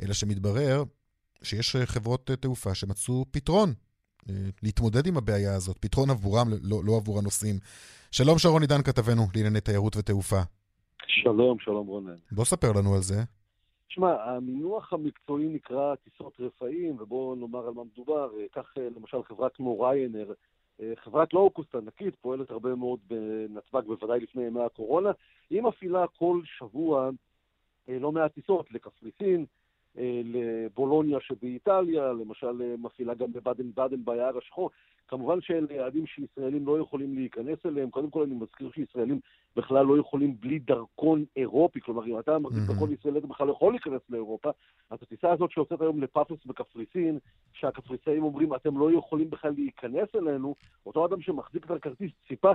אלא 0.01 0.13
שמתברר 0.13 0.83
שיש 1.43 1.75
חברות 1.85 2.31
תעופה 2.39 2.75
שמצאו 2.75 3.25
פתרון 3.31 3.73
להתמודד 4.63 5.07
עם 5.07 5.17
הבעיה 5.17 5.55
הזאת, 5.55 5.77
פתרון 5.77 6.09
עבורם, 6.09 6.47
לא, 6.63 6.77
לא 6.85 6.97
עבור 6.97 7.19
הנוסעים. 7.19 7.55
שלום 8.11 8.37
שרון 8.37 8.61
עידן 8.61 8.81
כתבנו 8.81 9.23
לענייני 9.35 9.61
תיירות 9.61 9.97
ותעופה. 9.97 10.41
שלום, 11.07 11.59
שלום 11.59 11.87
רונן. 11.87 12.15
בוא 12.31 12.45
ספר 12.45 12.71
לנו 12.71 12.95
על 12.95 13.01
זה. 13.01 13.15
תשמע, 13.87 14.23
המינוח 14.23 14.93
המקצועי 14.93 15.47
נקרא 15.47 15.95
טיסות 15.95 16.33
רפאים, 16.39 16.95
ובואו 16.99 17.35
נאמר 17.35 17.67
על 17.67 17.73
מה 17.73 17.83
מדובר. 17.83 18.29
אה, 18.39 18.45
כך 18.51 18.73
אה, 18.77 18.87
למשל 18.95 19.23
חברה 19.23 19.49
כמו 19.49 19.81
ריינר, 19.81 20.33
חברת 20.95 21.33
לואו-קוסט 21.33 21.75
ענקית, 21.75 22.15
פועלת 22.21 22.51
הרבה 22.51 22.75
מאוד 22.75 22.99
בנתב"ג, 23.07 23.87
בוודאי 23.87 24.19
לפני 24.19 24.43
ימי 24.43 24.61
הקורונה. 24.61 25.09
היא 25.49 25.61
מפעילה 25.61 26.05
כל 26.07 26.41
שבוע 26.57 27.09
לא 27.87 28.11
מעט 28.11 28.33
טיסות 28.33 28.71
לקפריסין, 28.71 29.39
אה, 29.39 29.45
לבולוניה 30.23 31.19
שבאיטליה, 31.21 32.13
למשל 32.13 32.61
אה, 32.61 32.75
מפעילה 32.77 33.13
גם 33.13 33.33
בבאדן 33.33 33.71
באדן 33.73 34.05
ביער 34.05 34.37
השחור. 34.37 34.69
כמובן 35.07 35.41
שאלה 35.41 35.73
יעדים 35.73 36.05
שישראלים 36.07 36.67
לא 36.67 36.79
יכולים 36.79 37.15
להיכנס 37.15 37.57
אליהם. 37.65 37.89
קודם 37.89 38.09
כל 38.09 38.23
אני 38.23 38.35
מזכיר 38.35 38.71
שישראלים 38.75 39.19
בכלל 39.55 39.85
לא 39.85 39.97
יכולים 39.97 40.35
בלי 40.39 40.59
דרכון 40.59 41.25
אירופי. 41.35 41.81
כלומר, 41.81 42.05
אם 42.05 42.19
אתה 42.19 42.39
מחזיק 42.39 42.63
דרכון 42.67 42.93
ישראלי 42.93 43.19
אתה 43.19 43.27
בכלל 43.27 43.47
לא 43.47 43.51
יכול 43.51 43.73
להיכנס 43.73 44.01
לאירופה. 44.09 44.49
אז 44.89 44.99
הטיסה 45.01 45.31
הזאת 45.31 45.51
שיוצאת 45.51 45.81
היום 45.81 46.03
לפאפוס 46.03 46.39
בקפריסין, 46.45 47.19
שהקפריסאים 47.53 48.23
אומרים, 48.23 48.55
אתם 48.55 48.77
לא 48.77 48.91
יכולים 48.91 49.29
בכלל 49.29 49.51
להיכנס 49.51 50.09
אלינו, 50.15 50.55
אותו 50.85 51.05
אדם 51.05 51.21
שמחזיק 51.21 51.65
את 51.65 51.71
הכרטיס 51.71 52.11
ציפה 52.27 52.51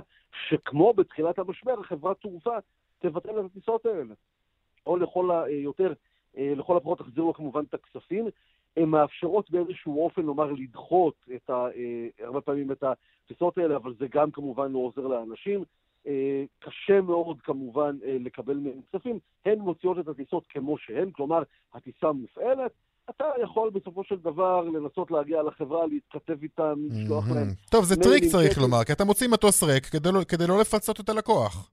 שכמו 0.49 0.93
בתחילת 0.93 1.39
המשבר, 1.39 1.79
החברת 1.79 2.17
תעופה 2.21 2.57
תבטל 2.99 3.39
את 3.39 3.45
הטיסות 3.45 3.85
האלה. 3.85 4.13
או 4.87 4.97
לכל 4.97 5.31
היותר 5.31 5.89
אה, 5.89 5.93
לכל 6.37 6.77
הפחות 6.77 6.97
תחזירו 6.97 7.33
כמובן 7.33 7.63
את 7.69 7.73
הכספים. 7.73 8.25
הן 8.77 8.89
מאפשרות 8.89 9.51
באיזשהו 9.51 10.03
אופן, 10.03 10.21
נאמר, 10.21 10.51
לדחות 10.51 11.13
את 11.35 11.49
ה, 11.49 11.53
אה, 11.53 12.25
הרבה 12.25 12.41
פעמים 12.41 12.71
את 12.71 12.83
הטיסות 12.83 13.57
האלה, 13.57 13.75
אבל 13.75 13.93
זה 13.99 14.05
גם 14.11 14.31
כמובן 14.31 14.71
לא 14.71 14.77
עוזר 14.79 15.07
לאנשים. 15.07 15.63
אה, 16.07 16.43
קשה 16.59 17.01
מאוד 17.01 17.41
כמובן 17.41 17.97
לקבל 18.03 18.57
מהם 18.57 18.81
כספים. 18.91 19.19
הן 19.45 19.59
מוציאות 19.59 19.99
את 19.99 20.07
הטיסות 20.07 20.43
כמו 20.49 20.77
שהן, 20.77 21.11
כלומר, 21.11 21.43
הטיסה 21.73 22.11
מופעלת. 22.11 22.71
אתה 23.09 23.25
יכול 23.43 23.69
בסופו 23.69 24.03
של 24.03 24.15
דבר 24.15 24.61
לנסות 24.61 25.11
להגיע 25.11 25.43
לחברה, 25.43 25.85
להתכתב 25.85 26.43
איתם, 26.43 26.73
לשלוח 26.89 27.25
להם... 27.29 27.47
טוב, 27.71 27.85
זה 27.85 27.95
טריק 27.95 28.23
צריך 28.23 28.57
לומר, 28.57 28.83
כי 28.83 28.91
אתה 28.91 29.05
מוציא 29.05 29.27
מטוס 29.27 29.63
ריק 29.63 29.85
כדי 29.85 30.11
לא, 30.11 30.23
כדי 30.27 30.47
לא 30.47 30.59
לפצות 30.59 30.99
את 30.99 31.09
הלקוח. 31.09 31.71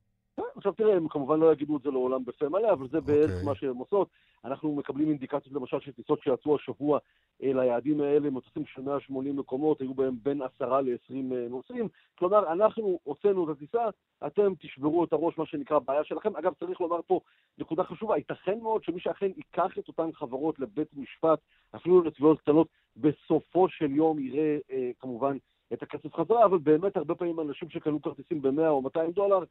עכשיו 0.57 0.73
תראה, 0.73 0.97
הם 0.97 1.09
כמובן 1.09 1.41
לא 1.41 1.53
יגידו 1.53 1.77
את 1.77 1.83
זה 1.83 1.91
לעולם 1.91 2.25
בפה 2.25 2.49
מלא, 2.49 2.73
אבל 2.73 2.89
זה 2.89 2.99
אוקיי. 2.99 3.01
אוקיי. 3.01 3.45
מה 3.45 3.55
שהן 3.55 3.77
עושות. 3.77 4.09
אנחנו 4.45 4.75
מקבלים 4.75 5.09
אינדיקציות 5.09 5.55
למשל 5.55 5.81
של 5.81 5.93
טיסות 5.93 6.21
שיצאו 6.23 6.57
השבוע 6.57 6.99
ליעדים 7.41 8.01
האלה, 8.01 8.31
מטוסים 8.31 8.67
של 8.67 8.83
180 8.83 9.37
מקומות, 9.37 9.81
היו 9.81 9.95
בהם 9.95 10.15
בין 10.23 10.43
10 10.43 10.81
ל-20 10.81 11.35
אה, 11.35 11.47
נוסעים. 11.51 11.89
כלומר, 12.19 12.53
אנחנו 12.53 12.99
הוצאנו 13.03 13.45
את 13.45 13.57
הטיסה, 13.57 13.83
אתם 14.27 14.53
תשברו 14.59 15.05
את 15.05 15.13
הראש, 15.13 15.39
מה 15.39 15.47
שנקרא, 15.47 15.79
בעיה 15.79 16.05
שלכם. 16.05 16.37
אגב, 16.37 16.53
צריך 16.61 16.81
לומר 16.81 17.01
פה 17.07 17.21
נקודה 17.59 17.85
חשובה, 17.85 18.17
ייתכן 18.17 18.59
מאוד 18.63 18.85
שמי 18.85 19.01
שאכן 19.01 19.31
ייקח 19.37 19.79
את 19.79 19.89
אותן 19.89 20.13
חברות 20.13 20.59
לבית 20.59 20.89
משפט, 20.97 21.39
אפילו 21.77 22.03
לתביעות 22.03 22.41
קטנות, 22.41 22.69
בסופו 22.97 23.69
של 23.69 23.91
יום 23.91 24.19
יראה 24.19 24.59
אה, 24.71 24.91
כמובן 24.99 25.37
את 25.73 25.83
הכסף 25.83 26.15
חזרה, 26.15 26.45
אבל 26.45 26.59
באמת 26.59 26.97
הרבה 26.97 27.15
פעמים 27.15 27.41
אנשים 27.41 27.71
שקנו 27.71 28.03
כרטיסים 28.03 28.43
ב-100 28.43 28.69
או 28.69 28.83
200 28.83 29.11
דולר, 29.11 29.45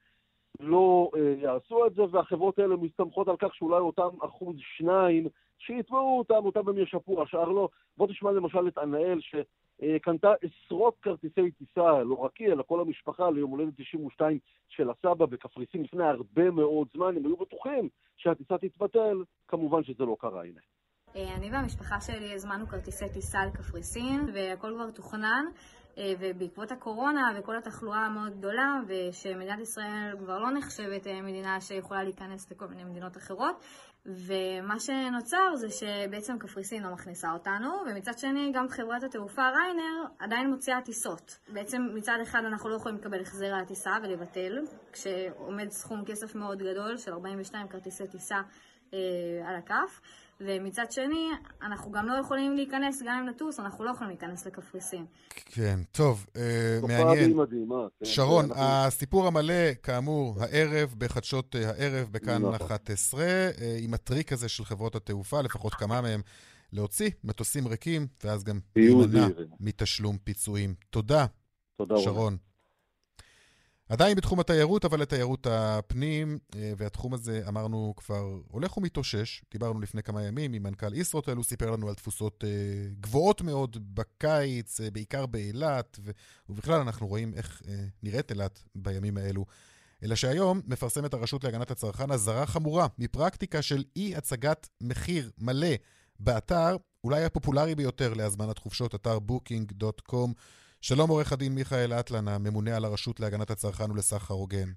לא 0.59 1.11
אה, 1.15 1.33
יעשו 1.37 1.85
את 1.87 1.93
זה, 1.95 2.01
והחברות 2.11 2.59
האלה 2.59 2.75
מסתמכות 2.75 3.27
על 3.27 3.35
כך 3.39 3.55
שאולי 3.55 3.79
אותם 3.79 4.09
אחוז 4.21 4.55
שניים 4.77 5.27
שיתבעו 5.57 6.17
אותם, 6.17 6.45
אותם 6.45 6.69
הם 6.69 6.77
ישפו, 6.77 7.23
השאר 7.23 7.49
לא. 7.49 7.69
בוא 7.97 8.07
תשמע 8.07 8.31
למשל 8.31 8.67
את 8.67 8.77
ענאל, 8.77 9.19
שקנתה 9.21 10.33
עשרות 10.41 10.95
כרטיסי 11.01 11.51
טיסה, 11.51 12.03
לא 12.03 12.15
רק 12.15 12.37
היא, 12.37 12.47
אלא 12.47 12.63
כל 12.63 12.79
המשפחה, 12.79 13.31
ליום 13.31 13.51
הולדת 13.51 13.73
92 13.77 14.39
של 14.69 14.89
הסבא 14.89 15.25
בקפריסין 15.25 15.83
לפני 15.83 16.03
הרבה 16.03 16.51
מאוד 16.51 16.87
זמן, 16.93 17.17
הם 17.17 17.25
היו 17.25 17.37
בטוחים 17.37 17.89
שהטיסה 18.17 18.57
תתבטל, 18.57 19.23
כמובן 19.47 19.83
שזה 19.83 20.05
לא 20.05 20.15
קרה, 20.19 20.43
הנה. 20.43 20.59
אה, 21.15 21.35
אני 21.35 21.51
והמשפחה 21.51 22.01
שלי 22.01 22.33
הזמנו 22.33 22.67
כרטיסי 22.67 23.09
טיסה 23.13 23.45
לקפריסין, 23.45 24.29
והכל 24.33 24.73
כבר 24.75 24.91
תוכנן. 24.91 25.45
אה, 25.97 26.13
ובעקבות 26.19 26.71
הקורונה 26.71 27.31
וכל 27.35 27.57
התחלואה 27.57 27.99
המאוד 27.99 28.37
גדולה, 28.37 28.79
ושמדינת 28.87 29.59
ישראל 29.59 30.15
כבר 30.19 30.39
לא 30.39 30.51
נחשבת 30.51 31.07
אה, 31.07 31.21
מדינה 31.21 31.61
שיכולה 31.61 32.03
להיכנס 32.03 32.51
לכל 32.51 32.67
מיני 32.67 32.83
מדינות 32.83 33.17
אחרות, 33.17 33.63
ומה 34.05 34.79
שנוצר 34.79 35.55
זה 35.55 35.67
שבעצם 35.69 36.39
קפריסין 36.39 36.83
לא 36.83 36.93
מכניסה 36.93 37.31
אותנו, 37.31 37.69
ומצד 37.87 38.17
שני 38.17 38.51
גם 38.53 38.69
חברת 38.69 39.03
התעופה 39.03 39.49
ריינר 39.49 40.03
עדיין 40.19 40.49
מוציאה 40.49 40.81
טיסות. 40.81 41.39
בעצם 41.49 41.89
מצד 41.93 42.17
אחד 42.23 42.41
אנחנו 42.45 42.69
לא 42.69 42.75
יכולים 42.75 42.97
לקבל 42.97 43.21
החזר 43.21 43.45
על 43.45 43.61
הטיסה 43.61 43.91
ולבטל, 44.03 44.59
כשעומד 44.93 45.69
סכום 45.69 46.05
כסף 46.05 46.35
מאוד 46.35 46.63
גדול 46.63 46.97
של 46.97 47.11
42 47.13 47.67
כרטיסי 47.67 48.07
טיסה 48.07 48.41
אה, 48.93 49.49
על 49.49 49.55
הכף. 49.55 50.01
ומצד 50.45 50.91
שני, 50.91 51.29
אנחנו 51.61 51.91
גם 51.91 52.07
לא 52.07 52.13
יכולים 52.13 52.55
להיכנס, 52.55 53.01
גם 53.05 53.19
אם 53.19 53.29
נטוס, 53.29 53.59
אנחנו 53.59 53.83
לא 53.83 53.91
יכולים 53.91 54.09
להיכנס 54.09 54.45
לקפריסין. 54.45 55.05
כן, 55.29 55.79
טוב, 55.91 56.25
אה, 56.35 56.79
מעניין. 56.81 57.33
כן, 57.99 58.05
שרון, 58.05 58.45
כן, 58.47 58.53
הסיפור 58.57 59.27
המלא, 59.27 59.73
כאמור, 59.83 60.35
הערב, 60.39 60.95
בחדשות 60.97 61.55
אה, 61.55 61.69
הערב, 61.69 62.07
בכאן 62.11 62.45
11, 62.45 63.21
נכון. 63.21 63.63
אה, 63.63 63.77
עם 63.79 63.93
הטריק 63.93 64.33
הזה 64.33 64.49
של 64.49 64.65
חברות 64.65 64.95
התעופה, 64.95 65.41
לפחות 65.41 65.73
כמה 65.73 66.01
מהם, 66.01 66.21
להוציא 66.73 67.09
מטוסים 67.23 67.67
ריקים, 67.67 68.07
ואז 68.23 68.43
גם 68.43 68.59
להימנע 68.75 69.27
מתשלום 69.59 70.17
פיצויים. 70.17 70.75
תודה, 70.89 71.25
תודה 71.77 71.97
שרון. 71.97 72.37
עדיין 73.89 74.17
בתחום 74.17 74.39
התיירות, 74.39 74.85
אבל 74.85 75.01
לתיירות 75.01 75.47
הפנים, 75.49 76.39
אה, 76.55 76.73
והתחום 76.77 77.13
הזה, 77.13 77.41
אמרנו, 77.47 77.93
כבר 77.97 78.39
הולך 78.47 78.77
ומתאושש. 78.77 79.41
דיברנו 79.51 79.79
לפני 79.79 80.03
כמה 80.03 80.23
ימים 80.23 80.53
עם 80.53 80.63
מנכ"ל 80.63 80.93
ישרוטל, 80.93 81.35
הוא 81.35 81.43
סיפר 81.43 81.71
לנו 81.71 81.89
על 81.89 81.95
תפוסות 81.95 82.43
אה, 82.43 82.49
גבוהות 82.99 83.41
מאוד 83.41 83.77
בקיץ, 83.93 84.81
אה, 84.81 84.91
בעיקר 84.91 85.25
באילת, 85.25 85.99
ובכלל 86.49 86.81
אנחנו 86.81 87.07
רואים 87.07 87.33
איך 87.33 87.61
נראית 88.03 88.31
אילת 88.31 88.63
בימים 88.75 89.17
האלו. 89.17 89.45
אלא 90.03 90.15
שהיום 90.15 90.61
מפרסמת 90.65 91.13
הרשות 91.13 91.43
להגנת 91.43 91.71
הצרכן 91.71 92.11
אזהרה 92.11 92.45
חמורה 92.45 92.87
מפרקטיקה 92.97 93.61
של 93.61 93.83
אי-הצגת 93.95 94.69
מחיר 94.81 95.31
מלא 95.37 95.75
באתר, 96.19 96.77
אולי 97.03 97.23
הפופולרי 97.23 97.75
ביותר 97.75 98.13
להזמנת 98.13 98.57
חופשות, 98.57 98.95
אתר 98.95 99.17
booking.com. 99.17 100.31
שלום 100.89 101.09
עורך 101.09 101.33
הדין 101.33 101.55
מיכאל 101.55 101.93
אטלן, 101.99 102.27
הממונה 102.27 102.77
על 102.77 102.85
הרשות 102.85 103.19
להגנת 103.19 103.49
הצרכן 103.49 103.91
ולסחר 103.91 104.33
הוגן. 104.33 104.69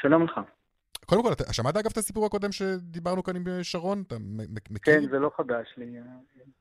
שלום 0.00 0.24
לך. 0.24 0.40
קודם 1.06 1.22
כל, 1.22 1.32
אתה 1.32 1.52
שמעת 1.52 1.76
אגב 1.76 1.90
את 1.92 1.96
הסיפור 1.96 2.26
הקודם 2.26 2.52
שדיברנו 2.52 3.22
כאן 3.22 3.36
עם 3.36 3.44
שרון? 3.62 4.02
אתה 4.06 4.16
מכיר? 4.70 4.94
כן, 4.94 5.08
זה 5.10 5.18
לא 5.18 5.30
חדש 5.36 5.66
לי. 5.76 5.98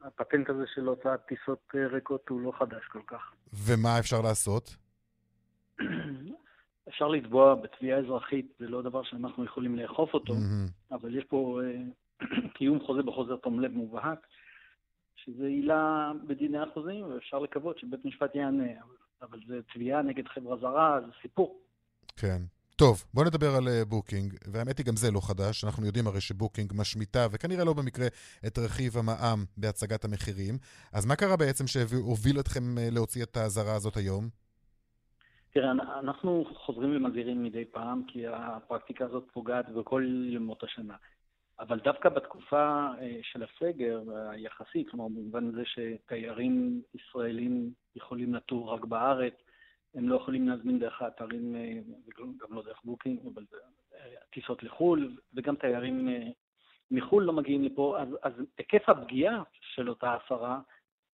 הפטנט 0.01 0.49
הזה 0.49 0.63
של 0.75 0.85
הוצאת 0.85 1.19
טיסות 1.27 1.71
ריקות 1.91 2.29
הוא 2.29 2.41
לא 2.41 2.51
חדש 2.59 2.83
כל 2.91 3.01
כך. 3.07 3.33
ומה 3.53 3.99
אפשר 3.99 4.21
לעשות? 4.21 4.75
אפשר 6.89 7.07
לתבוע 7.07 7.55
בתביעה 7.55 7.99
אזרחית, 7.99 8.53
זה 8.59 8.67
לא 8.67 8.81
דבר 8.81 9.03
שאנחנו 9.03 9.45
יכולים 9.45 9.75
לאכוף 9.75 10.13
אותו, 10.13 10.33
אבל 10.91 11.17
יש 11.17 11.23
פה 11.29 11.61
אה, 11.63 12.27
קיום 12.57 12.79
חוזה 12.85 13.01
בחוסר 13.03 13.35
תום 13.35 13.59
לב 13.59 13.71
מובהק. 13.71 14.19
שזה 15.25 15.45
עילה 15.45 16.11
בדיני 16.27 16.57
החוזים, 16.57 17.05
ואפשר 17.05 17.39
לקוות 17.39 17.79
שבית 17.79 18.05
משפט 18.05 18.35
יענה, 18.35 18.71
אבל 19.21 19.39
זה 19.47 19.59
תביעה 19.73 20.01
נגד 20.01 20.27
חברה 20.27 20.57
זרה, 20.57 20.99
זה 21.05 21.11
סיפור. 21.21 21.59
כן. 22.17 22.41
טוב, 22.75 23.03
בוא 23.13 23.25
נדבר 23.25 23.55
על 23.57 23.67
אה, 23.67 23.85
בוקינג, 23.85 24.33
והאמת 24.53 24.77
היא 24.77 24.85
גם 24.85 24.95
זה 24.95 25.11
לא 25.11 25.19
חדש, 25.27 25.63
אנחנו 25.63 25.85
יודעים 25.85 26.07
הרי 26.07 26.21
שבוקינג 26.21 26.73
משמיטה, 26.75 27.27
וכנראה 27.31 27.63
לא 27.63 27.73
במקרה, 27.73 28.07
את 28.47 28.57
רכיב 28.57 28.97
המע"מ 28.97 29.45
בהצגת 29.57 30.05
המחירים. 30.05 30.55
אז 30.93 31.05
מה 31.05 31.15
קרה 31.15 31.37
בעצם 31.37 31.67
שהוביל 31.67 32.39
אתכם 32.39 32.77
אה, 32.77 32.87
להוציא 32.91 33.23
את 33.23 33.37
האזהרה 33.37 33.75
הזאת 33.75 33.97
היום? 33.97 34.29
תראה, 35.53 35.71
אנחנו 35.99 36.45
חוזרים 36.65 36.95
ומזהירים 36.95 37.43
מדי 37.43 37.65
פעם, 37.65 38.03
כי 38.07 38.27
הפרקטיקה 38.27 39.05
הזאת 39.05 39.23
פוגעת 39.33 39.65
בכל 39.69 40.03
ימות 40.33 40.63
השנה. 40.63 40.95
אבל 41.59 41.79
דווקא 41.79 42.09
בתקופה 42.09 42.87
של 43.21 43.43
הסגר 43.43 44.01
היחסי, 44.29 44.85
כלומר 44.89 45.07
במובן 45.07 45.51
זה 45.51 45.63
שתיירים 45.65 46.81
ישראלים 46.95 47.71
יכולים 47.95 48.33
לטור 48.33 48.73
רק 48.73 48.85
בארץ, 48.85 49.33
הם 49.95 50.09
לא 50.09 50.15
יכולים 50.15 50.47
להזמין 50.47 50.79
דרך 50.79 51.01
האתרים, 51.01 51.55
גם 52.17 52.53
לא 52.53 52.63
דרך 52.63 52.81
בוקינג, 52.83 53.19
אבל 53.33 53.45
טיסות 54.31 54.63
לחו"ל, 54.63 55.17
וגם 55.33 55.55
תיירים 55.55 56.09
מחו"ל 56.91 57.23
לא 57.23 57.33
מגיעים 57.33 57.63
לפה, 57.63 57.99
אז, 57.99 58.07
אז 58.23 58.33
היקף 58.57 58.89
הפגיעה 58.89 59.43
של 59.61 59.89
אותה 59.89 60.13
הפרה 60.13 60.59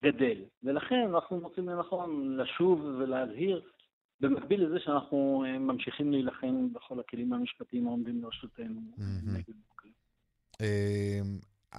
גדל. 0.04 0.38
ולכן 0.64 1.08
אנחנו 1.10 1.40
מוצאים 1.40 1.70
לנכון 1.70 2.38
לשוב 2.38 2.86
ולהזהיר, 3.00 3.62
במקביל 4.22 4.66
לזה 4.66 4.80
שאנחנו 4.80 5.44
אה, 5.48 5.60
ממשיכים 5.60 6.12
להילחם 6.12 6.74
בכל 6.74 7.00
הכלים 7.00 7.34
המשפטיים 7.34 7.88
העומדים 7.88 8.24
לרשותנו. 8.24 8.82
אמ, 8.98 9.36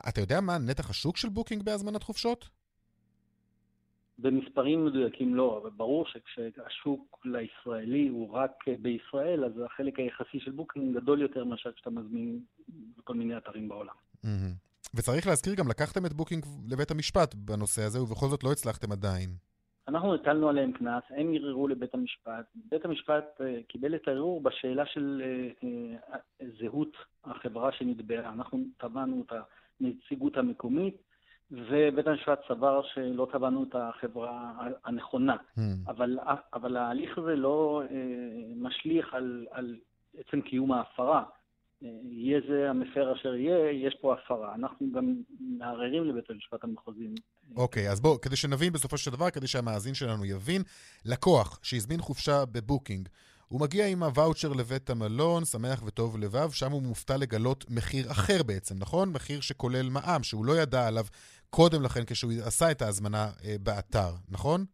אתה 0.08 0.20
יודע 0.20 0.40
מה 0.40 0.58
נתח 0.58 0.90
השוק 0.90 1.16
של 1.16 1.28
בוקינג 1.28 1.62
בהזמנת 1.62 2.02
חופשות? 2.02 2.48
במספרים 4.18 4.86
מדויקים 4.86 5.34
לא, 5.34 5.60
אבל 5.62 5.70
ברור 5.70 6.06
שכשהשוק 6.06 7.18
לישראלי 7.24 8.08
הוא 8.08 8.32
רק 8.32 8.50
בישראל, 8.82 9.44
אז 9.44 9.52
החלק 9.66 9.98
היחסי 9.98 10.40
של 10.40 10.50
בוקינג 10.50 10.96
גדול 10.96 11.22
יותר 11.22 11.44
מאשר 11.44 11.72
כשאתה 11.72 11.90
מזמין 11.90 12.40
בכל 12.98 13.14
מיני 13.14 13.36
אתרים 13.36 13.68
בעולם. 13.68 13.94
וצריך 14.94 15.26
להזכיר, 15.26 15.54
גם 15.54 15.68
לקחתם 15.68 16.06
את 16.06 16.12
בוקינג 16.12 16.44
לבית 16.68 16.90
המשפט 16.90 17.34
בנושא 17.34 17.82
הזה, 17.82 18.02
ובכל 18.02 18.28
זאת 18.28 18.44
לא 18.44 18.52
הצלחתם 18.52 18.92
עדיין. 18.92 19.30
אנחנו 19.88 20.14
הטלנו 20.14 20.48
עליהם 20.48 20.72
קנס, 20.72 21.02
הם 21.10 21.32
ערערו 21.34 21.68
לבית 21.68 21.94
המשפט. 21.94 22.44
בית 22.54 22.84
המשפט 22.84 23.40
אה, 23.40 23.42
קיבל 23.68 23.94
את 23.94 24.08
הערעור 24.08 24.40
בשאלה 24.40 24.86
של 24.86 25.22
אה, 25.22 25.64
אה, 25.64 26.44
זהות 26.60 26.96
החברה 27.24 27.72
שנתבעה. 27.72 28.32
אנחנו 28.32 28.58
תבענו 28.76 29.24
את 29.26 29.32
הנציגות 29.80 30.36
המקומית, 30.36 31.02
ובית 31.50 32.06
המשפט 32.06 32.40
סבר 32.48 32.82
שלא 32.82 33.28
תבענו 33.32 33.62
את 33.62 33.74
החברה 33.74 34.52
הנכונה. 34.84 35.36
המ. 35.36 35.60
אבל, 35.86 36.18
אבל 36.54 36.76
ההליך 36.76 37.18
הזה 37.18 37.36
לא 37.36 37.82
משליך 38.56 39.14
על, 39.14 39.46
על 39.50 39.76
עצם 40.18 40.40
קיום 40.40 40.72
ההפרה. 40.72 41.24
יהיה 41.82 42.40
זה 42.48 42.70
המפר 42.70 43.12
אשר 43.12 43.34
יהיה, 43.34 43.86
יש 43.86 43.96
פה 44.00 44.14
הפרה. 44.14 44.54
אנחנו 44.54 44.92
גם 44.92 45.14
מערערים 45.40 46.04
לבית 46.04 46.30
המשפט 46.30 46.64
המחוזי. 46.64 47.08
אוקיי, 47.56 47.88
אוקיי, 47.88 47.92
אז 47.92 48.00
בואו, 48.00 48.20
כדי 48.20 48.36
שנבין 48.36 48.72
בסופו 48.72 48.98
של 48.98 49.10
דבר, 49.10 49.30
כדי 49.30 49.46
שהמאזין 49.46 49.94
שלנו 49.94 50.24
יבין, 50.24 50.62
לקוח 51.04 51.60
שהזמין 51.62 52.00
חופשה 52.00 52.44
בבוקינג, 52.44 53.08
הוא 53.48 53.60
מגיע 53.60 53.86
עם 53.86 54.02
הוואוצ'ר 54.02 54.52
לבית 54.52 54.90
המלון, 54.90 55.44
שמח 55.44 55.82
וטוב 55.86 56.18
לבב, 56.18 56.50
שם 56.50 56.72
הוא 56.72 56.82
מופתע 56.82 57.16
לגלות 57.16 57.64
מחיר 57.70 58.10
אחר 58.10 58.42
בעצם, 58.42 58.74
נכון? 58.78 59.12
מחיר 59.12 59.40
שכולל 59.40 59.88
מע"מ, 59.88 60.22
שהוא 60.22 60.44
לא 60.44 60.52
ידע 60.52 60.86
עליו 60.86 61.04
קודם 61.50 61.82
לכן 61.82 62.04
כשהוא 62.06 62.32
עשה 62.44 62.70
את 62.70 62.82
ההזמנה 62.82 63.30
אה, 63.44 63.56
באתר, 63.60 64.10
נכון? 64.28 64.64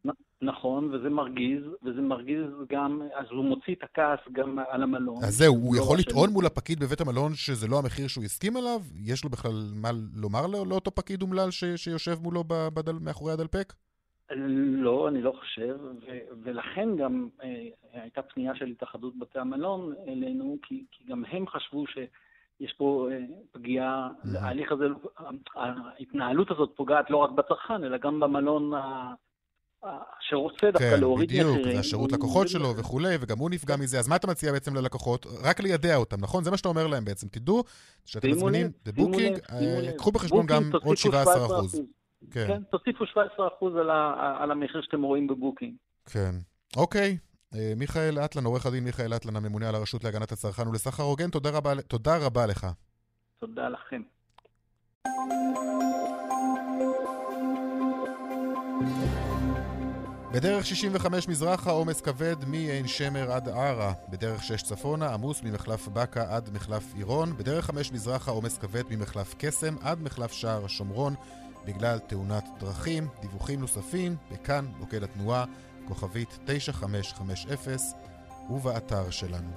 נכון, 0.43 0.95
וזה 0.95 1.11
מרגיז, 1.11 1.63
וזה 1.83 2.01
מרגיז 2.01 2.47
גם, 2.69 3.03
אז 3.15 3.27
הוא 3.31 3.45
מוציא 3.45 3.75
את 3.75 3.83
הכעס 3.83 4.19
גם 4.33 4.59
על 4.69 4.83
המלון. 4.83 5.25
אז 5.25 5.39
זהו, 5.39 5.55
הוא 5.55 5.77
לא 5.77 5.81
יכול 5.81 5.99
לטעון 5.99 6.31
מול 6.31 6.47
הפקיד 6.47 6.81
בבית 6.81 7.01
המלון 7.01 7.35
שזה 7.35 7.69
לא 7.69 7.79
המחיר 7.79 8.09
שהוא 8.09 8.25
הסכים 8.25 8.57
עליו? 8.57 8.81
יש 9.05 9.25
לו 9.25 9.31
בכלל 9.31 9.53
מה 9.75 9.91
לומר 10.17 10.47
לאותו 10.47 10.91
פקיד 10.91 11.23
אומלל 11.23 11.51
שיושב 11.77 12.17
מולו 12.23 12.45
בדל, 12.49 12.93
מאחורי 13.01 13.33
הדלפק? 13.33 13.73
לא, 14.77 15.09
אני 15.09 15.23
לא 15.23 15.33
חושב, 15.41 15.77
ו- 15.81 16.35
ולכן 16.43 16.97
גם 16.97 17.29
אה, 17.43 17.69
הייתה 17.93 18.23
פנייה 18.23 18.55
של 18.55 18.67
התאחדות 18.67 19.19
בתי 19.19 19.39
המלון 19.39 19.93
אלינו, 20.09 20.57
כי, 20.63 20.85
כי 20.93 21.05
גם 21.09 21.25
הם 21.31 21.47
חשבו 21.47 21.87
ש... 21.87 21.99
יש 22.61 22.73
פה 22.73 23.09
אה, 23.11 23.19
פגיעה, 23.53 24.09
ההליך 24.41 24.73
הזה, 24.73 24.85
ההתנהלות 25.55 26.51
הזאת 26.51 26.73
פוגעת 26.77 27.11
לא 27.11 27.17
רק 27.17 27.31
בצרכן, 27.31 27.85
אלא 27.85 27.97
גם 27.97 28.21
במלון 28.21 28.73
שרוצה 30.21 30.71
דווקא 30.71 30.91
כן, 30.91 31.01
להוריד 31.01 31.29
מחירים. 31.29 31.55
כן, 31.55 31.61
בדיוק, 31.61 31.77
והשירות 31.77 32.13
לקוחות 32.13 32.49
שלו 32.49 32.77
וכולי, 32.77 33.17
וגם 33.21 33.39
הוא 33.39 33.51
נפגע 33.51 33.77
מזה. 33.77 33.99
אז 33.99 34.09
מה 34.09 34.17
אתה 34.17 34.27
מציע 34.27 34.53
בעצם 34.53 34.75
ללקוחות? 34.75 35.27
רק 35.43 35.61
לידע 35.61 35.97
אותם, 35.97 36.17
נכון? 36.21 36.45
זה 36.45 36.51
מה 36.51 36.57
שאתה 36.57 36.69
אומר 36.69 36.87
להם 36.87 37.05
בעצם. 37.05 37.29
תדעו 37.29 37.65
שאתם 38.05 38.31
מזמינים 38.31 38.71
בבוקינג, 38.85 39.39
אה, 39.53 39.93
קחו 39.99 40.13
בחשבון 40.13 40.47
גם 40.47 40.63
עוד 40.83 40.97
17 40.97 41.47
אחוז. 41.47 41.83
כן. 42.31 42.47
כן, 42.47 42.63
תוסיפו 42.71 43.07
17 43.07 43.49
אחוז 43.49 43.73
על 44.39 44.51
המחיר 44.51 44.83
שאתם 44.83 45.03
רואים 45.03 45.27
בבוקינג. 45.27 45.75
כן. 46.07 46.35
אוקיי, 46.77 47.19
אה, 47.55 47.73
מיכאל 47.77 48.19
אטלן, 48.25 48.45
עורך 48.45 48.67
הדין 48.67 48.85
מיכאל 48.85 49.15
אטלן, 49.17 49.37
הממונה 49.37 49.69
על 49.69 49.75
הרשות 49.75 50.05
להגנת 50.05 50.33
הצרכן 50.33 50.69
ולסחר 50.69 51.03
הוגן, 51.03 51.31
תודה 51.31 51.51
רבה, 51.51 51.83
תודה 51.83 52.27
רבה 52.27 52.47
לך. 52.47 52.67
תודה 53.41 53.69
לכם. 53.69 54.03
בדרך 60.33 60.67
65 60.67 61.29
מזרחה 61.29 61.71
עומס 61.71 62.01
כבד 62.01 62.37
מעין 62.47 62.89
שמר 62.89 63.33
עד 63.33 63.49
ערה. 63.49 63.93
בדרך 64.09 64.45
6 64.45 64.63
צפונה 64.63 65.15
עמוס 65.15 65.43
ממחלף 65.43 65.89
בקה 65.89 66.37
עד 66.37 66.51
מחלף 66.53 66.85
עירון. 66.95 67.37
בדרך 67.37 67.67
5 67.67 67.93
מזרחה 67.93 68.31
עומס 68.31 68.59
כבד 68.59 68.83
ממחלף 68.91 69.35
קסם 69.39 69.77
עד 69.83 70.03
מחלף 70.03 70.33
שער 70.33 70.65
השומרון 70.65 71.15
בגלל 71.65 71.99
תאונת 71.99 72.45
דרכים. 72.61 73.09
דיווחים 73.21 73.61
נוספים 73.61 74.17
בכאן 74.31 74.67
מוקד 74.79 75.03
התנועה 75.03 75.45
כוכבית 75.89 76.39
9550 76.45 77.77
ובאתר 78.51 79.11
שלנו. 79.11 79.53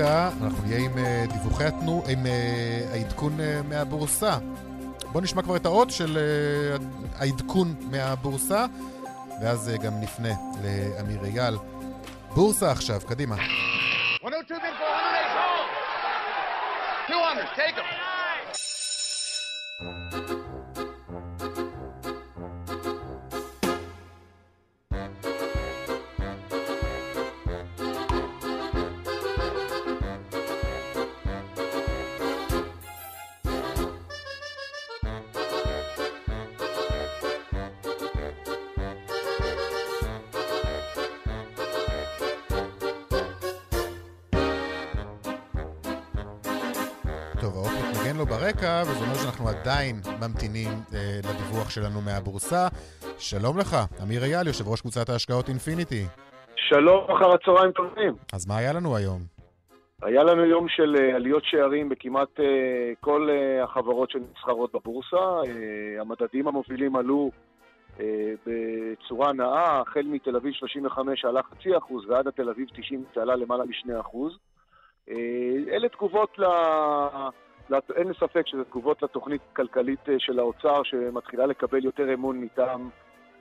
אנחנו 0.00 0.62
נהיה 0.66 0.78
עם 0.78 0.98
אה, 0.98 1.24
דיווחי 1.32 1.64
התנו, 1.64 2.02
עם 2.08 2.26
אה, 2.26 2.86
העדכון 2.92 3.40
אה, 3.40 3.60
מהבורסה. 3.68 4.38
בואו 5.12 5.24
נשמע 5.24 5.42
כבר 5.42 5.56
את 5.56 5.66
האות 5.66 5.90
של 5.90 6.18
העדכון 7.18 7.74
מהבורסה, 7.90 8.66
ואז 9.42 9.70
גם 9.82 10.00
נפנה 10.00 10.34
לאמיר 10.62 11.24
אייל. 11.24 11.56
בורסה 12.34 12.70
עכשיו, 12.70 13.00
קדימה. 13.08 13.36
102 13.36 14.60
200, 17.08 17.46
take 17.56 17.76
them. 17.76 18.09
ברקע, 48.60 48.82
וזה 48.82 49.04
אומר 49.04 49.14
שאנחנו 49.14 49.48
עדיין 49.48 49.96
ממתינים 50.20 50.68
אה, 50.94 51.20
לדיווח 51.28 51.70
שלנו 51.70 52.00
מהבורסה. 52.00 52.68
שלום 53.18 53.58
לך, 53.58 53.76
אמיר 54.02 54.22
אייל, 54.24 54.46
יושב 54.46 54.68
ראש 54.68 54.80
קבוצת 54.80 55.08
ההשקעות 55.08 55.48
אינפיניטי. 55.48 56.04
שלום, 56.56 57.04
אחר 57.10 57.34
הצהריים 57.34 57.72
טובים. 57.72 58.14
אז 58.32 58.48
מה 58.48 58.56
היה 58.56 58.72
לנו 58.72 58.96
היום? 58.96 59.20
היה 60.02 60.22
לנו 60.22 60.44
יום 60.44 60.68
של 60.68 60.94
uh, 60.96 61.16
עליות 61.16 61.42
שערים 61.44 61.88
בכמעט 61.88 62.28
uh, 62.38 62.42
כל 63.00 63.28
uh, 63.30 63.64
החברות 63.64 64.10
שנסחרות 64.10 64.72
בבורסה. 64.74 65.16
Uh, 65.16 66.00
המדדים 66.00 66.48
המובילים 66.48 66.96
עלו 66.96 67.30
uh, 67.98 68.00
בצורה 68.46 69.32
נאה, 69.32 69.80
החל 69.80 70.02
מתל 70.04 70.36
אביב 70.36 70.52
35 70.52 71.24
עלה 71.24 71.40
חצי 71.42 71.76
אחוז 71.76 72.04
ועד 72.08 72.28
התל 72.28 72.48
אביב 72.48 72.68
90 72.68 73.04
זה 73.14 73.22
עלה 73.22 73.36
למעלה 73.36 73.64
משני 73.64 74.00
אחוז. 74.00 74.32
Uh, 75.08 75.12
אלה 75.72 75.88
תגובות 75.88 76.38
ל... 76.38 76.44
אין 77.96 78.08
לי 78.08 78.14
ספק 78.14 78.46
שזה 78.46 78.64
תגובות 78.64 79.02
לתוכנית 79.02 79.40
כלכלית 79.56 80.08
אה, 80.08 80.14
של 80.18 80.38
האוצר 80.38 80.82
שמתחילה 80.82 81.46
לקבל 81.46 81.84
יותר 81.84 82.14
אמון 82.14 82.40
מטעם 82.40 82.88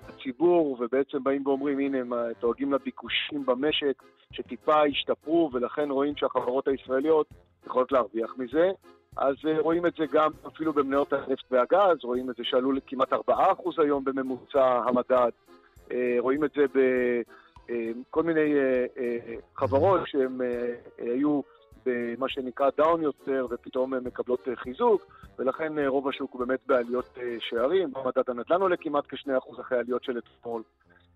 הציבור, 0.07 0.77
ובעצם 0.79 1.23
באים 1.23 1.47
ואומרים, 1.47 1.79
הנה, 1.79 1.97
הם 1.97 2.13
אה, 2.13 2.27
דואגים 2.41 2.73
לביקושים 2.73 3.45
במשק 3.45 4.03
שטיפה 4.31 4.83
השתפרו, 4.83 5.49
ולכן 5.53 5.91
רואים 5.91 6.15
שהחברות 6.15 6.67
הישראליות 6.67 7.27
יכולות 7.65 7.91
להרוויח 7.91 8.33
מזה. 8.37 8.71
אז 9.17 9.35
רואים 9.59 9.85
את 9.85 9.93
זה 9.97 10.05
גם 10.11 10.31
אפילו 10.47 10.73
במניות 10.73 11.13
הנפט 11.13 11.43
והגז, 11.51 12.03
רואים 12.03 12.29
את 12.29 12.35
זה 12.35 12.43
שעלו 12.43 12.71
לכמעט 12.71 13.13
4% 13.13 13.17
היום 13.77 14.03
בממוצע 14.03 14.81
המדד, 14.85 15.31
רואים 16.19 16.43
את 16.43 16.51
זה 16.55 16.65
בכל 16.75 18.23
מיני 18.23 18.53
חברות 19.55 20.01
שהן 20.05 20.41
היו 20.97 21.41
במה 21.89 22.29
שנקרא 22.29 22.69
down 22.77 23.01
יותר, 23.01 23.47
ופתאום 23.49 23.93
הן 23.93 24.03
מקבלות 24.03 24.47
חיזוק, 24.55 25.01
ולכן 25.39 25.73
רוב 25.87 26.07
השוק 26.07 26.33
הוא 26.33 26.45
באמת 26.45 26.59
בעליות 26.67 27.17
שערים. 27.39 27.93
במדד 27.93 28.29
הנדל"ן 28.29 28.61
עולה 28.61 28.77
כמעט 28.77 29.03
כ-2% 29.09 29.61
אחרי 29.61 29.77
העליות 29.77 30.03
של 30.03 30.17
אתמול. 30.17 30.63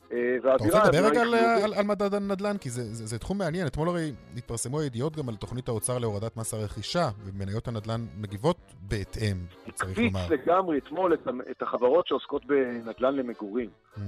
אתה 0.08 0.64
רוצה 0.66 0.84
לדבר 0.84 1.08
רגע 1.08 1.22
על, 1.22 1.34
על, 1.34 1.74
על 1.74 1.86
מדד 1.86 2.14
הנדל"ן? 2.14 2.58
כי 2.58 2.70
זה, 2.70 2.84
זה, 2.84 3.06
זה 3.06 3.20
תחום 3.20 3.38
מעניין. 3.38 3.68
אתמול 3.68 3.90
הרי 3.90 4.12
התפרסמו 4.38 4.80
הידיעות 4.80 5.16
גם 5.16 5.30
על 5.30 5.36
תוכנית 5.36 5.68
האוצר 5.68 5.98
להורדת 5.98 6.38
מס 6.38 6.54
הרכישה, 6.54 7.10
ומניות 7.26 7.68
הנדל"ן 7.68 8.02
מגיבות 8.18 8.58
בהתאם, 8.82 9.38
צריך 9.74 9.98
לומר. 9.98 10.20
הקפיץ 10.20 10.40
לגמרי 10.40 10.78
אתמול 10.78 11.14
את, 11.14 11.28
את 11.52 11.62
החברות 11.62 12.08
שעוסקות 12.08 12.46
בנדל"ן 12.46 13.16
למגורים, 13.16 13.70
אמהמ. 13.70 14.00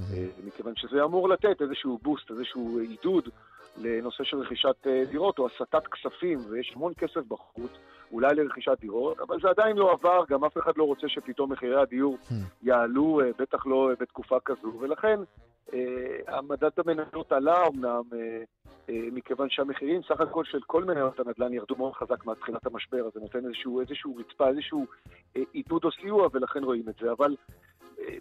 מכיוון 0.44 0.74
שזה 0.76 1.04
אמור 1.04 1.30
לתת 1.30 1.62
איזשהו 1.62 2.00
בוסט, 2.02 2.32
איזשהו 2.32 2.80
עידוד 2.80 3.30
לנושא 3.78 4.24
של 4.24 4.38
רכישת 4.38 4.88
דירות 5.12 5.40
או 5.40 5.48
הסטת 5.48 5.88
כספים, 5.88 6.40
ויש 6.50 6.74
המון 6.76 6.94
כסף 6.98 7.22
בחוץ. 7.28 7.72
אולי 8.12 8.36
לרכישת 8.36 8.78
דירות, 8.80 9.20
אבל 9.20 9.40
זה 9.42 9.50
עדיין 9.50 9.78
לא 9.78 9.92
עבר, 9.92 10.24
גם 10.30 10.44
אף 10.46 10.58
אחד 10.58 10.78
לא 10.78 10.84
רוצה 10.84 11.10
שפתאום 11.10 11.52
מחירי 11.52 11.82
הדיור 11.82 12.18
יעלו, 12.64 13.22
בטח 13.40 13.66
לא 13.66 13.90
בתקופה 14.00 14.40
כזו, 14.46 14.74
ולכן 14.80 15.20
המדד 16.28 16.70
המניות 16.78 17.32
עלה 17.32 17.68
אמנם, 17.68 18.02
מכיוון 18.90 19.50
שהמחירים 19.50 20.02
סך 20.04 20.22
הכל 20.22 20.44
של 20.44 20.60
כל 20.68 20.84
מניות 20.84 21.20
הנדל"ן 21.20 21.54
ירדו 21.54 21.76
מאוד 21.76 21.94
חזק 21.94 22.26
מתחילת 22.26 22.66
המשבר, 22.66 23.06
אז 23.08 23.14
זה 23.14 23.20
נותן 23.20 23.46
איזשהו, 23.46 23.82
איזשהו 23.82 24.16
רצפה, 24.16 24.48
איזשהו 24.48 24.86
עידוד 25.54 25.86
או 25.86 25.92
סיוע, 25.92 26.28
ולכן 26.34 26.64
רואים 26.64 26.90
את 26.90 26.96
זה. 27.02 27.12
אבל 27.12 27.36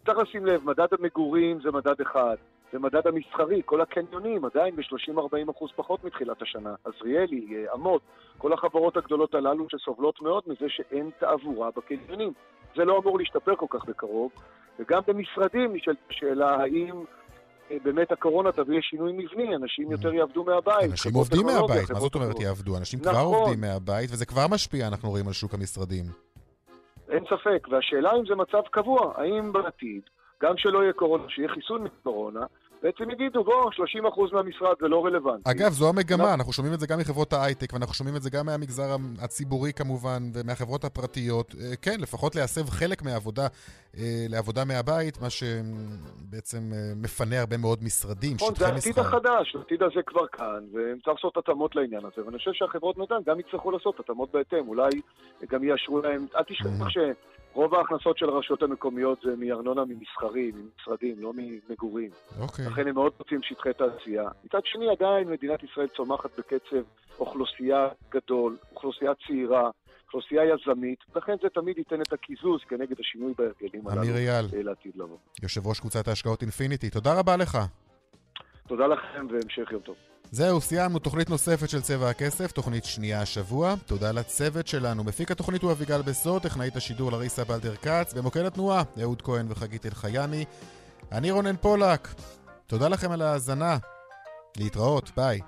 צריך 0.06 0.18
לשים 0.18 0.46
לב, 0.46 0.64
מדד 0.64 0.88
המגורים 0.98 1.60
זה 1.60 1.70
מדד 1.70 2.00
אחד, 2.00 2.36
זה 2.74 2.78
מדד 2.78 3.06
המסחרי, 3.06 3.62
כל 3.64 3.80
הקניונים 3.80 4.44
עדיין 4.44 4.76
ב-30-40 4.76 5.50
אחוז 5.50 5.70
פחות 5.76 6.04
מתחילת 6.04 6.42
השנה. 6.42 6.74
עזריאלי, 6.84 7.66
אמות, 7.74 8.02
כל 8.38 8.52
החברות 8.52 8.96
הגדולות 8.96 9.34
הללו 9.34 9.66
שסובלות 9.70 10.22
מאוד 10.22 10.42
מזה 10.46 10.66
שאין 10.68 11.10
תעבורה 11.18 11.70
בקניונים. 11.76 12.32
זה 12.76 12.84
לא 12.84 12.98
אמור 12.98 13.18
להשתפר 13.18 13.56
כל 13.56 13.66
כך 13.70 13.84
בקרוב, 13.84 14.32
וגם 14.78 15.00
במשרדים 15.06 15.76
נשאלת 15.76 15.96
השאלה 16.10 16.56
האם 16.56 17.04
באמת 17.70 18.12
הקורונה 18.12 18.52
תביא 18.52 18.78
לשינוי 18.78 19.12
מבני, 19.12 19.56
אנשים 19.56 19.90
יותר 19.92 20.14
יעבדו 20.14 20.44
מהבית. 20.44 20.90
אנשים 20.90 21.14
עובדים 21.14 21.46
מהבית, 21.46 21.90
מה 21.90 22.00
זאת 22.00 22.14
אומרת 22.14 22.40
יעבדו? 22.40 22.76
אנשים 22.78 23.00
כבר 23.00 23.12
נכון. 23.12 23.34
עובדים 23.34 23.60
מהבית, 23.60 24.10
וזה 24.12 24.26
כבר 24.26 24.46
משפיע, 24.50 24.88
אנחנו 24.88 25.10
רואים, 25.10 25.26
על 25.26 25.32
שוק 25.32 25.54
המשרדים. 25.54 26.04
אין 27.08 27.24
ספק, 27.24 27.68
והשאלה 27.70 28.12
אם 28.18 28.26
זה 28.26 28.34
מצב 28.34 28.62
קבוע, 28.70 29.12
האם 29.16 29.52
בעתיד, 29.52 30.02
גם 30.42 30.54
שלא 30.56 30.82
יהיה 30.82 30.92
קורונה, 30.92 31.24
שיהיה 31.28 31.48
חיסון 31.48 31.82
מקורונה, 31.82 32.46
בעצם 32.84 33.10
יגידו, 33.10 33.44
בוא, 33.44 33.70
30% 33.70 34.32
מהמשרד 34.32 34.74
זה 34.80 34.88
לא 34.88 35.04
רלוונטי. 35.04 35.50
אגב, 35.50 35.72
זו 35.72 35.88
המגמה, 35.88 36.34
אנחנו 36.34 36.52
שומעים 36.52 36.74
את 36.74 36.80
זה 36.80 36.86
גם 36.86 36.98
מחברות 36.98 37.32
ההייטק, 37.32 37.72
ואנחנו 37.72 37.94
שומעים 37.94 38.16
את 38.16 38.22
זה 38.22 38.30
גם 38.30 38.46
מהמגזר 38.46 38.96
הציבורי 39.22 39.72
כמובן, 39.72 40.22
ומהחברות 40.34 40.84
הפרטיות. 40.84 41.54
כן, 41.82 42.00
לפחות 42.00 42.36
להסב 42.36 42.70
חלק 42.70 43.02
מהעבודה 43.02 43.46
לעבודה 44.28 44.64
מהבית, 44.64 45.20
מה 45.22 45.30
שבעצם 45.30 46.58
מפנה 46.96 47.40
הרבה 47.40 47.56
מאוד 47.56 47.78
משרדים, 47.82 48.38
שטחי 48.38 48.50
מסחר. 48.52 48.64
זה 48.66 48.74
העתיד 48.74 48.98
החדש, 48.98 49.56
העתיד 49.56 49.82
הזה 49.82 50.02
כבר 50.06 50.26
כאן, 50.26 50.64
וצריך 50.72 51.16
לעשות 51.16 51.36
התאמות 51.36 51.76
לעניין 51.76 52.02
הזה, 52.04 52.26
ואני 52.26 52.38
חושב 52.38 52.50
שהחברות 52.54 52.98
נדל"ן 52.98 53.20
גם 53.26 53.40
יצטרכו 53.40 53.70
לעשות 53.70 54.00
התאמות 54.00 54.32
בהתאם, 54.32 54.68
אולי 54.68 54.90
גם 55.50 55.64
יאשרו 55.64 56.00
להם, 56.00 56.26
אל 56.36 56.42
תשכח 56.42 56.88
ש... 56.88 56.98
רוב 57.54 57.74
ההכנסות 57.74 58.18
של 58.18 58.28
הרשויות 58.28 58.62
המקומיות 58.62 59.18
זה 59.24 59.36
מארנונה 59.36 59.82
ממסחרים, 59.84 60.54
ממשרדים, 60.54 61.16
לא 61.18 61.32
ממגורים. 61.36 62.10
אוקיי. 62.40 62.66
לכן 62.66 62.88
הם 62.88 62.94
מאוד 62.94 63.12
רוצים 63.18 63.42
שטחי 63.42 63.70
תעשייה. 63.72 64.28
מצד 64.44 64.60
שני, 64.64 64.88
עדיין 64.90 65.28
מדינת 65.28 65.62
ישראל 65.62 65.86
צומחת 65.86 66.30
בקצב 66.38 66.82
אוכלוסייה 67.18 67.88
גדול, 68.10 68.56
אוכלוסייה 68.74 69.12
צעירה, 69.26 69.70
אוכלוסייה 70.06 70.42
יזמית, 70.44 70.98
לכן 71.16 71.34
זה 71.42 71.48
תמיד 71.48 71.78
ייתן 71.78 72.02
את 72.02 72.12
הקיזוז 72.12 72.60
כנגד 72.68 73.00
השינוי 73.00 73.34
בהרגלים 73.38 73.88
הללו. 73.88 74.02
אמיר 74.02 74.16
אייל. 74.16 74.46
יושב 75.42 75.66
ראש 75.66 75.80
קבוצת 75.80 76.08
ההשקעות 76.08 76.42
אינפיניטי, 76.42 76.90
תודה 76.90 77.18
רבה 77.18 77.36
לך. 77.36 77.58
תודה 78.68 78.86
לכם 78.86 79.26
והמשך 79.30 79.72
יום 79.72 79.82
טוב. 79.82 79.96
זהו, 80.34 80.60
סיימנו 80.60 80.98
תוכנית 80.98 81.30
נוספת 81.30 81.68
של 81.68 81.82
צבע 81.82 82.10
הכסף, 82.10 82.52
תוכנית 82.52 82.84
שנייה 82.84 83.22
השבוע. 83.22 83.74
תודה 83.86 84.12
לצוות 84.12 84.66
שלנו. 84.66 85.04
מפיק 85.04 85.30
התוכנית 85.30 85.62
הוא 85.62 85.72
אביגל 85.72 86.02
בסוד, 86.02 86.42
טכנאית 86.42 86.76
השידור 86.76 87.12
לריסה 87.12 87.44
בלדר 87.44 87.76
כץ, 87.76 88.12
במוקד 88.14 88.44
התנועה, 88.44 88.82
אהוד 89.00 89.22
כהן 89.22 89.46
וחגית 89.48 89.86
אלחייני. 89.86 90.44
אני 91.12 91.30
רונן 91.30 91.56
פולק. 91.56 92.14
תודה 92.66 92.88
לכם 92.88 93.10
על 93.12 93.22
ההאזנה. 93.22 93.78
להתראות, 94.56 95.10
ביי. 95.16 95.40